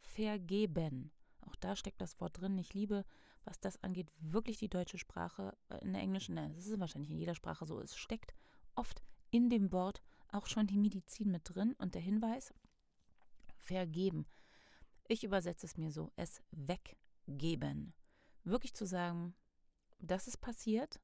Vergeben. 0.00 1.13
Auch 1.46 1.56
da 1.56 1.76
steckt 1.76 2.00
das 2.00 2.20
Wort 2.20 2.40
drin. 2.40 2.58
Ich 2.58 2.74
liebe, 2.74 3.04
was 3.44 3.60
das 3.60 3.82
angeht, 3.82 4.10
wirklich 4.18 4.58
die 4.58 4.68
deutsche 4.68 4.98
Sprache. 4.98 5.56
Äh, 5.68 5.78
in 5.84 5.92
der 5.92 6.02
englischen, 6.02 6.34
ne, 6.34 6.50
das 6.54 6.66
ist 6.66 6.80
wahrscheinlich 6.80 7.10
in 7.10 7.18
jeder 7.18 7.34
Sprache 7.34 7.66
so. 7.66 7.80
Es 7.80 7.96
steckt 7.96 8.34
oft 8.74 9.02
in 9.30 9.50
dem 9.50 9.72
Wort 9.72 10.02
auch 10.28 10.46
schon 10.46 10.66
die 10.66 10.78
Medizin 10.78 11.30
mit 11.30 11.42
drin 11.44 11.74
und 11.78 11.94
der 11.94 12.02
Hinweis, 12.02 12.52
vergeben. 13.58 14.26
Ich 15.06 15.24
übersetze 15.24 15.66
es 15.66 15.76
mir 15.76 15.90
so, 15.90 16.12
es 16.16 16.42
weg 16.50 16.96
geben. 17.26 17.94
Wirklich 18.42 18.74
zu 18.74 18.86
sagen, 18.86 19.34
das 19.98 20.28
ist 20.28 20.38
passiert, 20.38 21.00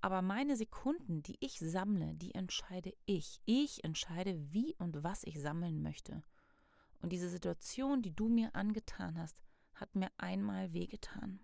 aber 0.00 0.22
meine 0.22 0.56
Sekunden, 0.56 1.22
die 1.22 1.36
ich 1.40 1.58
sammle, 1.58 2.14
die 2.14 2.34
entscheide 2.34 2.94
ich. 3.04 3.40
Ich 3.44 3.82
entscheide, 3.82 4.52
wie 4.52 4.76
und 4.76 5.02
was 5.02 5.24
ich 5.24 5.40
sammeln 5.40 5.82
möchte. 5.82 6.22
Und 7.00 7.10
diese 7.10 7.28
Situation, 7.28 8.02
die 8.02 8.14
du 8.14 8.28
mir 8.28 8.54
angetan 8.54 9.18
hast, 9.18 9.38
hat 9.74 9.94
mir 9.94 10.10
einmal 10.16 10.72
wehgetan. 10.72 11.40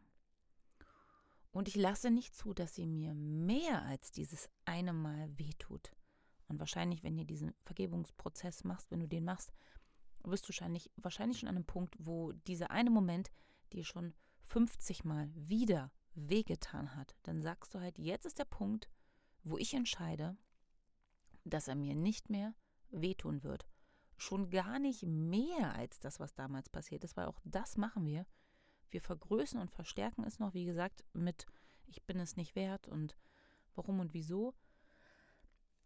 Und 1.53 1.69
ich 1.69 1.77
lasse 1.77 2.11
nicht 2.11 2.35
zu, 2.35 2.53
dass 2.53 2.75
sie 2.75 2.87
mir 2.87 3.15
mehr 3.15 3.83
als 3.83 4.11
dieses 4.11 4.49
eine 4.65 4.93
Mal 4.93 5.39
wehtut. 5.39 5.93
Und 6.49 6.59
wahrscheinlich, 6.59 7.05
wenn 7.05 7.17
ihr 7.17 7.25
diesen 7.25 7.55
Vergebungsprozess 7.63 8.65
machst, 8.65 8.91
wenn 8.91 9.01
du 9.01 9.09
den 9.09 9.25
machst, 9.25 9.53
wirst 10.25 10.45
du 10.45 10.49
wahrscheinlich, 10.49 10.91
wahrscheinlich 10.97 11.39
schon 11.39 11.49
an 11.49 11.57
einem 11.57 11.65
Punkt, 11.65 11.95
wo 11.99 12.33
dieser 12.33 12.71
eine 12.71 12.91
Moment 12.91 13.31
dir 13.73 13.85
schon 13.85 14.15
50 14.43 15.05
Mal 15.05 15.31
wieder 15.35 15.93
wehgetan 16.15 16.97
hat, 16.97 17.15
dann 17.23 17.41
sagst 17.41 17.75
du 17.75 17.81
halt, 17.81 17.99
jetzt 17.99 18.27
ist 18.27 18.39
der 18.39 18.45
Punkt, 18.45 18.89
wo 19.43 19.59
ich 19.59 19.75
entscheide, 19.75 20.37
dass 21.45 21.69
er 21.69 21.75
mir 21.75 21.95
nicht 21.95 22.31
mehr 22.31 22.55
wehtun 22.91 23.43
wird. 23.43 23.67
Schon 24.17 24.51
gar 24.51 24.79
nicht 24.79 25.03
mehr 25.03 25.75
als 25.75 25.99
das, 25.99 26.21
was 26.21 26.35
damals 26.35 26.69
passiert 26.69 27.05
ist, 27.05 27.17
weil 27.17 27.27
auch 27.27 27.41
das 27.45 27.77
machen 27.77 28.07
wir. 28.07 28.27
Wir 28.91 29.01
vergrößern 29.01 29.61
und 29.61 29.71
verstärken 29.71 30.25
es 30.25 30.39
noch, 30.39 30.55
wie 30.55 30.65
gesagt, 30.65 31.05
mit 31.13 31.47
ich 31.87 32.03
bin 32.05 32.19
es 32.19 32.37
nicht 32.37 32.55
wert 32.55 32.89
und 32.89 33.17
warum 33.75 34.01
und 34.01 34.15
wieso. 34.15 34.55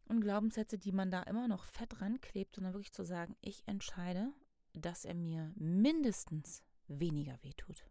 Und 0.06 0.20
Glaubenssätze, 0.20 0.78
die 0.78 0.92
man 0.92 1.10
da 1.10 1.22
immer 1.24 1.48
noch 1.48 1.64
fett 1.64 2.00
ranklebt, 2.00 2.54
sondern 2.54 2.72
wirklich 2.72 2.92
zu 2.92 3.04
sagen, 3.04 3.36
ich 3.40 3.66
entscheide, 3.66 4.32
dass 4.72 5.04
er 5.04 5.14
mir 5.14 5.52
mindestens 5.56 6.62
weniger 6.86 7.38
wehtut. 7.42 7.84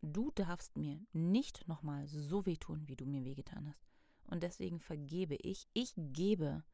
Du 0.00 0.32
darfst 0.32 0.76
mir 0.76 1.00
nicht 1.12 1.68
nochmal 1.68 2.08
so 2.08 2.44
wehtun, 2.44 2.88
wie 2.88 2.96
du 2.96 3.06
mir 3.06 3.24
wehgetan 3.24 3.68
hast. 3.68 3.86
Und 4.24 4.42
deswegen 4.42 4.80
vergebe 4.80 5.36
ich, 5.36 5.68
ich 5.74 5.94
gebe 5.96 6.64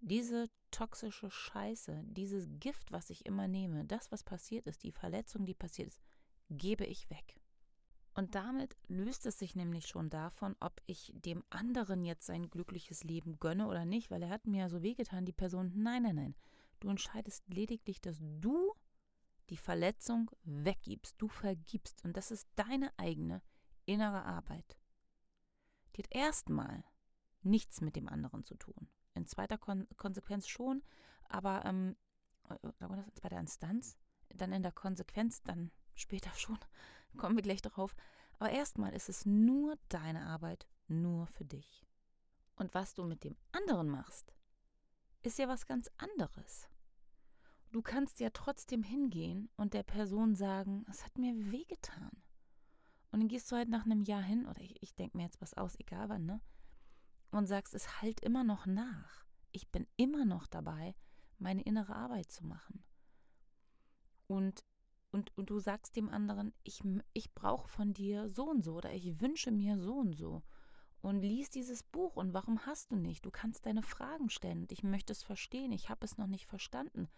diese 0.00 0.48
toxische 0.72 1.30
Scheiße, 1.30 2.02
dieses 2.06 2.48
Gift, 2.58 2.90
was 2.90 3.10
ich 3.10 3.24
immer 3.26 3.46
nehme, 3.46 3.84
das, 3.84 4.10
was 4.10 4.24
passiert 4.24 4.66
ist, 4.66 4.82
die 4.82 4.90
Verletzung, 4.90 5.46
die 5.46 5.54
passiert 5.54 5.88
ist, 5.88 6.02
gebe 6.50 6.84
ich 6.84 7.08
weg. 7.10 7.40
Und 8.14 8.34
damit 8.34 8.76
löst 8.88 9.24
es 9.24 9.38
sich 9.38 9.56
nämlich 9.56 9.86
schon 9.86 10.10
davon, 10.10 10.54
ob 10.60 10.82
ich 10.86 11.12
dem 11.14 11.44
anderen 11.48 12.04
jetzt 12.04 12.26
sein 12.26 12.50
glückliches 12.50 13.04
Leben 13.04 13.38
gönne 13.38 13.68
oder 13.68 13.86
nicht, 13.86 14.10
weil 14.10 14.22
er 14.22 14.30
hat 14.30 14.46
mir 14.46 14.60
ja 14.60 14.68
so 14.68 14.82
wehgetan, 14.82 15.24
die 15.24 15.32
Person. 15.32 15.72
Nein, 15.74 16.02
nein, 16.02 16.16
nein. 16.16 16.34
Du 16.80 16.88
entscheidest 16.88 17.48
lediglich, 17.48 18.00
dass 18.00 18.18
du 18.20 18.74
die 19.48 19.56
Verletzung 19.56 20.30
weggibst, 20.42 21.14
du 21.18 21.28
vergibst. 21.28 22.04
Und 22.04 22.16
das 22.16 22.30
ist 22.30 22.48
deine 22.54 22.92
eigene 22.98 23.40
innere 23.86 24.24
Arbeit. 24.24 24.78
Die 25.96 26.02
hat 26.02 26.14
erstmal 26.14 26.84
nichts 27.42 27.80
mit 27.80 27.96
dem 27.96 28.08
anderen 28.08 28.44
zu 28.44 28.56
tun. 28.56 28.88
In 29.14 29.26
zweiter 29.26 29.58
Kon 29.58 29.86
Konsequenz 29.96 30.48
schon, 30.48 30.82
aber 31.28 31.64
ähm, 31.64 31.96
äh, 32.48 32.56
wir 32.62 32.96
das 32.96 33.06
in 33.06 33.14
zweiter 33.14 33.38
Instanz, 33.38 33.98
dann 34.30 34.52
in 34.52 34.62
der 34.62 34.72
Konsequenz, 34.72 35.42
dann 35.42 35.70
später 35.94 36.30
schon, 36.36 36.58
kommen 37.16 37.36
wir 37.36 37.42
gleich 37.42 37.62
darauf. 37.62 37.94
Aber 38.38 38.50
erstmal 38.50 38.94
ist 38.94 39.08
es 39.08 39.26
nur 39.26 39.76
deine 39.88 40.26
Arbeit, 40.26 40.66
nur 40.88 41.26
für 41.26 41.44
dich. 41.44 41.86
Und 42.56 42.74
was 42.74 42.94
du 42.94 43.04
mit 43.04 43.24
dem 43.24 43.36
anderen 43.52 43.88
machst, 43.88 44.34
ist 45.22 45.38
ja 45.38 45.48
was 45.48 45.66
ganz 45.66 45.90
anderes 45.98 46.68
du 47.72 47.82
kannst 47.82 48.20
ja 48.20 48.30
trotzdem 48.30 48.82
hingehen 48.82 49.48
und 49.56 49.74
der 49.74 49.82
Person 49.82 50.34
sagen, 50.34 50.84
es 50.88 51.04
hat 51.04 51.18
mir 51.18 51.34
wehgetan. 51.50 52.10
Und 53.10 53.20
dann 53.20 53.28
gehst 53.28 53.50
du 53.50 53.56
halt 53.56 53.68
nach 53.68 53.84
einem 53.84 54.02
Jahr 54.02 54.22
hin, 54.22 54.46
oder 54.46 54.60
ich, 54.60 54.80
ich 54.82 54.94
denke 54.94 55.16
mir 55.16 55.24
jetzt 55.24 55.40
was 55.40 55.54
aus, 55.54 55.78
egal 55.78 56.08
wann, 56.08 56.24
ne? 56.24 56.40
Und 57.32 57.46
sagst, 57.46 57.74
es 57.74 58.00
halt 58.00 58.20
immer 58.20 58.44
noch 58.44 58.66
nach. 58.66 59.24
Ich 59.50 59.70
bin 59.70 59.86
immer 59.96 60.24
noch 60.24 60.46
dabei, 60.46 60.94
meine 61.38 61.62
innere 61.62 61.96
Arbeit 61.96 62.30
zu 62.30 62.46
machen. 62.46 62.84
Und, 64.26 64.64
und, 65.10 65.36
und 65.36 65.50
du 65.50 65.58
sagst 65.58 65.96
dem 65.96 66.08
anderen, 66.08 66.54
ich, 66.62 66.82
ich 67.12 67.34
brauche 67.34 67.68
von 67.68 67.92
dir 67.92 68.30
so 68.30 68.48
und 68.48 68.62
so 68.62 68.76
oder 68.76 68.92
ich 68.92 69.20
wünsche 69.20 69.50
mir 69.50 69.78
so 69.78 69.94
und 69.94 70.12
so. 70.12 70.42
Und 71.00 71.20
liest 71.20 71.56
dieses 71.56 71.82
Buch 71.82 72.14
und 72.14 72.32
warum 72.32 72.64
hast 72.64 72.92
du 72.92 72.96
nicht? 72.96 73.24
Du 73.26 73.30
kannst 73.30 73.66
deine 73.66 73.82
Fragen 73.82 74.30
stellen 74.30 74.66
ich 74.70 74.84
möchte 74.84 75.12
es 75.12 75.24
verstehen. 75.24 75.72
Ich 75.72 75.90
habe 75.90 76.04
es 76.04 76.16
noch 76.16 76.28
nicht 76.28 76.46
verstanden. 76.46 77.08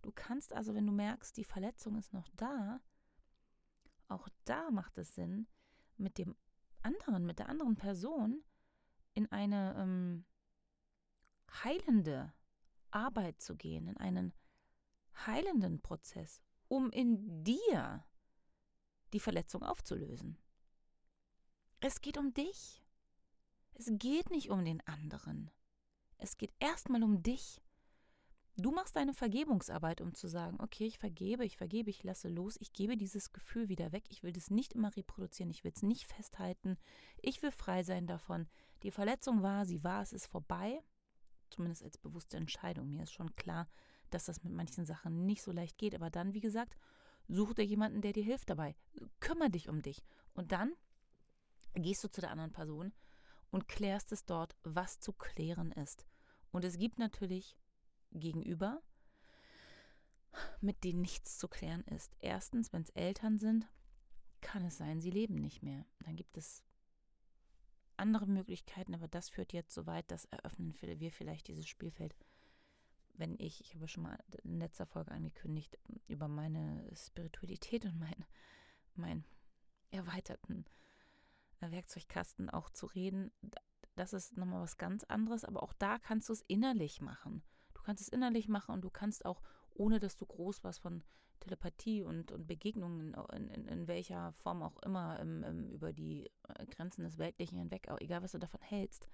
Du 0.00 0.12
kannst 0.12 0.52
also, 0.52 0.74
wenn 0.74 0.86
du 0.86 0.92
merkst, 0.92 1.36
die 1.36 1.44
Verletzung 1.44 1.96
ist 1.96 2.12
noch 2.12 2.28
da, 2.36 2.80
auch 4.08 4.28
da 4.44 4.70
macht 4.70 4.98
es 4.98 5.14
Sinn, 5.14 5.46
mit 5.96 6.18
dem 6.18 6.36
anderen, 6.82 7.26
mit 7.26 7.38
der 7.38 7.48
anderen 7.48 7.76
Person 7.76 8.42
in 9.14 9.30
eine 9.32 9.74
ähm, 9.78 10.24
heilende 11.64 12.32
Arbeit 12.90 13.40
zu 13.40 13.56
gehen, 13.56 13.88
in 13.88 13.96
einen 13.96 14.34
heilenden 15.26 15.80
Prozess, 15.80 16.42
um 16.68 16.90
in 16.90 17.44
dir 17.44 18.04
die 19.12 19.20
Verletzung 19.20 19.62
aufzulösen. 19.62 20.38
Es 21.80 22.00
geht 22.00 22.18
um 22.18 22.34
dich. 22.34 22.84
Es 23.74 23.90
geht 23.92 24.30
nicht 24.30 24.50
um 24.50 24.64
den 24.64 24.80
anderen. 24.86 25.50
Es 26.18 26.36
geht 26.36 26.52
erstmal 26.58 27.02
um 27.02 27.22
dich. 27.22 27.60
Du 28.56 28.70
machst 28.70 28.94
deine 28.94 29.14
Vergebungsarbeit, 29.14 30.00
um 30.00 30.14
zu 30.14 30.28
sagen, 30.28 30.58
okay, 30.60 30.86
ich 30.86 30.98
vergebe, 30.98 31.44
ich 31.44 31.56
vergebe, 31.56 31.90
ich 31.90 32.04
lasse 32.04 32.28
los, 32.28 32.56
ich 32.60 32.72
gebe 32.72 32.96
dieses 32.96 33.32
Gefühl 33.32 33.68
wieder 33.68 33.90
weg, 33.90 34.04
ich 34.10 34.22
will 34.22 34.32
das 34.32 34.48
nicht 34.48 34.74
immer 34.74 34.94
reproduzieren, 34.96 35.50
ich 35.50 35.64
will 35.64 35.72
es 35.74 35.82
nicht 35.82 36.06
festhalten, 36.06 36.78
ich 37.20 37.42
will 37.42 37.50
frei 37.50 37.82
sein 37.82 38.06
davon. 38.06 38.46
Die 38.84 38.92
Verletzung 38.92 39.42
war, 39.42 39.66
sie 39.66 39.82
war, 39.82 40.02
es 40.02 40.12
ist 40.12 40.26
vorbei, 40.26 40.80
zumindest 41.50 41.82
als 41.82 41.98
bewusste 41.98 42.36
Entscheidung. 42.36 42.90
Mir 42.90 43.02
ist 43.02 43.12
schon 43.12 43.34
klar, 43.34 43.68
dass 44.10 44.26
das 44.26 44.44
mit 44.44 44.52
manchen 44.52 44.86
Sachen 44.86 45.26
nicht 45.26 45.42
so 45.42 45.50
leicht 45.50 45.76
geht, 45.76 45.96
aber 45.96 46.10
dann, 46.10 46.32
wie 46.32 46.40
gesagt, 46.40 46.76
such 47.26 47.54
dir 47.54 47.64
jemanden, 47.64 48.02
der 48.02 48.12
dir 48.12 48.22
hilft 48.22 48.50
dabei. 48.50 48.76
Kümmer 49.18 49.48
dich 49.48 49.68
um 49.68 49.82
dich. 49.82 50.04
Und 50.32 50.52
dann 50.52 50.74
gehst 51.74 52.04
du 52.04 52.08
zu 52.08 52.20
der 52.20 52.30
anderen 52.30 52.52
Person 52.52 52.92
und 53.50 53.66
klärst 53.66 54.12
es 54.12 54.24
dort, 54.24 54.54
was 54.62 55.00
zu 55.00 55.12
klären 55.12 55.72
ist. 55.72 56.06
Und 56.52 56.64
es 56.64 56.78
gibt 56.78 57.00
natürlich 57.00 57.56
gegenüber, 58.14 58.82
mit 60.60 60.84
denen 60.84 61.02
nichts 61.02 61.38
zu 61.38 61.48
klären 61.48 61.84
ist. 61.84 62.16
Erstens, 62.20 62.72
wenn 62.72 62.82
es 62.82 62.90
Eltern 62.90 63.38
sind, 63.38 63.68
kann 64.40 64.64
es 64.64 64.76
sein, 64.76 65.00
sie 65.00 65.10
leben 65.10 65.36
nicht 65.36 65.62
mehr. 65.62 65.84
Dann 66.00 66.16
gibt 66.16 66.36
es 66.36 66.64
andere 67.96 68.26
Möglichkeiten, 68.26 68.94
aber 68.94 69.08
das 69.08 69.28
führt 69.28 69.52
jetzt 69.52 69.72
so 69.72 69.86
weit, 69.86 70.10
dass 70.10 70.24
eröffnen 70.26 70.74
wir 70.80 71.12
vielleicht 71.12 71.48
dieses 71.48 71.68
Spielfeld. 71.68 72.14
Wenn 73.14 73.38
ich, 73.38 73.60
ich 73.60 73.74
habe 73.74 73.86
schon 73.86 74.02
mal 74.02 74.18
in 74.42 74.58
letzter 74.58 74.86
Folge 74.86 75.12
angekündigt, 75.12 75.78
über 76.08 76.26
meine 76.26 76.84
Spiritualität 76.96 77.84
und 77.84 77.98
mein, 77.98 78.24
mein 78.96 79.24
erweiterten 79.90 80.64
Werkzeugkasten 81.60 82.50
auch 82.50 82.70
zu 82.70 82.86
reden, 82.86 83.30
das 83.94 84.12
ist 84.12 84.36
nochmal 84.36 84.62
was 84.62 84.76
ganz 84.76 85.04
anderes, 85.04 85.44
aber 85.44 85.62
auch 85.62 85.72
da 85.72 85.98
kannst 85.98 86.28
du 86.28 86.32
es 86.32 86.42
innerlich 86.42 87.00
machen. 87.00 87.42
Du 87.84 87.86
kannst 87.88 88.00
es 88.00 88.08
innerlich 88.08 88.48
machen 88.48 88.74
und 88.74 88.80
du 88.80 88.88
kannst 88.88 89.26
auch, 89.26 89.42
ohne 89.74 90.00
dass 90.00 90.16
du 90.16 90.24
groß 90.24 90.64
was 90.64 90.78
von 90.78 91.04
Telepathie 91.40 92.02
und, 92.02 92.32
und 92.32 92.46
Begegnungen 92.46 93.12
in, 93.34 93.50
in, 93.50 93.68
in 93.68 93.86
welcher 93.86 94.32
Form 94.32 94.62
auch 94.62 94.78
immer 94.78 95.20
im, 95.20 95.42
im, 95.42 95.68
über 95.68 95.92
die 95.92 96.30
äh, 96.48 96.64
Grenzen 96.64 97.04
des 97.04 97.18
Weltlichen 97.18 97.58
hinweg, 97.58 97.90
auch 97.90 98.00
egal 98.00 98.22
was 98.22 98.32
du 98.32 98.38
davon 98.38 98.62
hältst, 98.62 99.06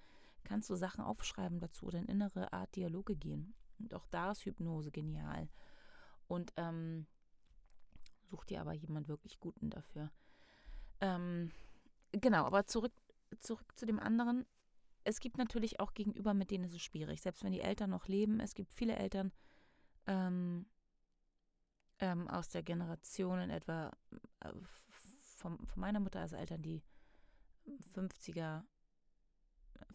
kannst 0.45 0.69
du 0.69 0.75
Sachen 0.75 1.03
aufschreiben 1.03 1.59
dazu 1.59 1.87
oder 1.87 1.99
in 1.99 2.05
innere 2.05 2.53
Art 2.53 2.73
Dialoge 2.73 3.17
gehen. 3.17 3.53
Und 3.77 3.93
auch 3.93 4.07
da 4.07 4.31
ist 4.31 4.45
Hypnose 4.45 4.89
genial. 4.89 5.49
Und 6.29 6.53
ähm, 6.55 7.07
such 8.21 8.45
dir 8.45 8.61
aber 8.61 8.71
jemand 8.71 9.09
wirklich 9.09 9.41
Guten 9.41 9.69
dafür. 9.69 10.13
Ähm, 11.01 11.51
genau, 12.13 12.45
aber 12.45 12.67
zurück, 12.67 12.93
zurück 13.41 13.67
zu 13.75 13.85
dem 13.85 13.99
anderen. 13.99 14.45
Es 15.03 15.19
gibt 15.19 15.37
natürlich 15.37 15.79
auch 15.79 15.93
Gegenüber, 15.93 16.33
mit 16.33 16.51
denen 16.51 16.65
ist 16.65 16.75
es 16.75 16.81
schwierig. 16.81 17.21
Selbst 17.21 17.43
wenn 17.43 17.51
die 17.51 17.61
Eltern 17.61 17.89
noch 17.89 18.07
leben, 18.07 18.39
es 18.39 18.53
gibt 18.53 18.71
viele 18.73 18.95
Eltern 18.95 19.31
ähm, 20.07 20.65
ähm, 21.99 22.27
aus 22.27 22.49
der 22.49 22.63
Generation 22.63 23.39
in 23.39 23.49
etwa 23.49 23.91
äh, 24.41 24.51
von, 25.21 25.57
von 25.65 25.79
meiner 25.79 25.99
Mutter, 25.99 26.19
also 26.19 26.35
Eltern, 26.35 26.61
die 26.61 26.83
50er, 27.95 28.63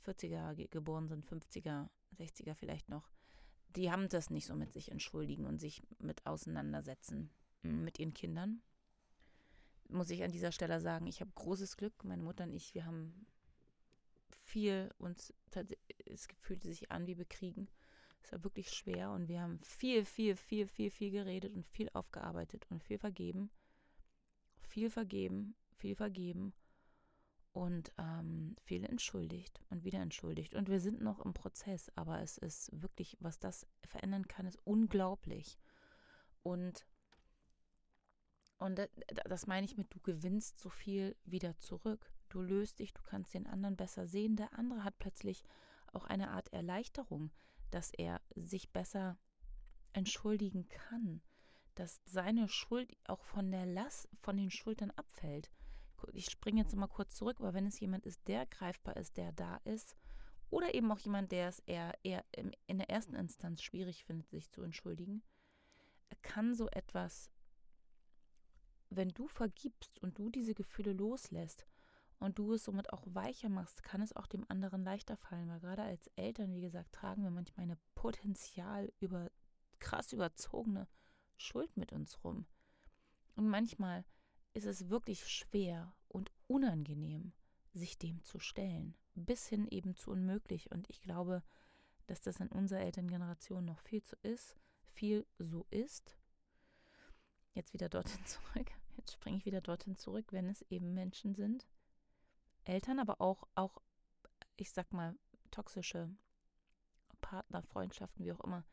40er 0.04 0.68
geboren 0.68 1.08
sind, 1.08 1.24
50er, 1.24 1.88
60er 2.18 2.54
vielleicht 2.54 2.88
noch, 2.88 3.10
die 3.76 3.90
haben 3.90 4.08
das 4.08 4.30
nicht 4.30 4.46
so 4.46 4.54
mit 4.54 4.72
sich 4.72 4.90
entschuldigen 4.90 5.46
und 5.46 5.58
sich 5.58 5.82
mit 5.98 6.24
auseinandersetzen 6.26 7.30
hm, 7.62 7.84
mit 7.84 7.98
ihren 7.98 8.14
Kindern. 8.14 8.62
Muss 9.88 10.10
ich 10.10 10.24
an 10.24 10.32
dieser 10.32 10.50
Stelle 10.50 10.80
sagen, 10.80 11.06
ich 11.06 11.20
habe 11.20 11.30
großes 11.34 11.76
Glück. 11.76 12.02
Meine 12.02 12.22
Mutter 12.22 12.44
und 12.44 12.52
ich, 12.52 12.74
wir 12.74 12.86
haben 12.86 13.26
viel 14.46 14.94
uns, 14.98 15.34
es 16.06 16.28
fühlte 16.38 16.68
sich 16.68 16.90
an 16.90 17.06
wie 17.06 17.14
bekriegen. 17.14 17.68
Es 18.22 18.32
war 18.32 18.42
wirklich 18.44 18.70
schwer 18.70 19.10
und 19.10 19.28
wir 19.28 19.40
haben 19.40 19.60
viel, 19.60 20.04
viel, 20.04 20.36
viel, 20.36 20.66
viel, 20.66 20.90
viel 20.90 21.10
geredet 21.10 21.54
und 21.54 21.66
viel 21.66 21.90
aufgearbeitet 21.92 22.66
und 22.70 22.82
viel 22.82 22.98
vergeben. 22.98 23.50
Viel 24.60 24.90
vergeben, 24.90 25.54
viel 25.76 25.94
vergeben 25.94 26.52
und 27.52 27.92
ähm, 27.98 28.56
viel 28.64 28.84
entschuldigt 28.84 29.60
und 29.70 29.84
wieder 29.84 30.00
entschuldigt. 30.00 30.54
Und 30.54 30.68
wir 30.68 30.80
sind 30.80 31.00
noch 31.00 31.24
im 31.24 31.34
Prozess, 31.34 31.90
aber 31.94 32.20
es 32.20 32.36
ist 32.38 32.70
wirklich, 32.82 33.16
was 33.20 33.38
das 33.38 33.66
verändern 33.86 34.28
kann, 34.28 34.46
ist 34.46 34.58
unglaublich. 34.64 35.58
Und, 36.42 36.86
und 38.58 38.88
das 39.24 39.46
meine 39.46 39.64
ich 39.64 39.76
mit, 39.76 39.92
du 39.94 40.00
gewinnst 40.00 40.58
so 40.60 40.68
viel 40.68 41.16
wieder 41.24 41.56
zurück. 41.58 42.12
Du 42.28 42.40
löst 42.40 42.78
dich, 42.80 42.92
du 42.92 43.02
kannst 43.02 43.34
den 43.34 43.46
anderen 43.46 43.76
besser 43.76 44.06
sehen. 44.06 44.36
Der 44.36 44.58
andere 44.58 44.84
hat 44.84 44.98
plötzlich 44.98 45.44
auch 45.92 46.04
eine 46.04 46.30
Art 46.30 46.52
Erleichterung 46.52 47.30
dass 47.70 47.90
er 47.90 48.20
sich 48.34 48.70
besser 48.70 49.18
entschuldigen 49.92 50.68
kann, 50.68 51.20
dass 51.74 52.00
seine 52.04 52.48
Schuld 52.48 52.96
auch 53.04 53.22
von 53.22 53.50
der 53.50 53.66
Last 53.66 54.08
von 54.22 54.36
den 54.36 54.50
Schultern 54.50 54.90
abfällt. 54.92 55.50
Ich 56.12 56.26
springe 56.26 56.60
jetzt 56.60 56.76
mal 56.76 56.86
kurz 56.86 57.14
zurück, 57.14 57.38
aber 57.40 57.54
wenn 57.54 57.66
es 57.66 57.80
jemand 57.80 58.06
ist, 58.06 58.26
der 58.28 58.46
greifbar 58.46 58.96
ist, 58.96 59.16
der 59.16 59.32
da 59.32 59.56
ist, 59.64 59.96
oder 60.50 60.74
eben 60.74 60.92
auch 60.92 61.00
jemand, 61.00 61.32
der 61.32 61.48
es 61.48 61.58
eher, 61.60 61.92
eher 62.04 62.24
in 62.32 62.78
der 62.78 62.88
ersten 62.88 63.16
Instanz 63.16 63.62
schwierig 63.62 64.04
findet, 64.04 64.30
sich 64.30 64.50
zu 64.50 64.62
entschuldigen, 64.62 65.22
kann 66.22 66.54
so 66.54 66.68
etwas, 66.68 67.30
wenn 68.90 69.08
du 69.08 69.26
vergibst 69.26 69.98
und 69.98 70.18
du 70.18 70.30
diese 70.30 70.54
Gefühle 70.54 70.92
loslässt 70.92 71.66
und 72.18 72.38
du 72.38 72.54
es 72.54 72.64
somit 72.64 72.92
auch 72.92 73.02
weicher 73.06 73.48
machst, 73.48 73.82
kann 73.82 74.00
es 74.00 74.14
auch 74.14 74.26
dem 74.26 74.44
anderen 74.48 74.82
leichter 74.84 75.16
fallen, 75.16 75.48
weil 75.48 75.60
gerade 75.60 75.82
als 75.82 76.06
Eltern, 76.16 76.54
wie 76.54 76.62
gesagt, 76.62 76.92
tragen 76.92 77.22
wir 77.22 77.30
manchmal 77.30 77.64
eine 77.64 77.78
potenzial 77.94 78.92
über 79.00 79.30
krass 79.78 80.12
überzogene 80.12 80.88
Schuld 81.36 81.76
mit 81.76 81.92
uns 81.92 82.22
rum. 82.24 82.46
Und 83.34 83.48
manchmal 83.48 84.04
ist 84.54 84.66
es 84.66 84.88
wirklich 84.88 85.26
schwer 85.26 85.94
und 86.08 86.32
unangenehm, 86.46 87.32
sich 87.74 87.98
dem 87.98 88.22
zu 88.22 88.38
stellen, 88.38 88.96
bis 89.14 89.46
hin 89.46 89.68
eben 89.68 89.94
zu 89.94 90.10
unmöglich. 90.10 90.70
Und 90.70 90.88
ich 90.88 91.02
glaube, 91.02 91.42
dass 92.06 92.22
das 92.22 92.40
in 92.40 92.48
unserer 92.48 92.80
Elterngeneration 92.80 93.64
noch 93.64 93.80
viel 93.80 94.02
zu 94.02 94.16
ist, 94.22 94.56
viel 94.94 95.26
so 95.38 95.66
ist. 95.70 96.16
Jetzt 97.52 97.74
wieder 97.74 97.90
dorthin 97.90 98.24
zurück. 98.24 98.70
Jetzt 98.96 99.12
springe 99.12 99.36
ich 99.36 99.44
wieder 99.44 99.60
dorthin 99.60 99.96
zurück, 99.96 100.26
wenn 100.30 100.48
es 100.48 100.62
eben 100.70 100.94
Menschen 100.94 101.34
sind, 101.34 101.66
Eltern, 102.68 102.98
aber 102.98 103.20
auch, 103.20 103.46
auch, 103.54 103.78
ich 104.56 104.70
sag 104.70 104.92
mal, 104.92 105.16
toxische 105.50 106.10
Partner, 107.20 107.62
Freundschaften, 107.62 108.24
wie 108.24 108.32
auch 108.32 108.40
immer, 108.40 108.64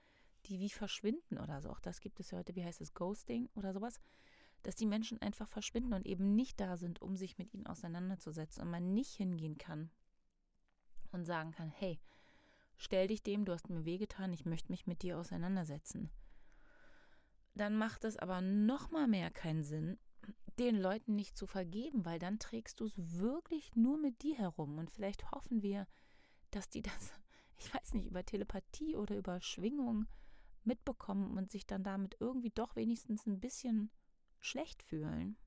die 0.45 0.59
wie 0.59 0.69
verschwinden 0.69 1.37
oder 1.37 1.61
so. 1.61 1.69
Auch 1.69 1.79
das 1.79 2.01
gibt 2.01 2.19
es 2.19 2.31
ja 2.31 2.37
heute, 2.37 2.55
wie 2.55 2.63
heißt 2.63 2.81
es, 2.81 2.93
Ghosting 2.93 3.49
oder 3.55 3.73
sowas, 3.73 3.99
dass 4.63 4.75
die 4.75 4.85
Menschen 4.85 5.21
einfach 5.21 5.47
verschwinden 5.47 5.93
und 5.93 6.05
eben 6.05 6.35
nicht 6.35 6.59
da 6.59 6.77
sind, 6.77 7.01
um 7.01 7.15
sich 7.15 7.37
mit 7.37 7.53
ihnen 7.53 7.67
auseinanderzusetzen 7.67 8.63
und 8.63 8.71
man 8.71 8.93
nicht 8.93 9.13
hingehen 9.15 9.57
kann 9.57 9.91
und 11.11 11.25
sagen 11.25 11.51
kann, 11.51 11.69
hey, 11.69 11.99
stell 12.77 13.07
dich 13.07 13.23
dem, 13.23 13.45
du 13.45 13.53
hast 13.53 13.69
mir 13.69 13.85
wehgetan, 13.85 14.33
ich 14.33 14.45
möchte 14.45 14.71
mich 14.71 14.87
mit 14.87 15.01
dir 15.01 15.19
auseinandersetzen. 15.19 16.09
Dann 17.55 17.75
macht 17.75 18.03
es 18.03 18.17
aber 18.17 18.41
noch 18.41 18.89
mal 18.89 19.07
mehr 19.07 19.29
keinen 19.29 19.63
Sinn, 19.63 19.99
den 20.59 20.75
Leuten 20.79 21.15
nicht 21.15 21.37
zu 21.37 21.47
vergeben, 21.47 22.05
weil 22.05 22.19
dann 22.19 22.39
trägst 22.39 22.79
du 22.79 22.85
es 22.85 22.93
wirklich 22.97 23.75
nur 23.75 23.97
mit 23.97 24.21
dir 24.21 24.37
herum. 24.37 24.77
Und 24.77 24.91
vielleicht 24.91 25.31
hoffen 25.31 25.61
wir, 25.61 25.87
dass 26.51 26.69
die 26.69 26.81
das, 26.81 27.13
ich 27.57 27.73
weiß 27.73 27.93
nicht, 27.93 28.07
über 28.07 28.23
Telepathie 28.23 28.95
oder 28.95 29.17
über 29.17 29.41
Schwingung 29.41 30.05
mitbekommen 30.63 31.37
und 31.37 31.51
sich 31.51 31.65
dann 31.65 31.83
damit 31.83 32.15
irgendwie 32.19 32.51
doch 32.51 32.75
wenigstens 32.75 33.25
ein 33.25 33.39
bisschen 33.39 33.91
schlecht 34.39 34.83
fühlen. 34.83 35.37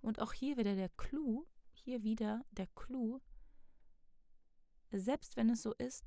Und 0.00 0.20
auch 0.20 0.32
hier 0.32 0.56
wieder 0.56 0.74
der 0.74 0.90
Clou, 0.90 1.46
hier 1.72 2.02
wieder 2.02 2.44
der 2.50 2.68
Clou, 2.68 3.20
selbst 4.90 5.36
wenn 5.36 5.50
es 5.50 5.62
so 5.62 5.74
ist, 5.74 6.04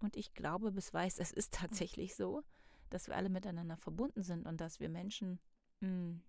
und 0.00 0.16
ich 0.16 0.34
glaube 0.34 0.72
bis 0.72 0.92
weiß, 0.92 1.18
es 1.18 1.30
ist 1.30 1.52
tatsächlich 1.54 2.14
so, 2.16 2.42
dass 2.90 3.08
wir 3.08 3.16
alle 3.16 3.30
miteinander 3.30 3.76
verbunden 3.76 4.22
sind 4.22 4.46
und 4.46 4.60
dass 4.60 4.80
wir 4.80 4.88
Menschen 4.88 5.40
mh, 5.80 5.88
hm, 5.88 6.22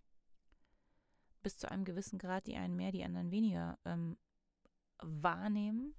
bis 1.44 1.58
zu 1.58 1.70
einem 1.70 1.86
gewissen 1.86 2.18
Grad 2.18 2.48
die 2.48 2.56
einen 2.56 2.76
mehr, 2.76 2.92
die 2.92 3.04
anderen 3.04 3.32
weniger 3.32 3.78
ähm, 3.86 4.18
wahrnehmen, 5.02 5.94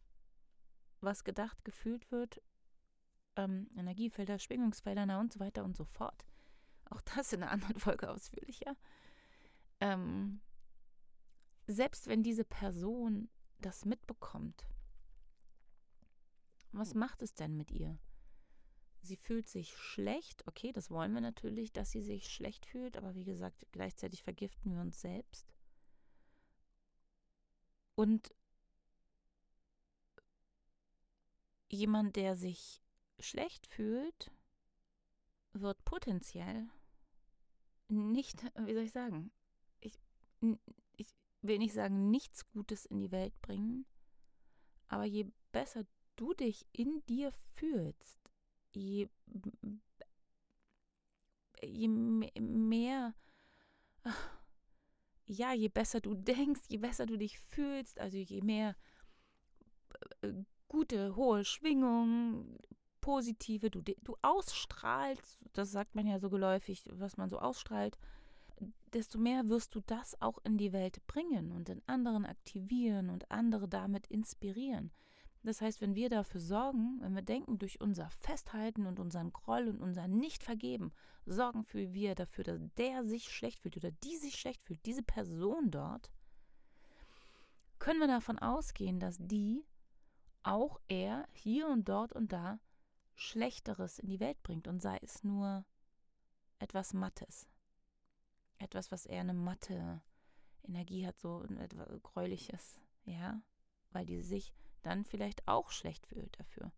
was 1.01 1.23
gedacht, 1.23 1.65
gefühlt 1.65 2.11
wird, 2.11 2.43
ähm, 3.37 3.69
Energiefelder, 3.77 4.39
Schwingungsfelder 4.39 5.07
na 5.07 5.21
und 5.21 5.33
so 5.33 5.41
weiter 5.41 5.65
und 5.65 5.77
so 5.77 5.85
fort. 5.85 6.27
Auch 6.91 7.01
das 7.03 7.33
in 7.33 7.43
einer 7.43 7.53
anderen 7.53 7.79
Folge 7.79 8.11
ausführlicher. 8.11 8.77
Ähm, 9.81 10.41
selbst 11.67 12.07
wenn 12.07 12.23
diese 12.23 12.45
Person 12.45 13.29
das 13.59 13.85
mitbekommt, 13.85 14.67
was 16.73 16.95
macht 16.95 17.23
es 17.23 17.35
denn 17.35 17.57
mit 17.57 17.71
ihr? 17.71 17.99
Sie 19.05 19.17
fühlt 19.17 19.49
sich 19.49 19.77
schlecht. 19.77 20.47
Okay, 20.47 20.73
das 20.73 20.91
wollen 20.91 21.13
wir 21.13 21.21
natürlich, 21.21 21.73
dass 21.73 21.91
sie 21.91 22.01
sich 22.01 22.31
schlecht 22.31 22.65
fühlt, 22.65 22.97
aber 22.97 23.15
wie 23.15 23.25
gesagt, 23.25 23.67
gleichzeitig 23.71 24.23
vergiften 24.23 24.73
wir 24.73 24.81
uns 24.81 24.99
selbst. 24.99 25.53
Und 27.97 28.35
jemand, 31.69 32.17
der 32.17 32.35
sich 32.35 32.83
schlecht 33.19 33.67
fühlt, 33.67 34.31
wird 35.53 35.85
potenziell 35.85 36.67
nicht, 37.89 38.43
wie 38.65 38.73
soll 38.73 38.85
ich 38.85 38.93
sagen, 38.93 39.31
ich, 39.81 40.01
ich 40.97 41.15
will 41.43 41.59
nicht 41.59 41.75
sagen, 41.75 42.11
nichts 42.11 42.49
Gutes 42.49 42.87
in 42.87 43.01
die 43.01 43.13
Welt 43.13 43.39
bringen, 43.43 43.85
aber 44.89 45.05
je 45.05 45.27
besser 45.53 45.85
du 46.17 46.33
dich 46.33 46.67
in 46.73 47.05
dir 47.07 47.33
fühlst, 47.33 48.24
je, 48.75 49.09
je 51.63 51.89
mehr 51.89 53.15
ja, 55.27 55.53
je 55.53 55.69
besser 55.69 56.01
du 56.01 56.15
denkst, 56.15 56.69
je 56.69 56.79
besser 56.79 57.07
du 57.07 57.17
dich 57.17 57.39
fühlst, 57.39 57.99
also 57.99 58.19
je 58.19 58.43
mehr 58.43 58.77
äh, 60.23 60.33
gute, 60.69 61.17
hohe 61.17 61.45
Schwingungen, 61.45 62.59
positive, 63.01 63.71
du, 63.71 63.83
du 63.83 64.17
ausstrahlst, 64.23 65.39
das 65.53 65.71
sagt 65.71 65.95
man 65.95 66.07
ja 66.07 66.19
so 66.19 66.31
geläufig, 66.31 66.85
was 66.91 67.17
man 67.17 67.29
so 67.29 67.39
ausstrahlt, 67.39 67.99
desto 68.93 69.19
mehr 69.19 69.49
wirst 69.49 69.75
du 69.75 69.81
das 69.81 70.21
auch 70.21 70.39
in 70.45 70.57
die 70.57 70.73
Welt 70.73 71.07
bringen 71.07 71.53
und 71.53 71.69
in 71.69 71.83
anderen 71.87 72.25
aktivieren 72.25 73.11
und 73.11 73.31
andere 73.31 73.69
damit 73.69 74.07
inspirieren. 74.07 74.91
Das 75.45 75.61
heißt, 75.61 75.83
wenn 75.83 75.95
wir 75.95 76.09
dafür 76.09 76.41
sorgen, 76.41 76.99
wenn 77.03 77.15
wir 77.15 77.23
denken, 77.23 77.59
durch 77.59 77.79
unser 77.79 78.09
Festhalten 78.09 78.87
und 78.87 78.99
unseren 78.99 79.31
Groll 79.31 79.69
und 79.69 79.83
unser 79.83 80.09
Nicht-Vergeben, 80.09 80.91
sorgen 81.27 81.67
wir 81.71 82.15
dafür, 82.15 82.45
dass 82.45 82.61
der 82.79 83.05
sich 83.05 83.29
schlecht 83.31 83.61
fühlt 83.61 83.77
oder 83.77 83.91
die 83.91 84.17
sich 84.17 84.37
schlecht 84.37 84.63
fühlt, 84.63 84.85
diese 84.87 85.03
Person 85.03 85.71
dort, 85.71 86.11
können 87.79 88.01
wir 88.01 88.09
davon 88.09 88.39
ausgehen, 88.39 88.99
dass 88.99 89.19
die 89.21 89.67
auch 90.43 90.81
er 90.89 91.29
hier 91.33 91.69
und 91.69 91.91
dort 91.91 92.15
und 92.15 92.33
da 92.33 92.59
Schlechteres 93.15 93.99
in 93.99 94.09
die 94.09 94.21
Welt 94.21 94.43
bringt 94.43 94.67
und 94.67 94.81
sei 94.81 94.99
es 95.03 95.23
nur 95.23 95.67
etwas 96.59 96.95
Mattes. 96.95 97.47
Etwas, 98.57 98.91
was 98.91 99.05
eher 99.05 99.21
eine 99.21 99.35
matte 99.35 100.01
Energie 100.63 101.07
hat, 101.07 101.19
so 101.19 101.45
etwas 101.45 102.03
Gräuliches, 102.03 102.81
ja, 103.05 103.43
weil 103.91 104.07
die 104.07 104.23
sich 104.23 104.55
dann 104.87 105.05
vielleicht 105.05 105.47
auch 105.49 105.71
schlecht 105.71 106.07
fühlt 106.07 106.39
dafür. 106.39 106.73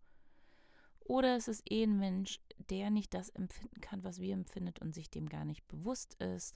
Oder 0.99 1.37
es 1.37 1.47
ist 1.47 1.71
eh 1.71 1.83
ein 1.83 1.97
Mensch, 1.97 2.41
der 2.69 2.89
nicht 2.89 3.13
das 3.13 3.29
empfinden 3.29 3.79
kann, 3.79 4.03
was 4.03 4.19
wir 4.19 4.33
empfindet 4.33 4.79
und 4.79 4.93
sich 4.93 5.09
dem 5.09 5.29
gar 5.29 5.45
nicht 5.45 5.65
bewusst 5.67 6.15
ist. 6.15 6.55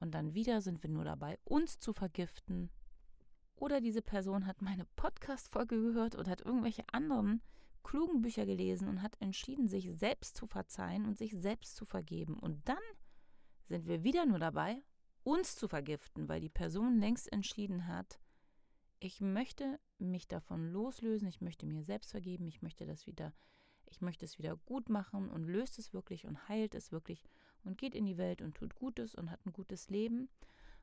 Und 0.00 0.12
dann 0.12 0.34
wieder 0.34 0.60
sind 0.60 0.82
wir 0.82 0.90
nur 0.90 1.04
dabei, 1.04 1.38
uns 1.44 1.78
zu 1.78 1.92
vergiften. 1.92 2.70
Oder 3.54 3.80
diese 3.80 4.02
Person 4.02 4.46
hat 4.46 4.60
meine 4.60 4.84
Podcast-Folge 4.96 5.80
gehört 5.80 6.16
und 6.16 6.26
hat 6.26 6.40
irgendwelche 6.40 6.84
anderen 6.90 7.42
klugen 7.84 8.22
Bücher 8.22 8.44
gelesen 8.44 8.88
und 8.88 9.02
hat 9.02 9.16
entschieden, 9.20 9.68
sich 9.68 9.88
selbst 9.94 10.36
zu 10.36 10.46
verzeihen 10.46 11.06
und 11.06 11.16
sich 11.16 11.32
selbst 11.36 11.76
zu 11.76 11.84
vergeben. 11.84 12.38
Und 12.38 12.68
dann 12.68 12.82
sind 13.68 13.86
wir 13.86 14.02
wieder 14.02 14.26
nur 14.26 14.40
dabei, 14.40 14.82
uns 15.22 15.54
zu 15.54 15.68
vergiften, 15.68 16.28
weil 16.28 16.40
die 16.40 16.48
Person 16.48 16.98
längst 16.98 17.32
entschieden 17.32 17.86
hat, 17.86 18.18
ich 19.02 19.20
möchte 19.20 19.80
mich 19.98 20.28
davon 20.28 20.70
loslösen, 20.70 21.26
ich 21.26 21.40
möchte 21.40 21.66
mir 21.66 21.82
selbst 21.82 22.12
vergeben, 22.12 22.46
ich 22.46 22.62
möchte 22.62 22.86
das 22.86 23.06
wieder, 23.06 23.34
ich 23.86 24.00
möchte 24.00 24.24
es 24.24 24.38
wieder 24.38 24.56
gut 24.56 24.88
machen 24.88 25.28
und 25.28 25.44
löst 25.44 25.78
es 25.80 25.92
wirklich 25.92 26.24
und 26.26 26.48
heilt 26.48 26.74
es 26.74 26.92
wirklich 26.92 27.24
und 27.64 27.78
geht 27.78 27.96
in 27.96 28.06
die 28.06 28.16
Welt 28.16 28.42
und 28.42 28.54
tut 28.54 28.76
Gutes 28.76 29.14
und 29.16 29.30
hat 29.30 29.44
ein 29.44 29.52
gutes 29.52 29.90
Leben. 29.90 30.28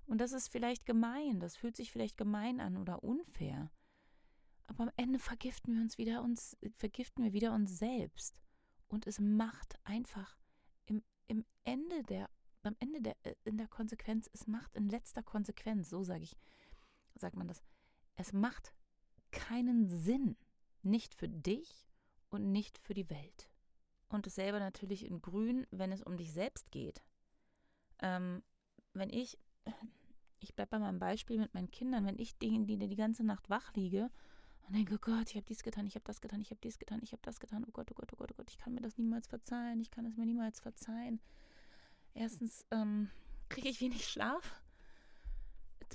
Und 0.06 0.20
das 0.20 0.34
ist 0.34 0.50
vielleicht 0.50 0.86
gemein, 0.86 1.40
das 1.40 1.56
fühlt 1.56 1.78
sich 1.78 1.92
vielleicht 1.92 2.18
gemein 2.18 2.60
an 2.60 2.76
oder 2.76 3.04
unfair. 3.04 3.72
Aber 4.68 4.84
am 4.84 4.92
Ende 4.98 5.20
vergiften 5.20 5.76
wir 5.76 5.82
uns 5.82 5.98
wieder 5.98 6.22
uns, 6.22 6.58
vergiften 6.76 7.24
wir 7.24 7.34
wieder 7.34 7.54
uns 7.54 7.78
selbst. 7.80 8.42
Und 8.90 9.08
es 9.08 9.20
macht 9.20 9.80
einfach 9.86 10.38
im, 10.88 11.04
im 11.28 11.46
Ende 11.64 12.04
der, 12.04 12.30
am 12.64 12.76
Ende 12.80 13.02
der, 13.02 13.16
äh, 13.24 13.36
in 13.46 13.58
der 13.58 13.68
Konsequenz, 13.68 14.30
es 14.34 14.46
macht 14.46 14.76
in 14.76 14.90
letzter 14.90 15.24
Konsequenz, 15.24 15.90
so 15.90 16.04
sage 16.04 16.24
ich, 16.24 16.36
sagt 17.16 17.36
man 17.36 17.48
das, 17.48 17.64
es 18.20 18.34
macht 18.34 18.74
keinen 19.32 19.88
Sinn, 19.88 20.36
nicht 20.84 21.16
für 21.16 21.30
dich 21.30 21.88
und 22.30 22.52
nicht 22.52 22.78
für 22.78 22.94
die 22.94 23.10
Welt. 23.10 23.50
Und 24.10 24.26
dasselbe 24.26 24.60
natürlich 24.60 25.06
in 25.06 25.22
Grün, 25.22 25.66
wenn 25.72 25.94
es 25.94 26.04
um 26.04 26.18
dich 26.18 26.34
selbst 26.34 26.70
geht. 26.70 27.02
Ähm, 28.02 28.44
wenn 28.94 29.10
ich, 29.10 29.38
ich 30.42 30.54
bleibe 30.54 30.72
bei 30.72 30.80
meinem 30.80 31.00
Beispiel 31.00 31.40
mit 31.40 31.54
meinen 31.54 31.72
Kindern, 31.72 32.06
wenn 32.06 32.20
ich 32.20 32.38
denen, 32.38 32.68
die 32.68 32.78
die 32.78 32.96
ganze 32.98 33.24
Nacht 33.24 33.50
wach 33.50 33.74
liege 33.74 34.12
und 34.68 34.76
denke, 34.76 34.96
oh 34.96 35.00
Gott, 35.00 35.30
ich 35.30 35.36
habe 35.36 35.46
dies 35.46 35.64
getan, 35.64 35.88
ich 35.88 35.96
habe 35.96 36.06
das 36.06 36.20
getan, 36.20 36.42
ich 36.42 36.50
habe 36.50 36.60
dies 36.62 36.78
getan, 36.78 37.00
ich 37.02 37.14
habe 37.14 37.22
das 37.24 37.40
getan, 37.40 37.64
oh 37.66 37.72
Gott, 37.72 37.90
oh 37.90 37.96
Gott, 37.96 38.12
oh 38.12 38.18
Gott, 38.18 38.32
oh 38.34 38.36
Gott, 38.36 38.50
ich 38.50 38.58
kann 38.58 38.74
mir 38.74 38.82
das 38.82 38.98
niemals 38.98 39.28
verzeihen, 39.28 39.80
ich 39.80 39.92
kann 39.92 40.06
es 40.06 40.18
mir 40.18 40.26
niemals 40.26 40.60
verzeihen. 40.60 41.22
Erstens 42.14 42.66
ähm, 42.72 43.10
kriege 43.48 43.70
ich 43.70 43.80
wenig 43.80 44.06
Schlaf 44.06 44.62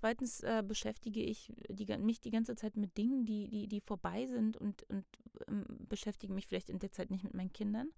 Zweitens 0.05 0.41
äh, 0.41 0.63
beschäftige 0.63 1.23
ich 1.23 1.51
die, 1.71 1.87
mich 1.97 2.21
die 2.21 2.31
ganze 2.31 2.55
Zeit 2.57 2.77
mit 2.77 2.95
Dingen, 2.99 3.25
die, 3.25 3.49
die, 3.49 3.67
die 3.69 3.81
vorbei 3.81 4.27
sind 4.27 4.55
und, 4.55 4.83
und 4.91 5.07
ähm, 5.49 5.65
beschäftige 5.89 6.31
mich 6.31 6.47
vielleicht 6.47 6.69
in 6.69 6.79
der 6.79 6.93
Zeit 6.93 7.11
nicht 7.11 7.25
mit 7.25 7.33
meinen 7.33 7.55
Kindern. 7.55 7.89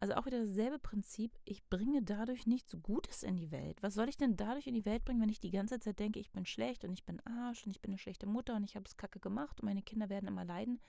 Also 0.00 0.14
auch 0.14 0.26
wieder 0.26 0.44
dasselbe 0.44 0.80
Prinzip, 0.80 1.38
ich 1.44 1.62
bringe 1.70 2.02
dadurch 2.02 2.48
nichts 2.48 2.76
Gutes 2.82 3.22
in 3.22 3.36
die 3.36 3.52
Welt. 3.52 3.80
Was 3.80 3.94
soll 3.94 4.08
ich 4.08 4.16
denn 4.16 4.36
dadurch 4.36 4.66
in 4.66 4.74
die 4.74 4.84
Welt 4.84 5.04
bringen, 5.04 5.22
wenn 5.22 5.28
ich 5.28 5.38
die 5.38 5.52
ganze 5.52 5.78
Zeit 5.78 6.00
denke, 6.00 6.18
ich 6.18 6.32
bin 6.32 6.46
schlecht 6.46 6.84
und 6.84 6.94
ich 6.94 7.04
bin 7.04 7.20
Arsch 7.20 7.64
und 7.64 7.70
ich 7.70 7.80
bin 7.80 7.92
eine 7.92 7.98
schlechte 7.98 8.26
Mutter 8.26 8.56
und 8.56 8.64
ich 8.64 8.74
habe 8.74 8.86
es 8.88 8.96
kacke 8.96 9.20
gemacht 9.20 9.60
und 9.60 9.66
meine 9.66 9.82
Kinder 9.82 10.08
werden 10.08 10.26
immer 10.26 10.44
leiden? 10.44 10.80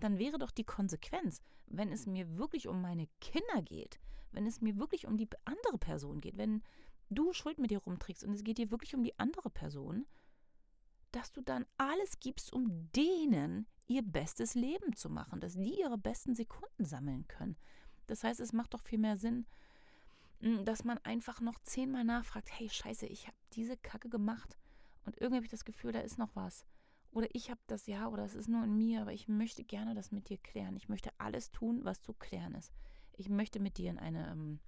Dann 0.00 0.18
wäre 0.18 0.38
doch 0.38 0.52
die 0.52 0.64
Konsequenz, 0.64 1.42
wenn 1.66 1.92
es 1.92 2.06
mir 2.06 2.38
wirklich 2.38 2.66
um 2.66 2.80
meine 2.80 3.08
Kinder 3.20 3.60
geht, 3.60 4.00
wenn 4.32 4.46
es 4.46 4.62
mir 4.62 4.78
wirklich 4.78 5.06
um 5.06 5.18
die 5.18 5.28
andere 5.44 5.76
Person 5.76 6.22
geht, 6.22 6.38
wenn, 6.38 6.62
du 7.10 7.32
Schuld 7.32 7.58
mit 7.58 7.70
dir 7.70 7.78
rumträgst 7.78 8.24
und 8.24 8.32
es 8.32 8.44
geht 8.44 8.58
dir 8.58 8.70
wirklich 8.70 8.94
um 8.94 9.02
die 9.02 9.18
andere 9.18 9.50
Person, 9.50 10.06
dass 11.12 11.32
du 11.32 11.42
dann 11.42 11.66
alles 11.76 12.18
gibst, 12.20 12.52
um 12.52 12.90
denen 12.92 13.66
ihr 13.86 14.02
bestes 14.02 14.54
Leben 14.54 14.96
zu 14.96 15.08
machen, 15.08 15.40
dass 15.40 15.54
die 15.54 15.78
ihre 15.78 15.98
besten 15.98 16.34
Sekunden 16.34 16.84
sammeln 16.84 17.28
können. 17.28 17.56
Das 18.06 18.24
heißt, 18.24 18.40
es 18.40 18.52
macht 18.52 18.74
doch 18.74 18.82
viel 18.82 18.98
mehr 18.98 19.16
Sinn, 19.16 19.46
hm, 20.40 20.64
dass 20.64 20.84
man 20.84 20.98
einfach 20.98 21.40
noch 21.40 21.58
zehnmal 21.60 22.04
nachfragt, 22.04 22.48
hey 22.50 22.68
scheiße, 22.68 23.06
ich 23.06 23.26
habe 23.26 23.36
diese 23.52 23.76
Kacke 23.76 24.08
gemacht 24.08 24.58
und 25.04 25.16
irgendwie 25.18 25.36
habe 25.36 25.46
ich 25.46 25.50
das 25.50 25.64
Gefühl, 25.64 25.92
da 25.92 26.00
ist 26.00 26.18
noch 26.18 26.34
was. 26.34 26.66
Oder 27.12 27.28
ich 27.32 27.50
habe 27.50 27.60
das 27.68 27.86
ja, 27.86 28.08
oder 28.08 28.24
es 28.24 28.34
ist 28.34 28.48
nur 28.48 28.64
in 28.64 28.76
mir, 28.76 29.02
aber 29.02 29.12
ich 29.12 29.28
möchte 29.28 29.62
gerne 29.62 29.94
das 29.94 30.10
mit 30.10 30.28
dir 30.28 30.38
klären. 30.38 30.76
Ich 30.76 30.88
möchte 30.88 31.10
alles 31.18 31.52
tun, 31.52 31.84
was 31.84 32.02
zu 32.02 32.12
klären 32.12 32.54
ist. 32.56 32.72
Ich 33.16 33.28
möchte 33.28 33.60
mit 33.60 33.78
dir 33.78 33.90
in 33.90 33.98
eine 34.00 34.28
ähm, 34.32 34.58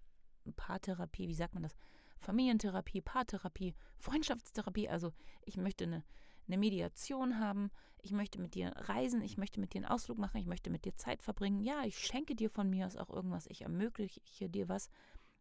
Paartherapie, 0.54 1.26
wie 1.26 1.34
sagt 1.34 1.54
man 1.54 1.64
das, 1.64 1.76
Familientherapie, 2.18 3.00
Paartherapie, 3.00 3.74
Freundschaftstherapie. 3.98 4.88
Also 4.88 5.12
ich 5.44 5.56
möchte 5.56 5.84
eine, 5.84 6.04
eine 6.46 6.58
Mediation 6.58 7.38
haben, 7.38 7.70
ich 8.02 8.12
möchte 8.12 8.40
mit 8.40 8.54
dir 8.54 8.72
reisen, 8.76 9.20
ich 9.20 9.36
möchte 9.36 9.60
mit 9.60 9.74
dir 9.74 9.78
einen 9.78 9.90
Ausflug 9.90 10.18
machen, 10.18 10.38
ich 10.38 10.46
möchte 10.46 10.70
mit 10.70 10.84
dir 10.84 10.96
Zeit 10.96 11.22
verbringen. 11.22 11.60
Ja, 11.60 11.84
ich 11.84 11.98
schenke 11.98 12.34
dir 12.34 12.50
von 12.50 12.70
mir 12.70 12.86
aus 12.86 12.96
auch 12.96 13.10
irgendwas, 13.10 13.46
ich 13.48 13.62
ermögliche 13.62 14.48
dir 14.48 14.68
was, 14.68 14.88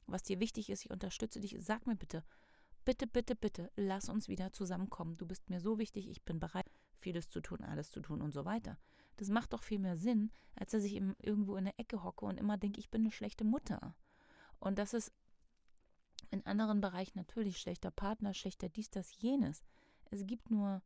was 0.08 0.24
dir 0.24 0.40
wichtig 0.40 0.70
ist, 0.70 0.86
ich 0.86 0.92
unterstütze 0.92 1.40
dich. 1.40 1.56
Sag 1.60 1.88
mir 1.88 1.96
bitte, 1.96 2.24
bitte, 2.86 3.08
bitte, 3.08 3.36
bitte, 3.36 3.72
lass 3.76 4.10
uns 4.10 4.28
wieder 4.28 4.52
zusammenkommen. 4.52 5.18
Du 5.18 5.26
bist 5.26 5.50
mir 5.50 5.60
so 5.60 5.78
wichtig, 5.78 6.10
ich 6.10 6.24
bin 6.24 6.40
bereit, 6.40 6.70
vieles 7.00 7.30
zu 7.30 7.42
tun, 7.42 7.64
alles 7.64 7.92
zu 7.92 8.02
tun 8.02 8.22
und 8.22 8.34
so 8.34 8.46
weiter. 8.46 8.78
Das 9.18 9.30
macht 9.30 9.54
doch 9.54 9.64
viel 9.64 9.80
mehr 9.80 9.98
Sinn, 9.98 10.32
als 10.56 10.72
dass 10.72 10.84
ich 10.84 10.96
irgendwo 10.96 11.56
in 11.56 11.66
der 11.66 11.80
Ecke 11.80 12.04
hocke 12.04 12.26
und 12.26 12.40
immer 12.40 12.58
denke, 12.58 12.80
ich 12.80 12.90
bin 12.90 13.02
eine 13.02 13.12
schlechte 13.12 13.44
Mutter. 13.44 13.96
Und 14.60 14.78
das 14.80 14.94
ist 14.94 15.12
in 16.36 16.46
anderen 16.46 16.82
Bereichen 16.82 17.18
natürlich 17.18 17.58
schlechter 17.58 17.92
Partner, 17.92 18.34
schlechter 18.34 18.68
dies, 18.68 18.90
das, 18.90 19.22
jenes. 19.22 19.64
Es 20.12 20.26
gibt 20.26 20.52
nur 20.52 20.82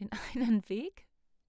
den 0.00 0.10
einen 0.34 0.68
Weg, 0.68 1.06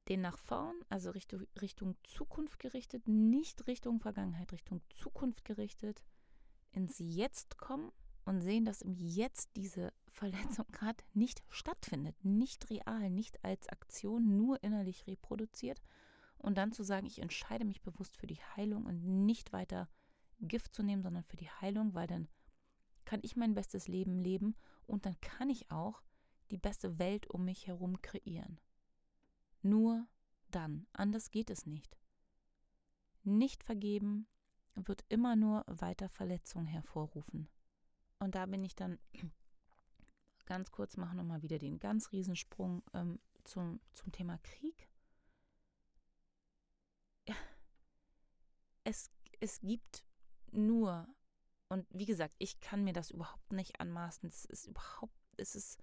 den 0.08 0.22
nach 0.22 0.38
vorn, 0.38 0.76
also 0.90 1.12
Richtung, 1.12 1.46
Richtung 1.60 1.96
Zukunft 2.04 2.60
gerichtet, 2.60 3.08
nicht 3.08 3.68
Richtung 3.68 4.00
Vergangenheit, 4.00 4.52
Richtung 4.52 4.82
Zukunft 4.90 5.44
gerichtet, 5.44 6.04
ins 6.72 6.96
Jetzt 7.00 7.58
kommen 7.58 7.92
und 8.26 8.42
sehen, 8.42 8.64
dass 8.64 8.82
im 8.82 8.94
Jetzt 8.94 9.56
diese 9.56 9.92
Verletzung 10.08 10.66
gerade 10.72 11.04
nicht 11.14 11.44
stattfindet, 11.50 12.16
nicht 12.24 12.70
real, 12.70 13.10
nicht 13.10 13.44
als 13.44 13.68
Aktion, 13.70 14.38
nur 14.38 14.64
innerlich 14.64 15.08
reproduziert. 15.08 15.82
Und 16.38 16.58
dann 16.58 16.72
zu 16.72 16.84
sagen, 16.84 17.08
ich 17.08 17.20
entscheide 17.20 17.66
mich 17.66 17.82
bewusst 17.82 18.18
für 18.18 18.28
die 18.28 18.42
Heilung 18.56 18.86
und 18.86 19.04
nicht 19.26 19.54
weiter 19.54 19.90
Gift 20.40 20.74
zu 20.74 20.84
nehmen, 20.84 21.04
sondern 21.04 21.24
für 21.24 21.38
die 21.38 21.50
Heilung, 21.50 21.94
weil 21.94 22.08
dann 22.08 22.28
kann 23.12 23.20
ich 23.24 23.36
mein 23.36 23.54
bestes 23.54 23.90
Leben 23.90 24.18
leben 24.18 24.56
und 24.88 25.06
dann 25.06 25.20
kann 25.20 25.50
ich 25.50 25.70
auch 25.70 26.02
die 26.50 26.58
beste 26.58 26.98
Welt 26.98 27.28
um 27.28 27.44
mich 27.44 27.68
herum 27.68 28.02
kreieren. 28.02 28.58
Nur 29.62 30.08
dann, 30.50 30.88
anders 30.94 31.30
geht 31.30 31.50
es 31.50 31.66
nicht. 31.66 31.98
Nicht 33.26 33.66
vergeben 33.66 34.28
wird 34.76 35.04
immer 35.10 35.36
nur 35.36 35.66
weiter 35.68 36.08
Verletzungen 36.08 36.68
hervorrufen. 36.68 37.50
Und 38.20 38.36
da 38.36 38.46
bin 38.46 38.64
ich 38.64 38.78
dann 38.78 38.98
ganz 40.46 40.72
kurz, 40.72 40.96
mache 40.96 41.18
nochmal 41.18 41.42
wieder 41.42 41.60
den 41.60 41.82
ganz 41.82 42.14
Riesensprung 42.14 42.82
ähm, 42.94 43.20
zum, 43.44 43.82
zum 43.92 44.14
Thema 44.14 44.38
Krieg. 44.38 44.88
Es, 48.86 49.12
es 49.42 49.60
gibt 49.60 50.06
nur 50.54 51.14
und 51.72 51.88
wie 51.90 52.06
gesagt, 52.06 52.36
ich 52.38 52.60
kann 52.60 52.84
mir 52.84 52.92
das 52.92 53.12
überhaupt 53.12 53.54
nicht 53.54 53.80
anmaßen. 53.80 54.28
Es 54.28 54.44
ist 54.44 54.68
überhaupt, 54.68 55.16
es 55.38 55.56
ist 55.56 55.80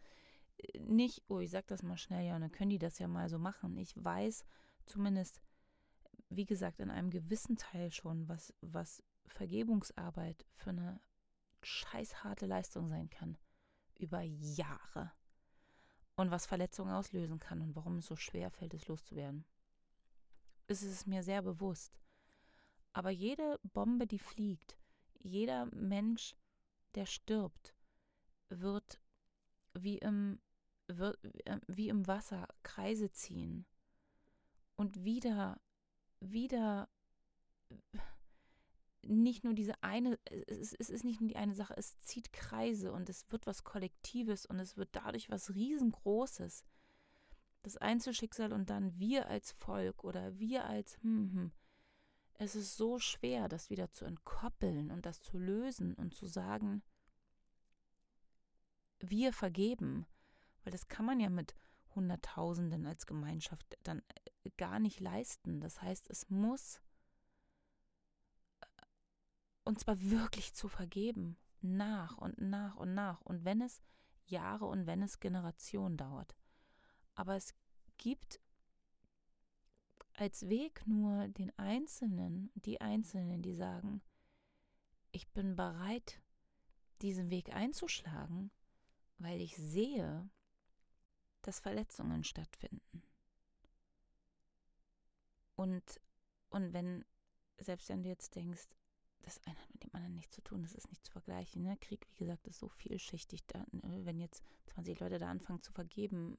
äh, 0.59 0.79
nicht, 0.81 1.23
oh, 1.29 1.39
ich 1.41 1.51
sag 1.51 1.67
das 1.67 1.83
mal 1.83 1.97
schnell, 1.97 2.27
ja, 2.27 2.39
dann 2.39 2.53
können 2.53 2.69
die 2.69 2.79
das 2.79 2.99
ja 2.99 3.09
mal 3.09 3.31
so 3.31 3.39
machen. 3.39 3.75
Ich 3.79 3.95
weiß 3.97 4.45
zumindest, 4.85 5.41
wie 6.29 6.45
gesagt, 6.45 6.81
in 6.81 6.91
einem 6.91 7.09
gewissen 7.09 7.57
Teil 7.57 7.91
schon, 7.91 8.29
was, 8.29 8.53
was 8.61 9.03
Vergebungsarbeit 9.29 10.45
für 10.57 10.71
eine 10.71 11.01
scheißharte 11.63 12.45
Leistung 12.45 12.89
sein 12.89 13.09
kann. 13.09 13.39
Über 13.97 14.21
Jahre. 14.21 15.11
und 16.17 16.31
was 16.31 16.45
Verletzungen 16.47 16.93
auslösen 16.93 17.39
kann 17.39 17.63
und 17.63 17.77
warum 17.77 17.99
es 17.99 18.07
so 18.07 18.17
schwer 18.17 18.51
fällt, 18.51 18.75
es 18.75 18.89
loszuwerden. 18.89 19.47
Es 20.67 20.83
ist 20.83 21.07
mir 21.07 21.23
sehr 21.23 21.41
bewusst. 21.41 21.99
Aber 22.93 23.11
jede 23.11 23.59
Bombe, 23.63 24.07
die 24.07 24.19
fliegt, 24.19 24.77
jeder 25.19 25.67
Mensch, 25.75 26.37
der 26.95 27.07
stirbt, 27.07 27.75
wird 28.49 29.01
wie 29.75 29.99
im, 29.99 30.41
wird, 30.87 31.19
äh, 31.45 31.59
wie 31.67 31.89
im 31.89 32.07
Wasser 32.07 32.49
Kreise 32.63 33.11
ziehen 33.13 33.67
und 34.77 35.05
wieder, 35.05 35.61
wieder 36.21 36.89
nicht 39.03 39.45
nur 39.45 39.55
diese 39.55 39.83
eine, 39.83 40.19
es, 40.47 40.75
es 40.75 40.91
ist 40.91 41.05
nicht 41.05 41.21
nur 41.21 41.29
die 41.29 41.37
eine 41.37 41.55
Sache, 41.55 41.75
es 41.77 41.99
zieht 42.01 42.33
Kreise 42.33 42.93
und 42.93 43.09
es 43.09 43.31
wird 43.31 43.47
was 43.47 43.65
Kollektives 43.65 44.47
und 44.47 44.59
es 44.59 44.77
wird 44.77 44.91
dadurch 44.93 45.31
was 45.31 45.55
Riesengroßes. 45.55 46.65
Das 47.63 47.77
Einzelschicksal 47.77 48.53
und 48.53 48.71
dann 48.71 48.99
wir 48.99 49.29
als 49.29 49.53
Volk 49.53 50.05
oder 50.05 50.39
wir 50.39 50.65
als, 50.65 50.97
hm, 51.03 51.33
hm. 51.33 51.53
Es 52.39 52.55
ist 52.55 52.77
so 52.77 52.99
schwer, 52.99 53.49
das 53.49 53.69
wieder 53.69 53.91
zu 53.91 54.05
entkoppeln 54.05 54.91
und 54.91 55.07
das 55.07 55.21
zu 55.21 55.39
lösen 55.39 55.95
und 55.95 56.15
zu 56.15 56.27
sagen, 56.27 56.83
wir 59.01 59.33
vergeben, 59.33 60.07
weil 60.63 60.73
das 60.73 60.89
kann 60.89 61.05
man 61.05 61.21
ja 61.21 61.31
mit 61.31 61.55
Hunderttausenden 61.95 62.87
als 62.87 63.07
Gemeinschaft 63.07 63.77
dann 63.83 64.03
äh, 64.45 64.51
gar 64.57 64.79
nicht 64.79 65.01
leisten. 65.01 65.61
Das 65.61 65.83
heißt, 65.83 66.09
es 66.11 66.31
muss 66.31 66.81
und 69.69 69.79
zwar 69.79 70.01
wirklich 70.01 70.55
zu 70.55 70.67
vergeben, 70.67 71.37
nach 71.61 72.17
und 72.17 72.41
nach 72.41 72.77
und 72.77 72.95
nach. 72.95 73.21
Und 73.21 73.45
wenn 73.45 73.61
es 73.61 73.83
Jahre 74.25 74.65
und 74.65 74.87
wenn 74.87 75.03
es 75.03 75.21
Generationen 75.21 75.99
dauert. 75.99 76.35
Aber 77.15 77.37
es 77.37 77.55
gibt 77.99 78.41
als 80.19 80.49
Weg 80.49 80.85
nur 80.87 81.29
den 81.29 81.57
Einzelnen, 81.59 82.51
die 82.55 82.81
Einzelnen, 82.81 83.41
die 83.41 83.55
sagen, 83.55 84.03
ich 85.13 85.31
bin 85.31 85.55
bereit, 85.55 86.21
diesen 87.03 87.31
Weg 87.31 87.55
einzuschlagen, 87.55 88.51
weil 89.19 89.41
ich 89.41 89.57
sehe, 89.57 90.29
dass 91.43 91.61
Verletzungen 91.61 92.25
stattfinden. 92.25 93.03
Und, 95.55 96.01
und 96.51 96.73
wenn, 96.73 97.05
selbst 97.59 97.89
wenn 97.89 98.03
du 98.03 98.09
jetzt 98.09 98.35
denkst, 98.35 98.67
das 99.23 99.41
eine 99.47 99.59
hat 99.61 99.73
mit 99.73 99.85
dem 99.85 99.95
anderen 99.95 100.15
nichts 100.15 100.35
zu 100.35 100.43
tun, 100.43 100.63
das 100.63 100.75
ist 100.75 100.89
nicht 100.89 101.05
zu 101.05 101.13
vergleichen. 101.13 101.63
Ne? 101.63 101.77
Krieg, 101.77 102.09
wie 102.13 102.19
gesagt, 102.19 102.47
ist 102.49 102.59
so 102.59 102.69
vielschichtig. 102.69 103.47
Da, 103.47 103.65
ne? 103.71 104.05
wenn 104.05 104.19
jetzt 104.19 104.43
20 104.67 104.99
Leute 104.99 105.19
da 105.19 105.31
anfangen 105.31 105.63
zu 105.63 105.73
vergeben, 105.73 106.39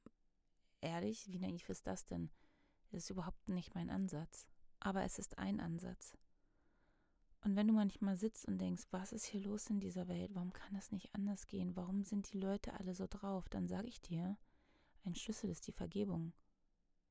ehrlich, 0.82 1.32
wie 1.32 1.40
naiv 1.40 1.70
ist 1.70 1.88
das 1.88 2.06
denn? 2.06 2.30
Das 2.92 3.04
ist 3.04 3.10
überhaupt 3.10 3.50
nicht 3.50 3.76
mein 3.76 3.90
Ansatz. 3.90 4.48
Aber 4.80 5.04
es 5.04 5.20
ist 5.20 5.38
ein 5.38 5.60
Ansatz. 5.60 6.18
Und 7.42 7.56
wenn 7.56 7.68
du 7.68 7.74
manchmal 7.74 8.18
sitzt 8.18 8.46
und 8.46 8.58
denkst, 8.58 8.88
was 8.92 9.14
ist 9.14 9.26
hier 9.26 9.42
los 9.42 9.70
in 9.70 9.80
dieser 9.80 10.08
Welt? 10.08 10.32
Warum 10.34 10.52
kann 10.52 10.74
das 10.74 10.92
nicht 10.92 11.14
anders 11.16 11.48
gehen? 11.48 11.76
Warum 11.76 12.04
sind 12.04 12.34
die 12.34 12.40
Leute 12.40 12.74
alle 12.74 12.94
so 12.94 13.08
drauf? 13.10 13.48
Dann 13.50 13.68
sage 13.68 13.88
ich 13.88 14.02
dir, 14.02 14.38
ein 15.06 15.16
Schlüssel 15.16 15.50
ist 15.50 15.68
die 15.68 15.72
Vergebung 15.72 16.34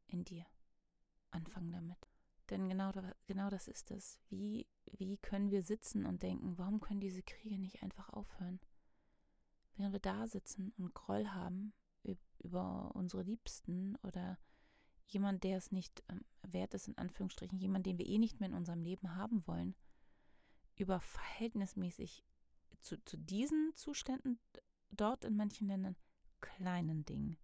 in 0.07 0.25
dir. 0.25 0.45
Anfang 1.31 1.71
damit. 1.73 2.09
Denn 2.51 2.69
genau, 2.69 2.93
genau 3.27 3.51
das 3.51 3.69
ist 3.69 3.91
es. 3.91 4.19
Wie, 4.29 4.67
wie 4.87 5.19
können 5.19 5.51
wir 5.51 5.63
sitzen 5.63 6.07
und 6.07 6.23
denken, 6.23 6.57
warum 6.57 6.81
können 6.81 7.01
diese 7.01 7.23
Kriege 7.23 7.59
nicht 7.59 7.83
einfach 7.83 8.09
aufhören? 8.11 8.61
Während 9.77 9.93
wir 9.93 10.01
da 10.01 10.27
sitzen 10.27 10.73
und 10.77 10.95
Groll 10.95 11.29
haben 11.29 11.73
über 12.39 12.95
unsere 12.95 13.23
Liebsten 13.23 13.97
oder 14.03 14.39
jemand, 15.13 15.45
der 15.45 15.59
es 15.59 15.73
nicht 15.73 16.03
ähm, 16.09 16.25
wert 16.43 16.75
ist, 16.75 16.89
in 16.89 16.99
Anführungsstrichen, 16.99 17.59
jemand, 17.59 17.87
den 17.87 17.99
wir 17.99 18.07
eh 18.07 18.19
nicht 18.19 18.41
mehr 18.41 18.49
in 18.49 18.55
unserem 18.55 18.83
Leben 18.83 19.17
haben 19.17 19.47
wollen, 19.47 19.75
über 20.77 21.01
verhältnismäßig 21.01 22.25
zu, 22.81 23.03
zu 23.05 23.17
diesen 23.17 23.73
Zuständen 23.75 24.39
dort 24.91 25.25
in 25.25 25.37
manchen 25.37 25.69
Ländern 25.69 25.97
kleinen 26.41 27.05
Dingen. 27.05 27.37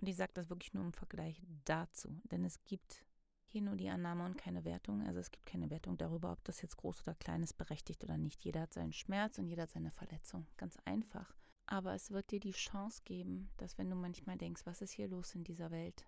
Und 0.00 0.08
ich 0.08 0.16
sage 0.16 0.32
das 0.34 0.50
wirklich 0.50 0.74
nur 0.74 0.84
im 0.84 0.92
Vergleich 0.92 1.40
dazu, 1.64 2.20
denn 2.24 2.44
es 2.44 2.62
gibt 2.64 3.04
hier 3.46 3.62
nur 3.62 3.76
die 3.76 3.88
Annahme 3.88 4.24
und 4.24 4.36
keine 4.36 4.64
Wertung. 4.64 5.06
Also 5.06 5.20
es 5.20 5.30
gibt 5.30 5.46
keine 5.46 5.70
Wertung 5.70 5.96
darüber, 5.96 6.32
ob 6.32 6.42
das 6.44 6.60
jetzt 6.60 6.76
groß 6.76 7.02
oder 7.02 7.14
klein 7.14 7.42
ist, 7.42 7.56
berechtigt 7.56 8.02
oder 8.02 8.18
nicht. 8.18 8.44
Jeder 8.44 8.62
hat 8.62 8.74
seinen 8.74 8.92
Schmerz 8.92 9.38
und 9.38 9.46
jeder 9.46 9.62
hat 9.62 9.70
seine 9.70 9.92
Verletzung. 9.92 10.46
Ganz 10.56 10.76
einfach. 10.84 11.36
Aber 11.66 11.94
es 11.94 12.10
wird 12.10 12.30
dir 12.32 12.40
die 12.40 12.52
Chance 12.52 13.02
geben, 13.04 13.48
dass 13.56 13.78
wenn 13.78 13.88
du 13.88 13.96
manchmal 13.96 14.36
denkst, 14.36 14.66
was 14.66 14.82
ist 14.82 14.90
hier 14.90 15.08
los 15.08 15.34
in 15.34 15.44
dieser 15.44 15.70
Welt, 15.70 16.04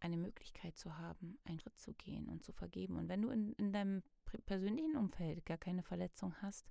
eine 0.00 0.16
Möglichkeit 0.16 0.76
zu 0.76 0.98
haben, 0.98 1.38
einen 1.44 1.60
Schritt 1.60 1.78
zu 1.78 1.92
gehen 1.94 2.28
und 2.28 2.42
zu 2.42 2.52
vergeben. 2.52 2.96
Und 2.96 3.08
wenn 3.08 3.22
du 3.22 3.30
in, 3.30 3.52
in 3.54 3.72
deinem 3.72 4.02
persönlichen 4.46 4.96
Umfeld 4.96 5.44
gar 5.44 5.58
keine 5.58 5.82
Verletzung 5.82 6.34
hast, 6.40 6.70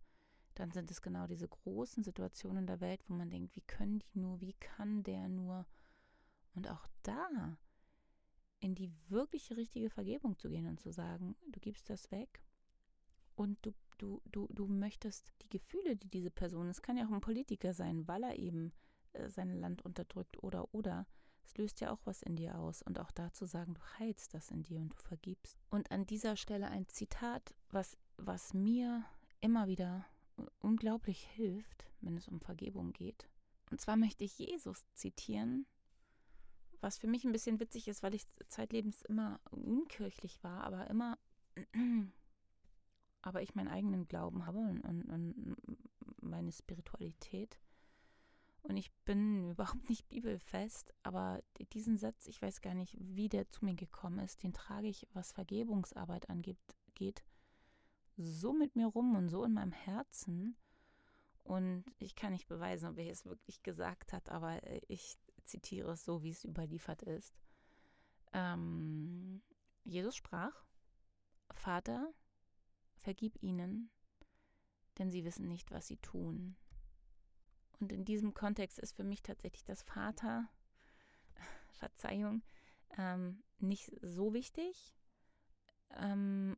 dann 0.56 0.72
sind 0.72 0.92
es 0.92 1.02
genau 1.02 1.28
diese 1.28 1.48
großen 1.48 2.04
Situationen 2.04 2.68
der 2.68 2.82
Welt, 2.82 3.02
wo 3.08 3.14
man 3.14 3.30
denkt, 3.30 3.56
wie 3.56 3.62
können 3.62 4.00
die 4.00 4.20
nur, 4.20 4.42
wie 4.42 4.54
kann 4.54 5.04
der 5.04 5.30
nur? 5.30 5.66
Und 6.54 6.68
auch 6.70 6.86
da 7.04 7.58
in 8.60 8.76
die 8.76 8.92
wirkliche 9.08 9.56
richtige 9.56 9.90
Vergebung 9.90 10.38
zu 10.38 10.50
gehen 10.50 10.68
und 10.68 10.80
zu 10.80 10.92
sagen, 10.92 11.36
du 11.48 11.60
gibst 11.60 11.90
das 11.90 12.12
weg 12.12 12.44
und 13.36 13.58
du, 13.66 13.74
du, 13.98 14.22
du, 14.26 14.48
du 14.52 14.68
möchtest 14.68 15.34
die 15.42 15.50
Gefühle, 15.50 15.96
die 15.96 16.10
diese 16.10 16.32
Person, 16.32 16.68
es 16.68 16.82
kann 16.82 16.98
ja 16.98 17.06
auch 17.08 17.12
ein 17.12 17.22
Politiker 17.22 17.74
sein, 17.74 18.06
weil 18.08 18.24
er 18.24 18.38
eben 18.38 18.74
äh, 19.14 19.30
sein 19.30 19.54
Land 19.60 19.84
unterdrückt 19.84 20.44
oder 20.44 20.74
oder, 20.74 21.08
es 21.50 21.58
löst 21.58 21.82
ja 21.82 21.92
auch 21.92 22.00
was 22.06 22.22
in 22.22 22.36
dir 22.36 22.58
aus 22.60 22.84
und 22.84 23.00
auch 23.00 23.12
da 23.12 23.34
zu 23.34 23.46
sagen, 23.46 23.74
du 23.74 23.82
heilst 23.98 24.34
das 24.34 24.52
in 24.52 24.62
dir 24.62 24.80
und 24.80 24.94
du 24.94 24.98
vergibst. 24.98 25.58
Und 25.72 25.92
an 25.92 26.06
dieser 26.06 26.36
Stelle 26.36 26.68
ein 26.68 26.88
Zitat, 26.88 27.56
was, 27.72 27.98
was 28.18 28.54
mir 28.54 29.04
immer 29.42 29.68
wieder 29.68 30.06
unglaublich 30.60 31.26
hilft, 31.36 31.86
wenn 32.02 32.18
es 32.18 32.28
um 32.28 32.40
Vergebung 32.40 32.94
geht. 32.94 33.28
Und 33.72 33.82
zwar 33.82 33.98
möchte 33.98 34.24
ich 34.24 34.38
Jesus 34.38 34.86
zitieren, 34.94 35.66
was 36.82 37.00
für 37.00 37.08
mich 37.08 37.26
ein 37.26 37.32
bisschen 37.32 37.60
witzig 37.60 37.88
ist, 37.88 38.04
weil 38.04 38.14
ich 38.14 38.28
zeitlebens 38.48 39.02
immer 39.02 39.40
unkirchlich 39.50 40.44
war, 40.44 40.64
aber 40.64 40.88
immer, 40.88 41.18
aber 43.22 43.42
ich 43.42 43.56
meinen 43.56 43.68
eigenen 43.68 44.08
Glauben 44.08 44.46
habe 44.46 44.60
und, 44.60 44.82
und, 44.82 45.04
und 45.04 45.58
meine 46.22 46.52
Spiritualität. 46.52 47.58
Und 48.62 48.78
ich 48.78 48.92
bin 49.06 49.50
überhaupt 49.52 49.90
nicht 49.90 50.08
bibelfest, 50.10 50.94
aber 51.04 51.42
diesen 51.74 51.98
Satz, 51.98 52.28
ich 52.28 52.42
weiß 52.42 52.62
gar 52.62 52.74
nicht, 52.74 52.96
wie 53.00 53.30
der 53.30 53.50
zu 53.50 53.66
mir 53.66 53.76
gekommen 53.76 54.20
ist, 54.20 54.44
den 54.44 54.54
trage 54.54 54.88
ich, 54.88 55.08
was 55.14 55.32
Vergebungsarbeit 55.32 56.30
angeht, 56.30 56.58
geht, 56.96 57.24
so 58.18 58.54
mit 58.54 58.76
mir 58.76 58.88
rum 58.88 59.16
und 59.16 59.30
so 59.30 59.44
in 59.44 59.54
meinem 59.54 59.72
Herzen. 59.72 60.58
Und 61.44 61.86
ich 61.98 62.16
kann 62.16 62.34
nicht 62.34 62.48
beweisen, 62.48 62.90
ob 62.90 62.98
er 62.98 63.10
es 63.10 63.26
wirklich 63.26 63.64
gesagt 63.64 64.14
hat, 64.14 64.30
aber 64.30 64.60
ich 64.88 65.18
zitiere 65.46 65.92
es 65.92 66.04
so, 66.04 66.22
wie 66.22 66.30
es 66.32 66.44
überliefert 66.46 67.02
ist. 67.02 67.40
Ähm, 68.34 69.42
Jesus 69.84 70.16
sprach, 70.16 70.54
Vater, 71.52 72.14
vergib 72.98 73.42
ihnen, 73.42 73.90
denn 74.98 75.10
sie 75.10 75.24
wissen 75.24 75.48
nicht, 75.48 75.72
was 75.72 75.88
sie 75.88 75.98
tun. 75.98 76.56
Und 77.80 77.92
in 77.92 78.06
diesem 78.06 78.34
Kontext 78.34 78.80
ist 78.80 78.96
für 78.96 79.04
mich 79.04 79.22
tatsächlich 79.22 79.64
das 79.64 79.84
Vater, 79.84 80.50
Verzeihung, 81.72 82.44
ähm, 82.98 83.44
nicht 83.60 83.92
so 84.02 84.34
wichtig. 84.34 84.96
Ähm, 85.96 86.58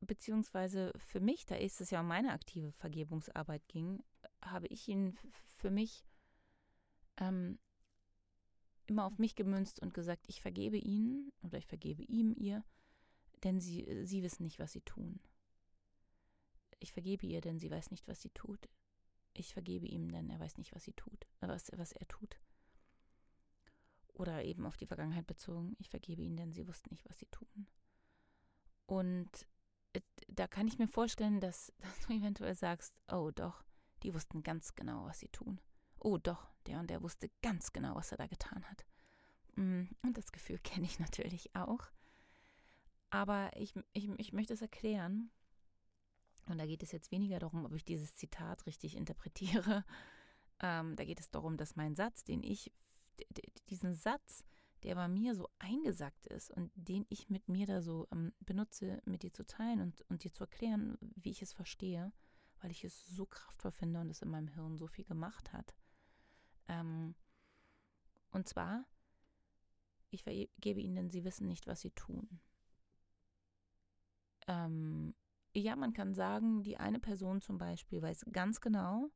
beziehungsweise 0.00 0.92
für 0.96 1.20
mich, 1.20 1.46
da 1.46 1.56
ist 1.56 1.80
es 1.80 1.90
ja 1.90 2.00
um 2.00 2.08
meine 2.08 2.32
aktive 2.32 2.72
Vergebungsarbeit 2.72 3.66
ging, 3.68 4.02
habe 4.42 4.66
ich 4.68 4.88
ihn 4.88 5.16
für 5.56 5.70
mich 5.70 6.04
ähm, 7.18 7.58
immer 8.86 9.04
auf 9.04 9.18
mich 9.18 9.34
gemünzt 9.34 9.80
und 9.80 9.94
gesagt, 9.94 10.26
ich 10.28 10.40
vergebe 10.40 10.76
ihnen 10.76 11.32
oder 11.42 11.58
ich 11.58 11.66
vergebe 11.66 12.02
ihm, 12.02 12.34
ihr, 12.36 12.64
denn 13.42 13.60
sie, 13.60 14.04
sie 14.04 14.22
wissen 14.22 14.44
nicht, 14.44 14.58
was 14.58 14.72
sie 14.72 14.82
tun. 14.82 15.20
Ich 16.80 16.92
vergebe 16.92 17.26
ihr, 17.26 17.40
denn 17.40 17.58
sie 17.58 17.70
weiß 17.70 17.90
nicht, 17.90 18.06
was 18.08 18.20
sie 18.20 18.30
tut. 18.30 18.68
Ich 19.34 19.52
vergebe 19.52 19.86
ihm, 19.86 20.10
denn 20.10 20.30
er 20.30 20.40
weiß 20.40 20.58
nicht, 20.58 20.74
was 20.74 20.84
sie 20.84 20.92
tut, 20.92 21.26
äh, 21.40 21.48
was, 21.48 21.70
was 21.76 21.92
er 21.92 22.06
tut. 22.08 22.38
Oder 24.14 24.44
eben 24.44 24.64
auf 24.64 24.76
die 24.76 24.86
Vergangenheit 24.86 25.26
bezogen, 25.26 25.74
ich 25.78 25.90
vergebe 25.90 26.22
ihnen, 26.22 26.36
denn 26.36 26.52
sie 26.52 26.66
wussten 26.68 26.90
nicht, 26.90 27.04
was 27.08 27.18
sie 27.18 27.26
tun. 27.26 27.66
Und 28.86 29.30
äh, 29.92 30.00
da 30.28 30.46
kann 30.46 30.68
ich 30.68 30.78
mir 30.78 30.88
vorstellen, 30.88 31.40
dass, 31.40 31.72
dass 31.78 32.06
du 32.06 32.12
eventuell 32.12 32.54
sagst, 32.54 32.94
oh 33.10 33.30
doch, 33.34 33.64
die 34.02 34.14
wussten 34.14 34.42
ganz 34.42 34.74
genau, 34.74 35.04
was 35.04 35.20
sie 35.20 35.28
tun 35.28 35.60
oh 36.04 36.18
doch, 36.18 36.46
der 36.66 36.78
und 36.78 36.90
der 36.90 37.02
wusste 37.02 37.30
ganz 37.42 37.72
genau, 37.72 37.96
was 37.96 38.12
er 38.12 38.18
da 38.18 38.26
getan 38.26 38.64
hat. 38.70 38.84
Mm, 39.56 39.84
und 40.02 40.16
das 40.16 40.30
Gefühl 40.30 40.58
kenne 40.62 40.86
ich 40.86 41.00
natürlich 41.00 41.56
auch. 41.56 41.90
Aber 43.10 43.50
ich, 43.56 43.74
ich, 43.92 44.08
ich 44.18 44.32
möchte 44.32 44.52
es 44.52 44.62
erklären. 44.62 45.30
Und 46.46 46.58
da 46.58 46.66
geht 46.66 46.82
es 46.82 46.92
jetzt 46.92 47.10
weniger 47.10 47.38
darum, 47.38 47.64
ob 47.64 47.74
ich 47.74 47.84
dieses 47.84 48.14
Zitat 48.14 48.66
richtig 48.66 48.96
interpretiere. 48.96 49.84
Ähm, 50.60 50.94
da 50.94 51.04
geht 51.04 51.18
es 51.18 51.28
darum, 51.30 51.56
dass 51.56 51.74
mein 51.74 51.96
Satz, 51.96 52.22
den 52.22 52.44
ich 52.44 52.72
diesen 53.68 53.94
Satz, 53.94 54.44
der 54.84 54.94
bei 54.94 55.08
mir 55.08 55.34
so 55.34 55.48
eingesackt 55.58 56.26
ist 56.28 56.50
und 56.50 56.70
den 56.74 57.06
ich 57.08 57.28
mit 57.28 57.48
mir 57.48 57.66
da 57.66 57.82
so 57.82 58.06
ähm, 58.12 58.32
benutze, 58.40 59.02
mit 59.04 59.22
dir 59.22 59.32
zu 59.32 59.44
teilen 59.44 59.80
und, 59.80 60.02
und 60.08 60.22
dir 60.22 60.32
zu 60.32 60.44
erklären, 60.44 60.96
wie 61.16 61.30
ich 61.30 61.42
es 61.42 61.52
verstehe, 61.52 62.12
weil 62.60 62.70
ich 62.70 62.84
es 62.84 63.04
so 63.06 63.26
kraftvoll 63.26 63.72
finde 63.72 64.00
und 64.00 64.10
es 64.10 64.22
in 64.22 64.30
meinem 64.30 64.48
Hirn 64.48 64.76
so 64.76 64.86
viel 64.86 65.04
gemacht 65.04 65.52
hat. 65.52 65.74
Ähm, 66.68 67.14
und 68.30 68.48
zwar, 68.48 68.84
ich 70.10 70.22
vergebe 70.22 70.80
ihnen, 70.80 70.96
denn 70.96 71.10
sie 71.10 71.24
wissen 71.24 71.48
nicht, 71.48 71.66
was 71.66 71.80
sie 71.80 71.90
tun. 71.90 72.40
Ähm, 74.46 75.14
ja, 75.54 75.76
man 75.76 75.92
kann 75.92 76.14
sagen, 76.14 76.62
die 76.62 76.76
eine 76.76 76.98
Person 76.98 77.40
zum 77.40 77.58
Beispiel 77.58 78.02
weiß 78.02 78.26
ganz 78.32 78.60
genau, 78.60 79.10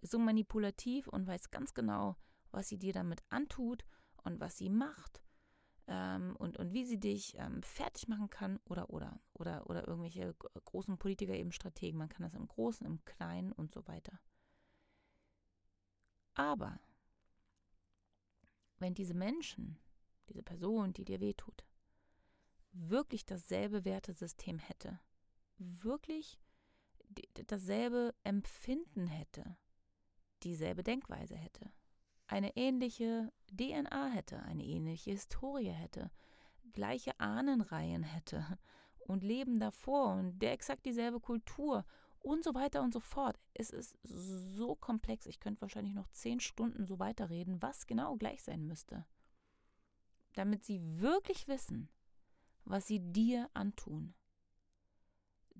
ist 0.00 0.12
so 0.12 0.18
manipulativ 0.18 1.06
und 1.08 1.26
weiß 1.26 1.50
ganz 1.50 1.74
genau, 1.74 2.16
was 2.50 2.68
sie 2.68 2.78
dir 2.78 2.92
damit 2.92 3.22
antut 3.28 3.84
und 4.24 4.40
was 4.40 4.56
sie 4.56 4.68
macht 4.68 5.22
ähm, 5.86 6.34
und, 6.36 6.56
und 6.56 6.72
wie 6.72 6.84
sie 6.84 6.98
dich 6.98 7.36
ähm, 7.38 7.62
fertig 7.62 8.08
machen 8.08 8.30
kann 8.30 8.58
oder, 8.64 8.90
oder, 8.90 9.20
oder, 9.32 9.68
oder 9.68 9.86
irgendwelche 9.86 10.34
großen 10.64 10.98
Politiker 10.98 11.34
eben 11.34 11.52
Strategen. 11.52 11.98
Man 11.98 12.08
kann 12.08 12.22
das 12.22 12.34
im 12.34 12.48
Großen, 12.48 12.86
im 12.86 13.04
Kleinen 13.04 13.52
und 13.52 13.70
so 13.70 13.86
weiter. 13.86 14.18
Aber 16.34 16.80
wenn 18.78 18.94
diese 18.94 19.14
Menschen, 19.14 19.78
diese 20.28 20.42
Person, 20.42 20.92
die 20.92 21.04
dir 21.04 21.20
wehtut, 21.20 21.64
wirklich 22.72 23.26
dasselbe 23.26 23.84
Wertesystem 23.84 24.58
hätte, 24.58 25.00
wirklich 25.60 26.40
dasselbe 27.46 28.14
Empfinden 28.24 29.06
hätte, 29.06 29.56
dieselbe 30.42 30.82
Denkweise 30.82 31.36
hätte, 31.36 31.70
eine 32.26 32.56
ähnliche 32.56 33.32
DNA 33.52 34.06
hätte, 34.08 34.42
eine 34.42 34.64
ähnliche 34.64 35.10
Historie 35.10 35.70
hätte, 35.70 36.10
gleiche 36.72 37.18
Ahnenreihen 37.18 38.04
hätte 38.04 38.58
und 39.00 39.24
Leben 39.24 39.58
davor 39.58 40.14
und 40.14 40.38
der 40.38 40.52
exakt 40.52 40.86
dieselbe 40.86 41.20
Kultur 41.20 41.84
und 42.20 42.44
so 42.44 42.54
weiter 42.54 42.82
und 42.82 42.92
so 42.92 43.00
fort. 43.00 43.38
Es 43.54 43.70
ist 43.70 43.98
so 44.02 44.76
komplex. 44.76 45.26
Ich 45.26 45.40
könnte 45.40 45.62
wahrscheinlich 45.62 45.94
noch 45.94 46.08
zehn 46.08 46.40
Stunden 46.40 46.86
so 46.86 46.98
weiterreden, 46.98 47.60
was 47.62 47.86
genau 47.86 48.16
gleich 48.16 48.42
sein 48.42 48.66
müsste. 48.66 49.06
Damit 50.34 50.64
sie 50.64 50.80
wirklich 51.00 51.48
wissen, 51.48 51.88
was 52.64 52.86
sie 52.86 53.00
dir 53.00 53.50
antun. 53.54 54.14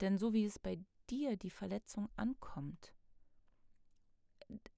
Denn 0.00 0.18
so 0.18 0.32
wie 0.32 0.44
es 0.44 0.58
bei 0.58 0.78
dir 1.08 1.36
die 1.36 1.50
Verletzung 1.50 2.08
ankommt, 2.16 2.94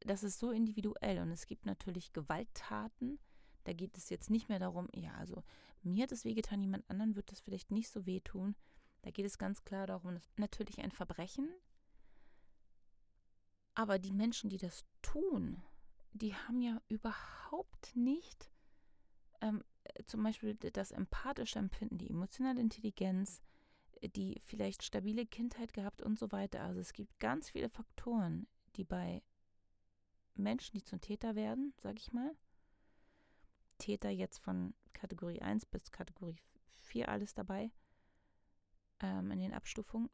das 0.00 0.22
ist 0.22 0.38
so 0.38 0.50
individuell 0.50 1.20
und 1.20 1.30
es 1.30 1.46
gibt 1.46 1.66
natürlich 1.66 2.12
Gewalttaten. 2.12 3.18
Da 3.64 3.72
geht 3.72 3.96
es 3.96 4.10
jetzt 4.10 4.28
nicht 4.28 4.48
mehr 4.48 4.58
darum, 4.58 4.88
ja, 4.92 5.12
also 5.14 5.44
mir 5.82 6.04
hat 6.04 6.12
es 6.12 6.24
wehgetan, 6.24 6.60
jemand 6.60 6.88
anderen 6.90 7.16
wird 7.16 7.30
das 7.30 7.40
vielleicht 7.40 7.70
nicht 7.70 7.88
so 7.88 8.06
wehtun. 8.06 8.56
Da 9.02 9.10
geht 9.10 9.26
es 9.26 9.38
ganz 9.38 9.64
klar 9.64 9.86
darum, 9.86 10.20
natürlich 10.36 10.80
ein 10.80 10.92
Verbrechen. 10.92 11.48
Aber 13.74 13.98
die 13.98 14.12
Menschen, 14.12 14.50
die 14.50 14.58
das 14.58 14.84
tun, 15.00 15.62
die 16.12 16.34
haben 16.34 16.60
ja 16.60 16.80
überhaupt 16.88 17.96
nicht 17.96 18.50
ähm, 19.40 19.64
zum 20.06 20.22
Beispiel 20.22 20.54
das 20.54 20.90
empathische 20.90 21.58
Empfinden, 21.58 21.98
die 21.98 22.10
emotionale 22.10 22.60
Intelligenz, 22.60 23.40
die 24.08 24.40
vielleicht 24.44 24.82
stabile 24.82 25.26
Kindheit 25.26 25.72
gehabt 25.72 26.02
und 26.02 26.18
so 26.18 26.32
weiter. 26.32 26.62
Also 26.62 26.80
es 26.80 26.92
gibt 26.92 27.18
ganz 27.20 27.50
viele 27.50 27.68
Faktoren, 27.68 28.46
die 28.76 28.84
bei 28.84 29.22
Menschen, 30.34 30.76
die 30.76 30.84
zum 30.84 31.00
Täter 31.00 31.34
werden, 31.34 31.74
sag 31.78 31.98
ich 31.98 32.12
mal, 32.12 32.34
Täter 33.78 34.10
jetzt 34.10 34.38
von 34.38 34.74
Kategorie 34.92 35.42
1 35.42 35.66
bis 35.66 35.90
Kategorie 35.90 36.36
4 36.82 37.08
alles 37.08 37.34
dabei, 37.34 37.70
ähm, 39.00 39.30
in 39.30 39.40
den 39.40 39.52
Abstufungen, 39.52 40.10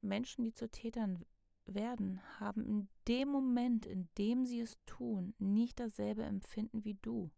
Menschen, 0.00 0.44
die 0.44 0.52
zu 0.52 0.70
Tätern 0.70 1.24
werden, 1.66 2.20
haben 2.40 2.64
in 2.64 2.88
dem 3.06 3.28
Moment, 3.28 3.86
in 3.86 4.08
dem 4.18 4.46
sie 4.46 4.60
es 4.60 4.78
tun, 4.86 5.34
nicht 5.38 5.78
dasselbe 5.78 6.22
Empfinden 6.22 6.84
wie 6.84 6.94
du. 6.94 7.30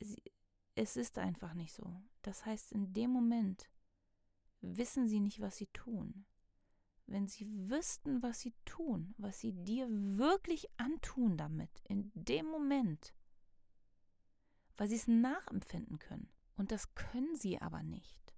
Sie, 0.00 0.22
es 0.78 0.96
ist 0.96 1.18
einfach 1.18 1.54
nicht 1.54 1.72
so. 1.72 2.02
Das 2.22 2.46
heißt, 2.46 2.72
in 2.72 2.92
dem 2.92 3.10
Moment 3.10 3.68
wissen 4.60 5.08
sie 5.08 5.20
nicht, 5.20 5.40
was 5.40 5.56
sie 5.56 5.66
tun 5.68 6.26
wenn 7.08 7.26
sie 7.26 7.46
wüssten, 7.70 8.22
was 8.22 8.40
sie 8.40 8.54
tun, 8.64 9.14
was 9.16 9.40
sie 9.40 9.52
dir 9.52 9.88
wirklich 9.90 10.68
antun 10.76 11.36
damit, 11.36 11.70
in 11.84 12.12
dem 12.14 12.46
Moment, 12.46 13.14
weil 14.76 14.88
sie 14.88 14.96
es 14.96 15.08
nachempfinden 15.08 15.98
können. 15.98 16.30
Und 16.56 16.70
das 16.70 16.94
können 16.94 17.34
sie 17.34 17.60
aber 17.60 17.82
nicht. 17.82 18.34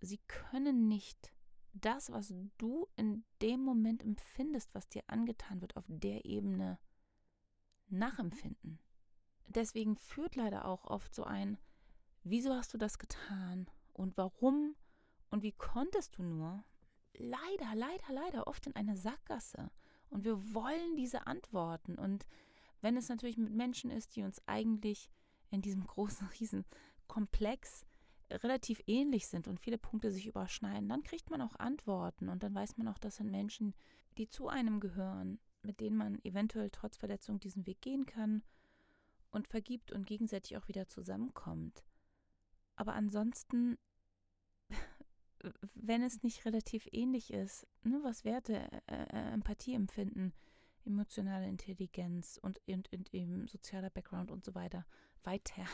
Sie 0.00 0.18
können 0.28 0.88
nicht 0.88 1.32
das, 1.72 2.10
was 2.10 2.34
du 2.56 2.88
in 2.96 3.24
dem 3.42 3.60
Moment 3.60 4.02
empfindest, 4.02 4.74
was 4.74 4.88
dir 4.88 5.02
angetan 5.06 5.60
wird, 5.60 5.76
auf 5.76 5.84
der 5.88 6.24
Ebene 6.24 6.78
nachempfinden. 7.88 8.80
Deswegen 9.54 9.96
führt 9.96 10.36
leider 10.36 10.64
auch 10.64 10.84
oft 10.84 11.12
so 11.12 11.24
ein, 11.24 11.58
wieso 12.22 12.54
hast 12.54 12.72
du 12.72 12.78
das 12.78 12.98
getan 12.98 13.68
und 13.92 14.16
warum 14.16 14.76
und 15.30 15.42
wie 15.42 15.50
konntest 15.52 16.18
du 16.18 16.22
nur, 16.22 16.62
leider, 17.14 17.74
leider, 17.74 18.12
leider 18.12 18.46
oft 18.46 18.68
in 18.68 18.76
eine 18.76 18.96
Sackgasse. 18.96 19.72
Und 20.08 20.24
wir 20.24 20.54
wollen 20.54 20.96
diese 20.96 21.26
Antworten. 21.26 21.96
Und 21.96 22.26
wenn 22.80 22.96
es 22.96 23.08
natürlich 23.08 23.38
mit 23.38 23.52
Menschen 23.52 23.90
ist, 23.90 24.14
die 24.14 24.22
uns 24.22 24.40
eigentlich 24.46 25.10
in 25.50 25.62
diesem 25.62 25.84
großen, 25.84 26.28
riesen 26.40 26.64
Komplex 27.08 27.84
relativ 28.30 28.80
ähnlich 28.86 29.26
sind 29.26 29.48
und 29.48 29.58
viele 29.58 29.78
Punkte 29.78 30.12
sich 30.12 30.28
überschneiden, 30.28 30.88
dann 30.88 31.02
kriegt 31.02 31.28
man 31.28 31.42
auch 31.42 31.56
Antworten 31.56 32.28
und 32.28 32.44
dann 32.44 32.54
weiß 32.54 32.76
man 32.76 32.86
auch, 32.86 32.98
das 32.98 33.16
sind 33.16 33.32
Menschen, 33.32 33.74
die 34.16 34.28
zu 34.28 34.46
einem 34.46 34.78
gehören, 34.78 35.40
mit 35.62 35.80
denen 35.80 35.96
man 35.96 36.20
eventuell 36.22 36.70
trotz 36.70 36.96
Verletzung 36.96 37.40
diesen 37.40 37.66
Weg 37.66 37.80
gehen 37.80 38.06
kann 38.06 38.44
und 39.30 39.48
vergibt 39.48 39.92
und 39.92 40.06
gegenseitig 40.06 40.56
auch 40.56 40.68
wieder 40.68 40.88
zusammenkommt. 40.88 41.84
Aber 42.76 42.94
ansonsten 42.94 43.78
wenn 45.74 46.02
es 46.02 46.22
nicht 46.22 46.44
relativ 46.44 46.86
ähnlich 46.92 47.32
ist, 47.32 47.66
ne, 47.82 48.00
was 48.02 48.24
Werte, 48.24 48.68
äh, 48.86 49.04
äh, 49.04 49.32
Empathie 49.32 49.74
empfinden, 49.74 50.32
emotionale 50.84 51.46
Intelligenz 51.46 52.38
und, 52.42 52.60
und, 52.66 52.92
und 52.92 53.14
eben 53.14 53.46
sozialer 53.46 53.90
Background 53.90 54.30
und 54.30 54.44
so 54.44 54.54
weiter, 54.54 54.86
weiter. 55.22 55.64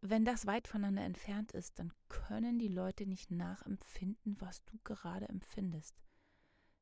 Wenn 0.00 0.24
das 0.24 0.46
weit 0.46 0.68
voneinander 0.68 1.04
entfernt 1.04 1.52
ist, 1.52 1.78
dann 1.78 1.92
können 2.08 2.58
die 2.58 2.68
Leute 2.68 3.06
nicht 3.06 3.30
nachempfinden, 3.30 4.38
was 4.40 4.64
du 4.64 4.78
gerade 4.84 5.28
empfindest. 5.28 5.94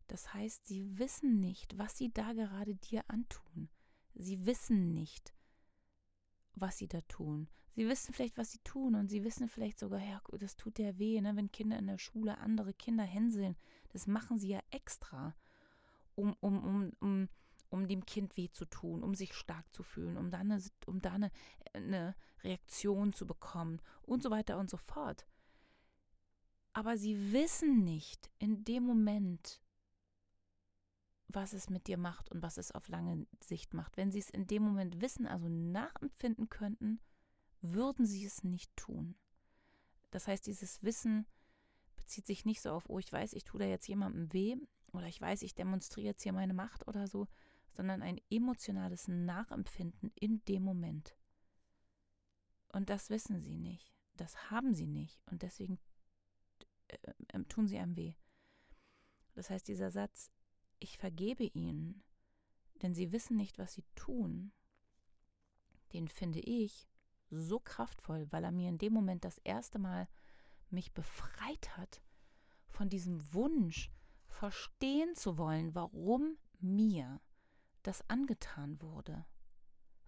Das 0.09 0.35
heißt, 0.35 0.67
sie 0.67 0.99
wissen 0.99 1.39
nicht, 1.39 1.79
was 1.79 1.97
sie 1.97 2.13
da 2.13 2.33
gerade 2.33 2.75
dir 2.75 3.05
antun. 3.07 3.69
Sie 4.15 4.47
wissen 4.47 4.93
nicht, 4.93 5.35
was 6.55 6.79
sie 6.79 6.89
da 6.89 7.01
tun. 7.03 7.49
Sie 7.75 7.89
wissen 7.89 8.13
vielleicht, 8.13 8.37
was 8.37 8.53
sie 8.53 8.59
tun 8.59 8.95
und 8.95 9.09
sie 9.09 9.25
wissen 9.25 9.49
vielleicht 9.49 9.79
sogar, 9.79 10.01
ja, 10.01 10.21
das 10.39 10.57
tut 10.57 10.79
ja 10.79 10.99
weh, 10.99 11.21
ne, 11.21 11.35
wenn 11.37 11.51
Kinder 11.51 11.79
in 11.79 11.87
der 11.87 11.99
Schule 11.99 12.37
andere 12.39 12.75
Kinder 12.75 13.05
hänseln. 13.05 13.57
Das 13.91 14.07
machen 14.07 14.39
sie 14.39 14.49
ja 14.49 14.61
extra, 14.71 15.35
um, 16.15 16.37
um, 16.41 16.63
um, 16.63 16.93
um, 17.01 17.29
um 17.71 17.89
dem 17.89 18.05
Kind 18.05 18.37
weh 18.37 18.51
zu 18.51 18.67
tun, 18.67 19.03
um 19.03 19.15
sich 19.15 19.33
stark 19.33 19.73
zu 19.73 19.83
fühlen, 19.83 20.19
um 20.19 20.31
da 20.31 20.39
eine, 20.39 20.63
um 20.85 21.01
da 21.01 21.13
eine, 21.13 21.31
eine 21.73 22.15
Reaktion 22.45 23.15
zu 23.15 23.27
bekommen 23.27 23.81
und 24.03 24.23
so 24.23 24.31
weiter 24.31 24.59
und 24.59 24.69
so 24.69 24.77
fort. 24.77 25.27
Aber 26.75 26.99
sie 26.99 27.33
wissen 27.33 27.85
nicht 27.85 28.31
in 28.39 28.65
dem 28.65 28.85
Moment, 28.85 29.62
was 31.35 31.53
es 31.53 31.71
mit 31.71 31.87
dir 31.87 31.99
macht 31.99 32.31
und 32.31 32.43
was 32.43 32.59
es 32.59 32.73
auf 32.73 32.89
lange 32.89 33.27
Sicht 33.41 33.75
macht. 33.75 33.97
Wenn 33.97 34.11
sie 34.11 34.19
es 34.19 34.31
in 34.31 34.47
dem 34.47 34.63
Moment 34.63 35.01
wissen, 35.01 35.27
also 35.27 35.49
nachempfinden 35.49 36.49
könnten, 36.49 37.01
würden 37.61 38.07
sie 38.07 38.25
es 38.25 38.45
nicht 38.45 38.75
tun. 38.77 39.15
Das 40.11 40.29
heißt, 40.29 40.47
dieses 40.47 40.83
Wissen 40.83 41.27
bezieht 41.97 42.27
sich 42.27 42.45
nicht 42.45 42.61
so 42.61 42.71
auf, 42.71 42.89
oh, 42.89 42.99
ich 42.99 43.13
weiß, 43.13 43.33
ich 43.33 43.45
tue 43.45 43.61
da 43.61 43.67
jetzt 43.67 43.87
jemandem 43.89 44.33
weh 44.33 44.57
oder 44.93 45.07
ich 45.07 45.21
weiß, 45.21 45.43
ich 45.43 45.55
demonstriere 45.55 46.09
jetzt 46.09 46.23
hier 46.23 46.33
meine 46.33 46.55
Macht 46.55 46.87
oder 46.87 47.07
so, 47.07 47.29
sondern 47.71 48.03
ein 48.03 48.21
emotionales 48.31 49.09
Nachempfinden 49.09 50.13
in 50.15 50.45
dem 50.45 50.63
Moment. 50.63 51.17
Und 52.69 52.91
das 52.91 53.11
wissen 53.11 53.41
sie 53.41 53.57
nicht. 53.57 53.95
Das 54.17 54.51
haben 54.51 54.75
sie 54.75 54.87
nicht. 54.87 55.21
Und 55.27 55.43
deswegen 55.43 55.79
äh, 56.89 56.97
äh, 57.29 57.45
tun 57.45 57.67
sie 57.67 57.79
einem 57.79 57.97
weh. 57.97 58.15
Das 59.35 59.49
heißt, 59.49 59.69
dieser 59.69 59.91
Satz, 59.91 60.31
ich 60.83 60.99
vergebe 60.99 61.45
ihnen, 61.45 62.03
denn 62.83 62.95
sie 62.95 63.13
wissen 63.13 63.37
nicht, 63.37 63.59
was 63.59 63.75
sie 63.75 63.85
tun, 63.95 64.53
den 65.93 66.09
finde 66.09 66.41
ich 66.41 66.89
so 67.31 67.61
kraftvoll, 67.61 68.27
weil 68.31 68.45
er 68.45 68.53
mir 68.53 68.69
in 68.69 68.79
dem 68.79 68.93
Moment 68.93 69.25
das 69.25 69.39
erste 69.39 69.79
Mal 69.79 70.09
mich 70.71 70.93
befreit 70.93 71.77
hat 71.77 72.03
von 72.69 72.89
diesem 72.89 73.33
Wunsch, 73.33 73.91
verstehen 74.27 75.15
zu 75.15 75.39
wollen, 75.39 75.75
warum 75.75 76.37
mir 76.61 77.21
das 77.83 78.09
angetan 78.09 78.81
wurde. 78.81 79.27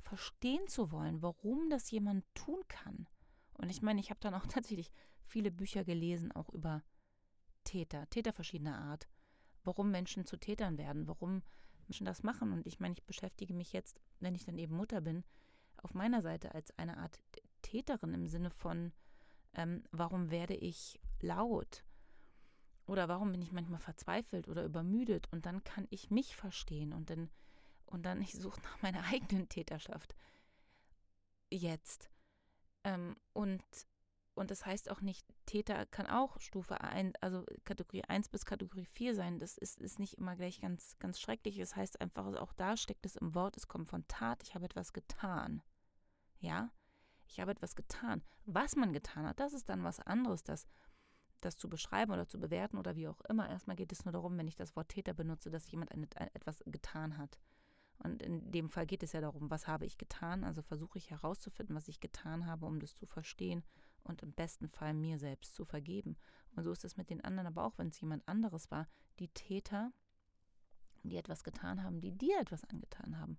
Verstehen 0.01 0.67
zu 0.69 0.91
wollen, 0.91 1.23
warum 1.23 1.71
das 1.71 1.91
jemand 1.91 2.25
tun 2.35 2.61
kann. 2.69 3.07
Und 3.55 3.71
ich 3.71 3.83
meine, 3.83 4.01
ich 4.01 4.11
habe 4.11 4.21
dann 4.21 4.35
auch 4.35 4.47
tatsächlich 4.49 4.91
viele 5.25 5.51
Bücher 5.51 5.85
gelesen, 5.85 6.33
auch 6.33 6.49
über 6.51 6.83
Täter, 7.65 8.09
Täter 8.11 8.33
verschiedener 8.33 8.79
Art, 8.79 9.09
warum 9.65 9.91
Menschen 9.91 10.27
zu 10.27 10.37
Tätern 10.37 10.79
werden, 10.79 11.09
warum 11.09 11.43
Menschen 11.87 12.07
das 12.07 12.23
machen. 12.23 12.53
Und 12.53 12.67
ich 12.67 12.81
meine, 12.81 12.95
ich 12.95 13.05
beschäftige 13.05 13.55
mich 13.55 13.73
jetzt, 13.73 14.01
wenn 14.21 14.35
ich 14.35 14.45
dann 14.45 14.59
eben 14.59 14.77
Mutter 14.77 15.01
bin, 15.01 15.25
auf 15.83 15.95
meiner 15.95 16.23
Seite 16.23 16.55
als 16.55 16.77
eine 16.79 16.99
Art 16.99 17.21
Täterin 17.63 18.15
im 18.15 18.27
Sinne 18.27 18.51
von, 18.51 18.93
ähm, 19.55 19.85
warum 19.91 20.31
werde 20.31 20.55
ich 20.55 21.01
laut? 21.21 21.85
Oder 22.87 23.09
warum 23.09 23.33
bin 23.33 23.43
ich 23.43 23.53
manchmal 23.53 23.81
verzweifelt 23.81 24.49
oder 24.49 24.65
übermüdet? 24.65 25.31
Und 25.33 25.47
dann 25.47 25.65
kann 25.65 25.87
ich 25.91 26.11
mich 26.11 26.37
verstehen 26.37 26.93
und 26.93 27.11
dann, 27.11 27.31
und 27.87 28.05
dann 28.05 28.21
ich 28.21 28.35
suche 28.35 28.61
nach 28.63 28.83
meiner 28.83 29.03
eigenen 29.13 29.49
Täterschaft. 29.49 30.15
Jetzt. 31.51 32.11
Ähm, 32.85 33.17
und 33.33 33.65
und 34.35 34.51
das 34.51 34.67
heißt 34.67 34.91
auch 34.91 35.01
nicht, 35.01 35.27
Täter 35.47 35.87
kann 35.87 36.07
auch 36.07 36.41
Stufe 36.41 36.81
1, 36.81 37.15
also 37.21 37.45
Kategorie 37.65 38.03
1 38.05 38.29
bis 38.29 38.45
Kategorie 38.45 38.85
4 38.85 39.15
sein. 39.15 39.39
Das 39.39 39.57
ist, 39.57 39.81
ist 39.81 40.01
nicht 40.01 40.15
immer 40.15 40.35
gleich 40.35 40.61
ganz, 40.61 40.99
ganz 40.99 41.21
schrecklich. 41.21 41.59
Das 41.59 41.77
heißt 41.77 42.01
einfach, 42.01 42.27
auch 42.37 42.53
da 42.53 42.77
steckt 42.77 43.07
es 43.07 43.17
im 43.17 43.35
Wort, 43.35 43.57
es 43.57 43.69
kommt 43.69 43.89
von 43.89 44.07
Tat, 44.09 44.43
ich 44.43 44.55
habe 44.55 44.65
etwas 44.65 44.93
getan. 44.93 45.63
Ja? 46.41 46.73
Ich 47.29 47.39
habe 47.39 47.53
etwas 47.53 47.77
getan. 47.77 48.23
Was 48.45 48.75
man 48.75 48.93
getan 48.93 49.27
hat, 49.27 49.39
das 49.39 49.53
ist 49.53 49.69
dann 49.69 49.85
was 49.85 50.01
anderes, 50.01 50.43
das, 50.43 50.67
das 51.41 51.57
zu 51.57 51.69
beschreiben 51.69 52.13
oder 52.13 52.27
zu 52.27 52.41
bewerten 52.41 52.77
oder 52.77 52.97
wie 52.97 53.09
auch 53.09 53.21
immer. 53.23 53.49
Erstmal 53.49 53.77
geht 53.77 53.93
es 53.93 54.05
nur 54.05 54.13
darum, 54.13 54.37
wenn 54.37 54.49
ich 54.49 54.57
das 54.57 54.75
Wort 54.75 54.89
Täter 54.89 55.15
benutze, 55.15 55.51
dass 55.51 55.71
jemand 55.71 55.93
eine, 55.93 56.09
etwas 56.35 56.63
getan 56.67 57.19
hat. 57.19 57.39
Und 57.99 58.21
in 58.21 58.51
dem 58.51 58.69
Fall 58.69 58.87
geht 58.87 59.05
es 59.05 59.13
ja 59.13 59.21
darum, 59.21 59.49
was 59.49 59.69
habe 59.69 59.87
ich 59.87 59.97
getan? 59.97 60.43
Also 60.43 60.61
versuche 60.61 60.99
ich 60.99 61.13
herauszufinden, 61.13 61.77
was 61.77 61.87
ich 61.87 62.01
getan 62.01 62.47
habe, 62.47 62.67
um 62.67 62.81
das 62.81 62.97
zu 62.97 63.07
verstehen 63.07 63.63
und 64.05 64.23
im 64.23 64.33
besten 64.33 64.69
Fall 64.69 64.95
mir 64.95 65.19
selbst 65.19 65.55
zu 65.55 65.65
vergeben. 65.65 66.17
Und 66.55 66.65
so 66.65 66.73
ist 66.73 66.85
es 66.85 66.97
mit 66.97 67.11
den 67.11 67.23
anderen, 67.23 67.47
aber 67.47 67.65
auch 67.65 67.79
wenn 67.79 67.89
es 67.89 68.01
jemand 68.01 68.27
anderes 68.29 68.71
war, 68.71 68.87
die 69.19 69.29
Täter, 69.29 69.93
die 71.03 71.17
etwas 71.17 71.45
getan 71.45 71.83
haben, 71.83 72.01
die 72.01 72.13
dir 72.13 72.39
etwas 72.41 72.65
angetan 72.65 73.19
haben, 73.19 73.39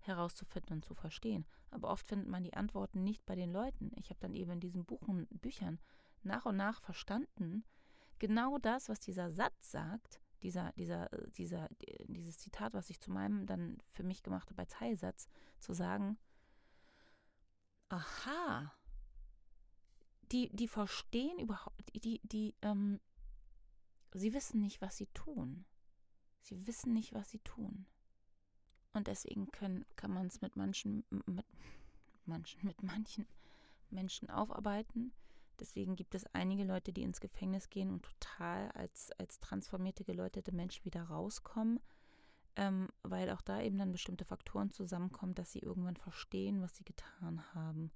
herauszufinden 0.00 0.76
und 0.76 0.84
zu 0.84 0.94
verstehen. 0.94 1.46
Aber 1.70 1.90
oft 1.90 2.06
findet 2.06 2.28
man 2.28 2.44
die 2.44 2.54
Antworten 2.54 3.04
nicht 3.04 3.26
bei 3.26 3.34
den 3.34 3.52
Leuten. 3.52 3.92
Ich 3.96 4.10
habe 4.10 4.20
dann 4.20 4.34
eben 4.34 4.52
in 4.52 4.60
diesen 4.60 4.84
Buchen, 4.84 5.26
Büchern 5.28 5.78
nach 6.22 6.46
und 6.46 6.56
nach 6.56 6.80
verstanden, 6.80 7.64
genau 8.18 8.58
das, 8.58 8.88
was 8.88 9.00
dieser 9.00 9.30
Satz 9.30 9.70
sagt, 9.70 10.20
dieser, 10.42 10.72
dieser, 10.72 11.08
dieser, 11.36 11.68
dieses 12.06 12.38
Zitat, 12.38 12.74
was 12.74 12.90
ich 12.90 13.00
zu 13.00 13.10
meinem 13.10 13.46
dann 13.46 13.78
für 13.90 14.04
mich 14.04 14.22
gemacht 14.22 14.50
habe 14.50 14.62
als 14.62 14.78
Heilsatz, 14.80 15.28
zu 15.58 15.72
sagen, 15.72 16.16
aha, 17.88 18.72
die, 20.32 20.50
die 20.50 20.68
verstehen 20.68 21.38
überhaupt, 21.38 21.82
die, 21.94 22.20
die, 22.24 22.54
ähm, 22.62 23.00
sie 24.12 24.32
wissen 24.34 24.60
nicht, 24.60 24.80
was 24.80 24.96
sie 24.96 25.06
tun. 25.08 25.64
Sie 26.42 26.66
wissen 26.66 26.92
nicht, 26.92 27.14
was 27.14 27.30
sie 27.30 27.40
tun. 27.40 27.86
Und 28.92 29.06
deswegen 29.06 29.50
können, 29.50 29.84
kann 29.96 30.12
man 30.12 30.26
es 30.26 30.40
mit 30.40 30.56
manchen, 30.56 31.04
mit 31.10 31.46
manchen, 32.24 32.66
mit 32.66 32.82
manchen 32.82 33.26
Menschen 33.90 34.30
aufarbeiten. 34.30 35.12
Deswegen 35.60 35.96
gibt 35.96 36.14
es 36.14 36.24
einige 36.34 36.64
Leute, 36.64 36.92
die 36.92 37.02
ins 37.02 37.20
Gefängnis 37.20 37.68
gehen 37.68 37.90
und 37.90 38.02
total 38.02 38.70
als, 38.72 39.10
als 39.18 39.40
transformierte, 39.40 40.04
geläutete 40.04 40.52
Menschen 40.52 40.84
wieder 40.84 41.02
rauskommen, 41.02 41.80
ähm, 42.56 42.88
weil 43.02 43.30
auch 43.30 43.42
da 43.42 43.60
eben 43.60 43.78
dann 43.78 43.92
bestimmte 43.92 44.24
Faktoren 44.24 44.70
zusammenkommen, 44.70 45.34
dass 45.34 45.52
sie 45.52 45.58
irgendwann 45.58 45.96
verstehen, 45.96 46.62
was 46.62 46.76
sie 46.76 46.84
getan 46.84 47.42
haben. 47.54 47.90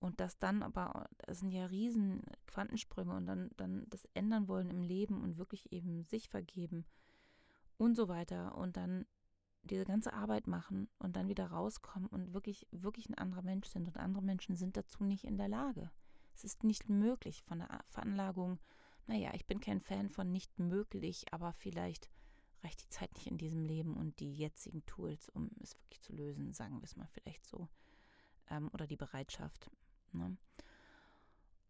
Und 0.00 0.18
das 0.18 0.38
dann 0.38 0.62
aber, 0.62 1.08
das 1.18 1.40
sind 1.40 1.50
ja 1.50 1.66
riesen 1.66 2.22
Quantensprünge 2.46 3.14
und 3.14 3.26
dann, 3.26 3.50
dann 3.56 3.86
das 3.90 4.08
ändern 4.14 4.48
wollen 4.48 4.70
im 4.70 4.82
Leben 4.82 5.22
und 5.22 5.36
wirklich 5.36 5.72
eben 5.72 6.04
sich 6.04 6.30
vergeben 6.30 6.86
und 7.76 7.96
so 7.96 8.08
weiter 8.08 8.56
und 8.56 8.76
dann 8.76 9.04
diese 9.62 9.84
ganze 9.84 10.14
Arbeit 10.14 10.46
machen 10.46 10.88
und 10.98 11.16
dann 11.16 11.28
wieder 11.28 11.46
rauskommen 11.46 12.08
und 12.08 12.32
wirklich, 12.32 12.66
wirklich 12.70 13.10
ein 13.10 13.18
anderer 13.18 13.42
Mensch 13.42 13.68
sind 13.68 13.86
und 13.86 13.98
andere 13.98 14.22
Menschen 14.22 14.56
sind 14.56 14.76
dazu 14.76 15.04
nicht 15.04 15.24
in 15.24 15.36
der 15.36 15.48
Lage. 15.48 15.90
Es 16.34 16.44
ist 16.44 16.64
nicht 16.64 16.88
möglich 16.88 17.42
von 17.42 17.58
der 17.58 17.84
Veranlagung, 17.84 18.58
naja, 19.06 19.32
ich 19.34 19.46
bin 19.46 19.60
kein 19.60 19.80
Fan 19.80 20.08
von 20.08 20.30
nicht 20.32 20.58
möglich, 20.58 21.26
aber 21.32 21.52
vielleicht 21.52 22.10
reicht 22.62 22.82
die 22.82 22.88
Zeit 22.88 23.12
nicht 23.14 23.26
in 23.26 23.38
diesem 23.38 23.64
Leben 23.64 23.94
und 23.96 24.20
die 24.20 24.32
jetzigen 24.32 24.84
Tools, 24.86 25.28
um 25.30 25.50
es 25.60 25.76
wirklich 25.76 26.00
zu 26.00 26.12
lösen, 26.12 26.52
sagen 26.52 26.76
wir 26.76 26.84
es 26.84 26.96
mal 26.96 27.08
vielleicht 27.08 27.46
so. 27.46 27.68
Ähm, 28.48 28.70
oder 28.72 28.86
die 28.86 28.96
Bereitschaft. 28.96 29.70
Ne? 30.12 30.36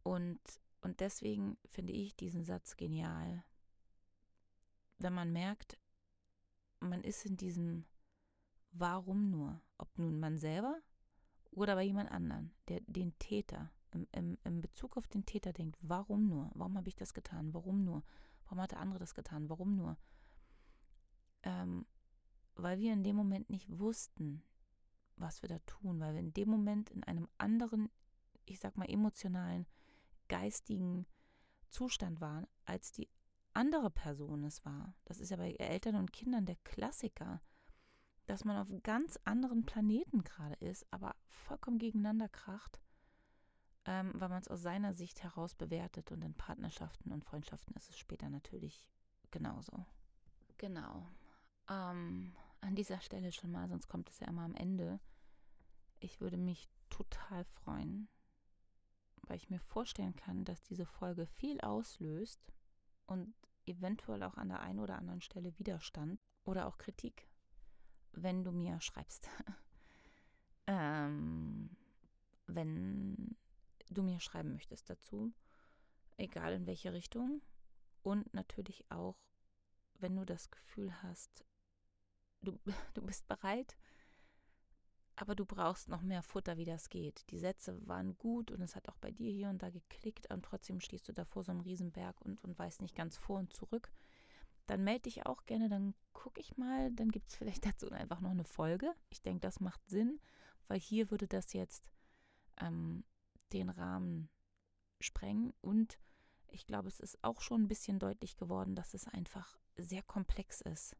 Und, 0.02 0.40
und 0.80 1.00
deswegen 1.00 1.56
finde 1.66 1.92
ich 1.92 2.16
diesen 2.16 2.44
Satz 2.44 2.76
genial. 2.76 3.44
Wenn 4.98 5.14
man 5.14 5.32
merkt, 5.32 5.78
man 6.80 7.02
ist 7.02 7.24
in 7.26 7.36
diesem 7.36 7.84
Warum 8.72 9.30
nur, 9.30 9.60
ob 9.78 9.98
nun 9.98 10.20
man 10.20 10.38
selber 10.38 10.80
oder 11.50 11.74
bei 11.74 11.82
jemand 11.82 12.10
anderen, 12.10 12.54
der 12.68 12.80
den 12.86 13.18
Täter, 13.18 13.72
im, 13.92 14.06
im, 14.12 14.38
im 14.44 14.60
Bezug 14.60 14.96
auf 14.96 15.08
den 15.08 15.26
Täter 15.26 15.52
denkt, 15.52 15.76
warum 15.82 16.28
nur? 16.28 16.50
Warum 16.54 16.76
habe 16.76 16.88
ich 16.88 16.94
das 16.94 17.12
getan? 17.12 17.52
Warum 17.52 17.84
nur? 17.84 18.04
Warum 18.44 18.60
hat 18.60 18.70
der 18.70 18.80
andere 18.80 19.00
das 19.00 19.14
getan? 19.14 19.48
Warum 19.48 19.74
nur? 19.74 19.96
Ähm, 21.42 21.86
weil 22.54 22.78
wir 22.78 22.92
in 22.92 23.02
dem 23.02 23.16
Moment 23.16 23.50
nicht 23.50 23.68
wussten, 23.78 24.42
was 25.16 25.42
wir 25.42 25.48
da 25.48 25.58
tun, 25.60 26.00
weil 26.00 26.14
wir 26.14 26.20
in 26.20 26.32
dem 26.32 26.48
Moment 26.48 26.90
in 26.90 27.04
einem 27.04 27.28
anderen 27.38 27.90
ich 28.50 28.60
sag 28.60 28.76
mal, 28.76 28.88
emotionalen, 28.88 29.66
geistigen 30.28 31.06
Zustand 31.68 32.20
waren, 32.20 32.46
als 32.64 32.92
die 32.92 33.08
andere 33.54 33.90
Person 33.90 34.44
es 34.44 34.64
war. 34.64 34.94
Das 35.04 35.20
ist 35.20 35.30
ja 35.30 35.36
bei 35.36 35.52
Eltern 35.52 35.96
und 35.96 36.12
Kindern 36.12 36.46
der 36.46 36.56
Klassiker, 36.56 37.40
dass 38.26 38.44
man 38.44 38.56
auf 38.56 38.68
ganz 38.82 39.18
anderen 39.24 39.64
Planeten 39.64 40.22
gerade 40.22 40.54
ist, 40.56 40.86
aber 40.92 41.16
vollkommen 41.26 41.78
gegeneinander 41.78 42.28
kracht, 42.28 42.80
ähm, 43.86 44.12
weil 44.14 44.28
man 44.28 44.40
es 44.40 44.48
aus 44.48 44.62
seiner 44.62 44.94
Sicht 44.94 45.22
heraus 45.22 45.54
bewertet. 45.54 46.12
Und 46.12 46.22
in 46.22 46.34
Partnerschaften 46.34 47.12
und 47.12 47.24
Freundschaften 47.24 47.74
ist 47.74 47.90
es 47.90 47.98
später 47.98 48.28
natürlich 48.28 48.84
genauso. 49.30 49.84
Genau. 50.58 51.08
Ähm, 51.68 52.34
an 52.60 52.74
dieser 52.74 53.00
Stelle 53.00 53.32
schon 53.32 53.50
mal, 53.50 53.68
sonst 53.68 53.88
kommt 53.88 54.10
es 54.10 54.20
ja 54.20 54.28
immer 54.28 54.42
am 54.42 54.54
Ende. 54.54 55.00
Ich 55.98 56.20
würde 56.20 56.36
mich 56.36 56.68
total 56.88 57.44
freuen, 57.44 58.08
weil 59.30 59.36
ich 59.36 59.48
mir 59.48 59.60
vorstellen 59.60 60.16
kann, 60.16 60.44
dass 60.44 60.60
diese 60.64 60.84
Folge 60.84 61.24
viel 61.24 61.60
auslöst 61.60 62.40
und 63.06 63.32
eventuell 63.64 64.24
auch 64.24 64.34
an 64.34 64.48
der 64.48 64.58
einen 64.58 64.80
oder 64.80 64.98
anderen 64.98 65.20
Stelle 65.20 65.56
Widerstand 65.56 66.20
oder 66.42 66.66
auch 66.66 66.78
Kritik, 66.78 67.28
wenn 68.10 68.42
du 68.42 68.50
mir 68.50 68.80
schreibst. 68.80 69.28
ähm, 70.66 71.70
wenn 72.48 73.36
du 73.88 74.02
mir 74.02 74.18
schreiben 74.18 74.52
möchtest 74.52 74.90
dazu, 74.90 75.32
egal 76.16 76.52
in 76.54 76.66
welche 76.66 76.92
Richtung. 76.92 77.40
Und 78.02 78.34
natürlich 78.34 78.90
auch, 78.90 79.16
wenn 80.00 80.16
du 80.16 80.24
das 80.24 80.50
Gefühl 80.50 80.92
hast, 81.04 81.44
du, 82.40 82.58
du 82.94 83.02
bist 83.02 83.28
bereit, 83.28 83.76
aber 85.20 85.34
du 85.34 85.44
brauchst 85.44 85.88
noch 85.88 86.00
mehr 86.02 86.22
Futter, 86.22 86.56
wie 86.56 86.64
das 86.64 86.88
geht. 86.88 87.30
Die 87.30 87.38
Sätze 87.38 87.86
waren 87.86 88.16
gut 88.16 88.50
und 88.50 88.62
es 88.62 88.74
hat 88.74 88.88
auch 88.88 88.96
bei 88.96 89.10
dir 89.10 89.30
hier 89.30 89.50
und 89.50 89.62
da 89.62 89.68
geklickt 89.68 90.32
und 90.32 90.42
trotzdem 90.42 90.80
stehst 90.80 91.08
du 91.08 91.12
da 91.12 91.24
vor 91.24 91.44
so 91.44 91.52
einem 91.52 91.60
Riesenberg 91.60 92.20
und, 92.22 92.42
und 92.42 92.58
weißt 92.58 92.80
nicht 92.80 92.94
ganz 92.94 93.18
vor 93.18 93.38
und 93.38 93.52
zurück. 93.52 93.92
Dann 94.66 94.82
melde 94.82 95.02
dich 95.02 95.26
auch 95.26 95.44
gerne, 95.44 95.68
dann 95.68 95.94
gucke 96.12 96.40
ich 96.40 96.56
mal, 96.56 96.90
dann 96.92 97.10
gibt 97.10 97.28
es 97.28 97.36
vielleicht 97.36 97.66
dazu 97.66 97.90
einfach 97.90 98.20
noch 98.20 98.30
eine 98.30 98.44
Folge. 98.44 98.94
Ich 99.10 99.20
denke, 99.20 99.40
das 99.40 99.60
macht 99.60 99.86
Sinn, 99.88 100.20
weil 100.68 100.80
hier 100.80 101.10
würde 101.10 101.28
das 101.28 101.52
jetzt 101.52 101.84
ähm, 102.58 103.04
den 103.52 103.68
Rahmen 103.68 104.30
sprengen 105.00 105.52
und 105.60 105.98
ich 106.52 106.66
glaube, 106.66 106.88
es 106.88 106.98
ist 106.98 107.22
auch 107.22 107.42
schon 107.42 107.62
ein 107.62 107.68
bisschen 107.68 107.98
deutlich 107.98 108.36
geworden, 108.36 108.74
dass 108.74 108.94
es 108.94 109.06
einfach 109.06 109.58
sehr 109.76 110.02
komplex 110.02 110.60
ist 110.60 110.96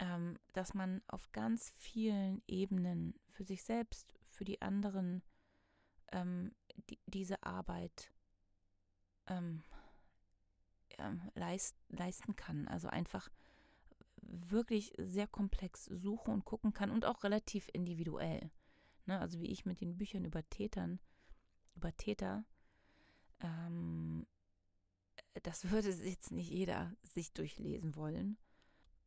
ähm, 0.00 0.38
dass 0.54 0.74
man 0.74 1.02
auf 1.06 1.30
ganz 1.32 1.72
vielen 1.76 2.42
Ebenen 2.48 3.14
für 3.28 3.44
sich 3.44 3.62
selbst, 3.62 4.14
für 4.28 4.44
die 4.44 4.60
anderen 4.62 5.22
ähm, 6.10 6.52
die, 6.88 6.98
diese 7.06 7.42
Arbeit 7.42 8.10
ähm, 9.26 9.62
leist, 11.34 11.76
leisten 11.88 12.34
kann. 12.34 12.66
Also 12.66 12.88
einfach 12.88 13.28
wirklich 14.16 14.92
sehr 14.96 15.26
komplex 15.26 15.84
suchen 15.84 16.32
und 16.32 16.44
gucken 16.44 16.72
kann 16.72 16.90
und 16.90 17.04
auch 17.04 17.22
relativ 17.22 17.68
individuell. 17.72 18.50
Ne? 19.06 19.18
Also 19.20 19.40
wie 19.40 19.50
ich 19.50 19.66
mit 19.66 19.80
den 19.80 19.98
Büchern 19.98 20.24
über 20.24 20.48
Tätern, 20.48 20.98
über 21.74 21.94
Täter, 21.96 22.44
ähm, 23.40 24.26
das 25.42 25.64
würde 25.70 25.90
jetzt 25.90 26.32
nicht 26.32 26.50
jeder 26.50 26.94
sich 27.02 27.34
durchlesen 27.34 27.96
wollen 27.96 28.38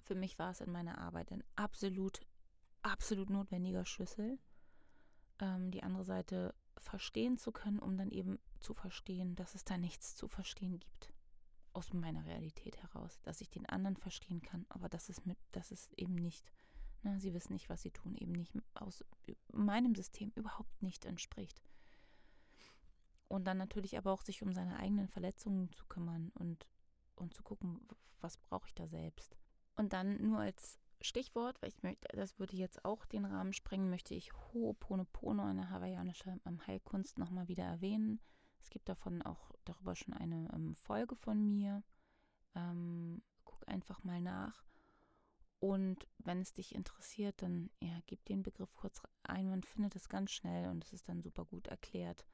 Für 0.04 0.16
mich 0.16 0.38
war 0.38 0.52
es 0.52 0.62
in 0.62 0.72
meiner 0.72 0.98
Arbeit 0.98 1.32
ein 1.32 1.44
absolut, 1.56 2.20
absolut 2.82 3.30
notwendiger 3.30 3.86
Schlüssel, 3.86 4.38
ähm, 5.40 5.72
die 5.72 5.84
andere 5.84 6.04
Seite 6.04 6.54
verstehen 6.78 7.38
zu 7.38 7.52
können, 7.52 7.80
um 7.80 7.98
dann 7.98 8.12
eben 8.12 8.40
zu 8.60 8.74
verstehen, 8.74 9.36
dass 9.36 9.56
es 9.56 9.64
da 9.64 9.78
nichts 9.78 10.16
zu 10.16 10.28
verstehen 10.28 10.80
gibt. 10.80 11.14
Aus 11.72 11.94
meiner 11.94 12.26
Realität 12.26 12.78
heraus, 12.84 13.20
dass 13.24 13.42
ich 13.42 13.50
den 13.50 13.66
anderen 13.66 13.98
verstehen 13.98 14.42
kann, 14.42 14.66
aber 14.70 14.90
das 14.90 15.10
ist 15.10 15.26
mit, 15.26 15.38
das 15.54 15.72
ist 15.72 15.92
eben 15.94 16.16
nicht, 16.16 16.46
na, 17.02 17.14
ne, 17.14 17.20
sie 17.20 17.34
wissen 17.34 17.54
nicht, 17.54 17.70
was 17.70 17.82
sie 17.82 17.92
tun, 17.92 18.16
eben 18.16 18.34
nicht 18.34 18.54
aus 18.76 19.04
meinem 19.52 19.96
System 19.96 20.32
überhaupt 20.36 20.84
nicht 20.84 21.06
entspricht. 21.06 21.62
Und 23.28 23.46
dann 23.46 23.58
natürlich 23.58 23.98
aber 23.98 24.12
auch 24.12 24.22
sich 24.22 24.44
um 24.44 24.54
seine 24.54 24.78
eigenen 24.78 25.08
Verletzungen 25.08 25.72
zu 25.72 25.86
kümmern 25.86 26.32
und, 26.36 26.68
und 27.16 27.34
zu 27.34 27.42
gucken, 27.42 27.82
was 28.22 28.38
brauche 28.38 28.68
ich 28.68 28.76
da 28.76 28.88
selbst. 28.88 29.36
Und 29.76 29.94
dann 29.94 30.22
nur 30.22 30.40
als 30.40 30.80
Stichwort, 31.02 31.62
weil 31.62 31.70
ich 31.70 31.84
möchte, 31.84 32.08
das 32.16 32.40
würde 32.40 32.56
jetzt 32.56 32.86
auch 32.86 33.06
den 33.06 33.26
Rahmen 33.26 33.54
sprengen, 33.54 33.90
möchte 33.90 34.14
ich 34.14 34.32
Ho'oponopono, 34.32 35.44
eine 35.44 35.70
hawaiianische 35.70 36.40
ähm, 36.46 36.66
Heilkunst, 36.66 37.18
nochmal 37.18 37.48
wieder 37.48 37.64
erwähnen. 37.64 38.20
Es 38.60 38.70
gibt 38.70 38.88
davon 38.88 39.22
auch 39.22 39.52
darüber 39.66 39.96
schon 39.96 40.14
eine 40.14 40.50
ähm, 40.54 40.76
Folge 40.76 41.16
von 41.16 41.46
mir. 41.46 41.84
Ähm, 42.56 43.22
guck 43.44 43.68
einfach 43.68 44.04
mal 44.04 44.22
nach. 44.22 44.64
Und 45.60 46.08
wenn 46.18 46.42
es 46.42 46.54
dich 46.54 46.76
interessiert, 46.76 47.42
dann 47.42 47.70
ja, 47.82 47.98
gib 48.06 48.26
den 48.26 48.44
Begriff 48.44 48.76
kurz 48.76 49.02
ein. 49.24 49.50
Man 49.50 49.64
findet 49.64 49.96
es 49.96 50.10
ganz 50.10 50.32
schnell 50.32 50.70
und 50.70 50.84
es 50.84 50.94
ist 50.94 51.08
dann 51.08 51.22
super 51.22 51.46
gut 51.46 51.68
erklärt. 51.68 52.26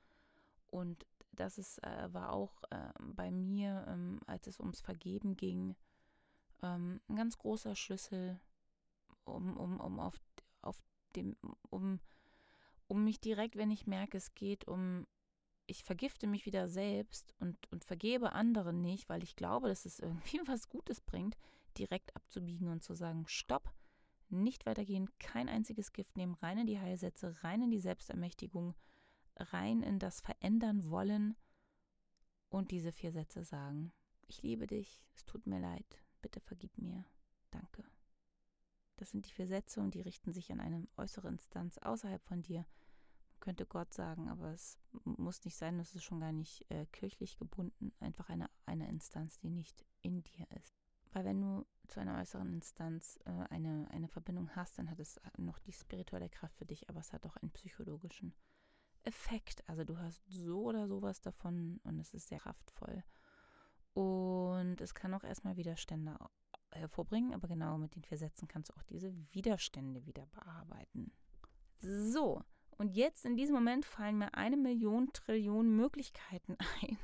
Und 0.68 1.06
das 1.32 1.58
ist, 1.58 1.84
äh, 1.84 2.14
war 2.14 2.34
auch 2.34 2.64
äh, 2.72 2.92
bei 3.00 3.32
mir, 3.32 3.86
ähm, 3.88 4.20
als 4.26 4.48
es 4.48 4.60
ums 4.60 4.82
Vergeben 4.82 5.36
ging, 5.36 5.76
ähm, 6.62 7.02
ein 7.08 7.16
ganz 7.16 7.38
großer 7.38 7.76
Schlüssel, 7.76 8.40
um, 9.24 9.58
um, 9.58 9.80
um 9.80 10.00
auf, 10.00 10.20
auf 10.62 10.82
dem, 11.16 11.36
um, 11.70 12.00
um 12.88 13.04
mich 13.04 13.20
direkt, 13.20 13.56
wenn 13.56 13.72
ich 13.72 13.88
merke, 13.88 14.18
es 14.18 14.34
geht 14.34 14.68
um, 14.68 15.06
ich 15.68 15.84
vergifte 15.84 16.28
mich 16.28 16.46
wieder 16.46 16.68
selbst 16.68 17.36
und, 17.40 17.58
und 17.72 17.84
vergebe 17.84 18.34
anderen 18.34 18.82
nicht, 18.82 19.10
weil 19.10 19.24
ich 19.24 19.36
glaube, 19.36 19.68
dass 19.68 19.86
es 19.86 20.00
irgendwie 20.00 20.42
was 20.48 20.70
Gutes 20.70 21.02
bringt, 21.02 21.38
direkt 21.78 22.16
abzubiegen 22.16 22.68
und 22.68 22.84
zu 22.84 22.96
sagen, 22.96 23.26
stopp, 23.28 23.72
nicht 24.30 24.66
weitergehen, 24.66 25.10
kein 25.20 25.50
einziges 25.50 25.92
Gift 25.92 26.18
nehmen, 26.18 26.36
rein 26.36 26.60
in 26.60 26.68
die 26.68 26.80
Heilsätze, 26.80 27.44
rein 27.44 27.62
in 27.62 27.72
die 27.72 27.80
Selbstermächtigung, 27.80 28.76
rein 29.36 29.82
in 29.82 30.00
das 30.00 30.22
Verändern 30.22 30.90
wollen 30.90 31.36
und 32.50 32.72
diese 32.72 32.92
vier 32.92 33.12
Sätze 33.12 33.44
sagen. 33.44 33.92
Ich 34.28 34.44
liebe 34.44 34.68
dich, 34.68 35.04
es 35.16 35.26
tut 35.26 35.48
mir 35.48 35.60
leid, 35.60 36.04
bitte 36.22 36.40
vergib 36.40 36.78
mir, 36.78 37.06
danke. 37.52 37.84
Das 38.98 39.12
sind 39.12 39.26
die 39.26 39.32
vier 39.32 39.48
Sätze 39.48 39.80
und 39.80 39.94
die 39.94 40.02
richten 40.02 40.34
sich 40.34 40.52
an 40.52 40.60
eine 40.60 40.88
äußere 40.98 41.30
Instanz 41.30 41.78
außerhalb 41.78 42.22
von 42.26 42.42
dir. 42.42 42.66
Man 43.32 43.40
könnte 43.40 43.66
Gott 43.66 43.94
sagen, 43.94 44.28
aber 44.28 44.52
es 44.52 44.78
muss 45.06 45.44
nicht 45.46 45.56
sein, 45.56 45.80
es 45.80 45.96
ist 45.96 46.04
schon 46.04 46.20
gar 46.20 46.34
nicht 46.34 46.70
äh, 46.70 46.86
kirchlich 46.88 47.38
gebunden, 47.38 47.94
einfach 48.02 48.30
eine, 48.30 48.50
eine 48.66 48.90
Instanz, 48.90 49.40
die 49.40 49.50
nicht 49.50 49.86
in 50.02 50.24
dir 50.24 50.46
ist. 50.58 50.76
Weil 51.12 51.26
wenn 51.26 51.42
du 51.42 51.66
zu 51.88 52.00
einer 52.00 52.20
äußeren 52.20 52.54
Instanz 52.54 53.20
äh, 53.26 53.32
eine, 53.50 53.88
eine 53.92 54.10
Verbindung 54.10 54.56
hast, 54.56 54.78
dann 54.78 54.90
hat 54.92 55.00
es 55.00 55.20
noch 55.38 55.60
die 55.60 55.72
spirituelle 55.72 56.30
Kraft 56.30 56.58
für 56.58 56.66
dich, 56.66 56.90
aber 56.90 57.00
es 57.00 57.14
hat 57.14 57.26
auch 57.26 57.38
einen 57.38 57.52
psychologischen 57.52 58.34
Effekt. 59.04 59.68
Also 59.68 59.84
du 59.86 59.98
hast 59.98 60.22
so 60.28 60.66
oder 60.66 60.88
sowas 60.88 61.22
davon 61.22 61.80
und 61.84 62.00
es 62.00 62.14
ist 62.14 62.28
sehr 62.28 62.40
kraftvoll. 62.40 63.04
Und 63.94 64.82
es 64.82 64.94
kann 64.94 65.14
auch 65.14 65.24
erstmal 65.24 65.58
Widerstände 65.58 66.16
hervorbringen, 66.72 67.34
aber 67.34 67.48
genau 67.48 67.78
mit 67.78 67.96
den 67.96 68.04
vier 68.04 68.18
Sätzen 68.18 68.48
kannst 68.48 68.70
du 68.70 68.76
auch 68.76 68.84
diese 68.84 69.14
Widerstände 69.34 70.06
wieder 70.06 70.26
bearbeiten. 70.28 71.12
So, 71.80 72.44
und 72.78 72.96
jetzt 72.96 73.26
in 73.26 73.36
diesem 73.36 73.56
Moment 73.56 73.86
fallen 73.86 74.18
mir 74.18 74.34
eine 74.36 74.58
Million 74.58 75.12
Trillionen 75.12 75.76
Möglichkeiten 75.76 76.58
ein, 76.82 76.98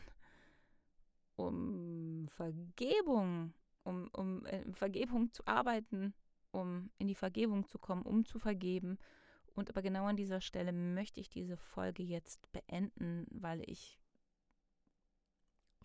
um 1.36 2.28
Vergebung, 2.30 3.54
um, 3.84 4.10
um 4.14 4.46
äh, 4.46 4.64
Vergebung 4.74 5.32
zu 5.34 5.46
arbeiten, 5.46 6.14
um 6.52 6.90
in 6.98 7.08
die 7.08 7.16
Vergebung 7.16 7.68
zu 7.68 7.78
kommen, 7.78 8.04
um 8.04 8.26
zu 8.26 8.40
vergeben. 8.40 8.98
Und 9.54 9.70
aber 9.70 9.82
genau 9.82 10.06
an 10.06 10.18
dieser 10.18 10.42
Stelle 10.42 10.72
möchte 10.72 11.20
ich 11.20 11.30
diese 11.30 11.58
Folge 11.58 12.04
jetzt 12.04 12.52
beenden, 12.52 13.26
weil 13.32 13.62
ich 13.70 14.00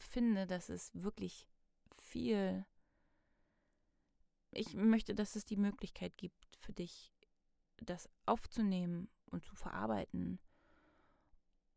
finde, 0.03 0.47
dass 0.47 0.69
es 0.69 0.91
wirklich 0.95 1.49
viel 1.93 2.65
ich 4.53 4.75
möchte, 4.75 5.15
dass 5.15 5.37
es 5.37 5.45
die 5.45 5.57
Möglichkeit 5.57 6.17
gibt 6.17 6.57
für 6.57 6.73
dich, 6.73 7.13
das 7.77 8.09
aufzunehmen 8.27 9.09
und 9.27 9.45
zu 9.45 9.55
verarbeiten 9.55 10.41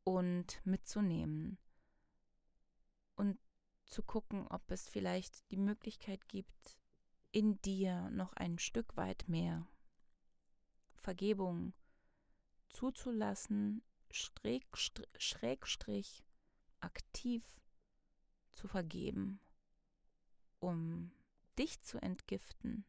und 0.03 0.59
mitzunehmen 0.65 1.59
und 3.15 3.37
zu 3.85 4.01
gucken, 4.01 4.47
ob 4.47 4.71
es 4.71 4.89
vielleicht 4.89 5.49
die 5.51 5.57
Möglichkeit 5.57 6.27
gibt, 6.27 6.79
in 7.31 7.61
dir 7.61 8.09
noch 8.09 8.33
ein 8.33 8.57
Stück 8.57 8.97
weit 8.97 9.27
mehr 9.27 9.67
Vergebung 10.95 11.73
zuzulassen, 12.69 13.83
Schrägstrich 14.11 16.23
aktiv 16.79 17.43
zu 18.53 18.67
vergeben, 18.67 19.39
um 20.59 21.11
dich 21.57 21.81
zu 21.81 22.01
entgiften 22.01 22.85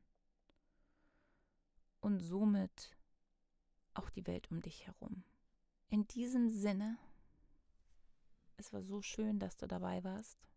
und 2.00 2.18
somit 2.18 2.96
auch 3.94 4.10
die 4.10 4.26
Welt 4.26 4.50
um 4.50 4.60
dich 4.60 4.86
herum. 4.86 5.24
In 5.88 6.06
diesem 6.08 6.50
Sinne, 6.50 6.98
es 8.56 8.72
war 8.72 8.82
so 8.82 9.00
schön, 9.02 9.38
dass 9.38 9.56
du 9.56 9.66
dabei 9.66 10.04
warst. 10.04 10.48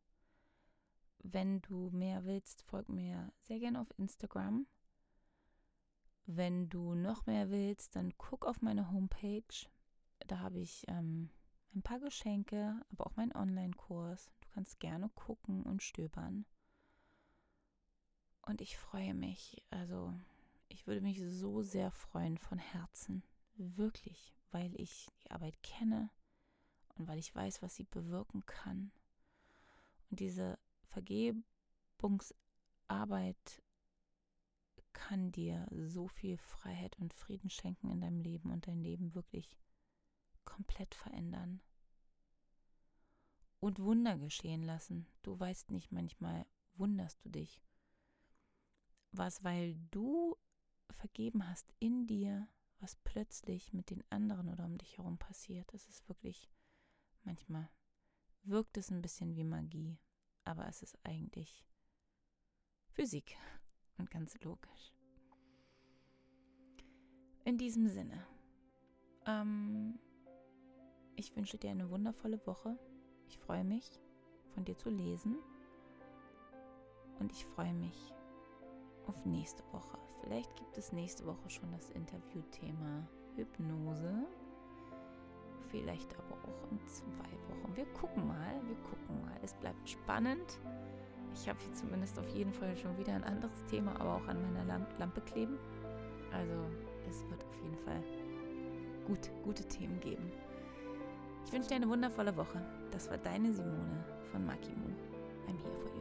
Wenn 1.20 1.62
du 1.62 1.90
mehr 1.92 2.26
willst, 2.26 2.62
folg 2.64 2.90
mir 2.90 3.32
sehr 3.42 3.60
gerne 3.60 3.82
auf 3.82 3.94
Instagram. 3.98 4.68
Wenn 6.26 6.70
du 6.70 6.94
noch 6.94 7.26
mehr 7.26 7.50
willst, 7.50 7.96
dann 7.96 8.14
guck 8.18 8.46
auf 8.46 8.62
meine 8.62 8.92
Homepage. 8.92 9.68
Da 10.28 10.40
habe 10.40 10.60
ich 10.60 10.84
ähm, 10.88 11.30
ein 11.74 11.82
paar 11.82 12.00
Geschenke, 12.00 12.82
aber 12.92 13.08
auch 13.08 13.16
meinen 13.16 13.36
Online-Kurs. 13.36 14.32
Kannst 14.58 14.80
gerne 14.80 15.10
gucken 15.10 15.62
und 15.62 15.84
stöbern. 15.84 16.48
Und 18.42 18.60
ich 18.60 18.76
freue 18.76 19.14
mich, 19.14 19.64
also 19.70 20.20
ich 20.68 20.88
würde 20.88 21.02
mich 21.02 21.22
so 21.22 21.62
sehr 21.62 21.92
freuen 21.92 22.40
von 22.40 22.58
Herzen, 22.58 23.22
wirklich, 23.54 24.34
weil 24.50 24.74
ich 24.82 25.12
die 25.24 25.30
Arbeit 25.30 25.62
kenne 25.62 26.10
und 26.96 27.08
weil 27.08 27.20
ich 27.20 27.36
weiß, 27.36 27.62
was 27.62 27.76
sie 27.76 27.84
bewirken 27.84 28.48
kann. 28.48 28.92
Und 30.10 30.22
diese 30.22 30.58
Vergebungsarbeit 30.88 33.62
kann 34.94 35.32
dir 35.32 35.68
so 35.72 36.08
viel 36.08 36.40
Freiheit 36.40 36.98
und 36.98 37.14
Frieden 37.14 37.52
schenken 37.52 37.92
in 37.92 38.02
deinem 38.02 38.22
Leben 38.22 38.50
und 38.50 38.66
dein 38.66 38.82
Leben 38.82 39.14
wirklich 39.14 39.56
komplett 40.46 40.96
verändern. 40.96 41.62
Und 43.60 43.80
Wunder 43.80 44.18
geschehen 44.18 44.64
lassen. 44.64 45.08
Du 45.24 45.40
weißt 45.40 45.72
nicht, 45.72 45.92
manchmal 45.92 46.46
wunderst 46.76 47.24
du 47.26 47.30
dich 47.30 47.62
was, 49.12 49.44
weil 49.44 49.76
du 49.92 50.36
vergeben 50.92 51.48
hast 51.48 51.74
in 51.80 52.08
dir, 52.08 52.48
was 52.80 52.96
plötzlich 52.98 53.74
mit 53.74 53.90
den 53.90 54.04
anderen 54.10 54.50
oder 54.50 54.66
um 54.66 54.78
dich 54.78 54.98
herum 54.98 55.18
passiert. 55.18 55.74
Es 55.74 55.88
ist 55.90 56.08
wirklich, 56.08 56.50
manchmal 57.24 57.70
wirkt 58.44 58.78
es 58.78 58.92
ein 58.92 59.02
bisschen 59.02 59.36
wie 59.36 59.44
Magie, 59.44 59.98
aber 60.44 60.68
es 60.68 60.82
ist 60.82 60.98
eigentlich 61.04 61.66
Physik 62.90 63.36
und 63.98 64.12
ganz 64.12 64.40
logisch. 64.42 64.94
In 67.46 67.58
diesem 67.58 67.88
Sinne, 67.88 68.28
ähm, 69.26 69.98
ich 71.16 71.36
wünsche 71.36 71.58
dir 71.58 71.72
eine 71.72 71.90
wundervolle 71.90 72.46
Woche. 72.46 72.78
Ich 73.28 73.38
freue 73.40 73.64
mich, 73.64 74.00
von 74.54 74.66
dir 74.66 74.78
zu 74.78 74.90
lesen. 74.90 75.38
Und 77.20 77.32
ich 77.32 77.46
freue 77.46 77.74
mich, 77.74 78.14
auf 79.08 79.26
nächste 79.26 79.64
Woche. 79.72 79.98
Vielleicht 80.22 80.56
gibt 80.56 80.78
es 80.78 80.92
nächste 80.92 81.26
Woche 81.26 81.50
schon 81.50 81.72
das 81.72 81.90
Interviewthema 81.92 83.08
Hypnose. 83.36 84.26
Vielleicht 85.70 86.16
aber 86.16 86.36
auch 86.44 86.72
in 86.72 86.80
zwei 86.88 87.04
Wochen. 87.50 87.76
Wir 87.76 87.86
gucken 87.88 88.28
mal, 88.28 88.62
wir 88.66 88.76
gucken 88.78 89.22
mal. 89.22 89.38
Es 89.44 89.54
bleibt 89.54 89.90
spannend. 89.90 90.60
Ich 91.34 91.48
habe 91.48 91.60
hier 91.60 91.74
zumindest 91.74 92.18
auf 92.20 92.28
jeden 92.30 92.54
Fall 92.54 92.76
schon 92.78 92.98
wieder 92.98 93.14
ein 93.14 93.24
anderes 93.24 93.64
Thema, 93.66 94.00
aber 94.00 94.16
auch 94.16 94.28
an 94.28 94.42
meiner 94.54 94.80
Lampe 94.98 95.22
kleben. 95.22 95.58
Also 96.32 96.54
es 97.10 97.30
wird 97.30 97.44
auf 97.44 97.56
jeden 97.62 97.78
Fall 97.78 98.02
gut, 99.06 99.30
gute 99.44 99.68
Themen 99.68 100.00
geben. 100.00 100.32
Ich 101.48 101.54
wünsche 101.54 101.70
dir 101.70 101.76
eine 101.76 101.88
wundervolle 101.88 102.36
Woche. 102.36 102.62
Das 102.92 103.10
war 103.10 103.18
deine 103.18 103.54
Simone 103.54 104.04
von 104.34 104.46
Makimu. 104.46 104.90
I'm 105.48 105.58
here 105.64 105.78
for 105.82 105.96
you. 105.96 105.97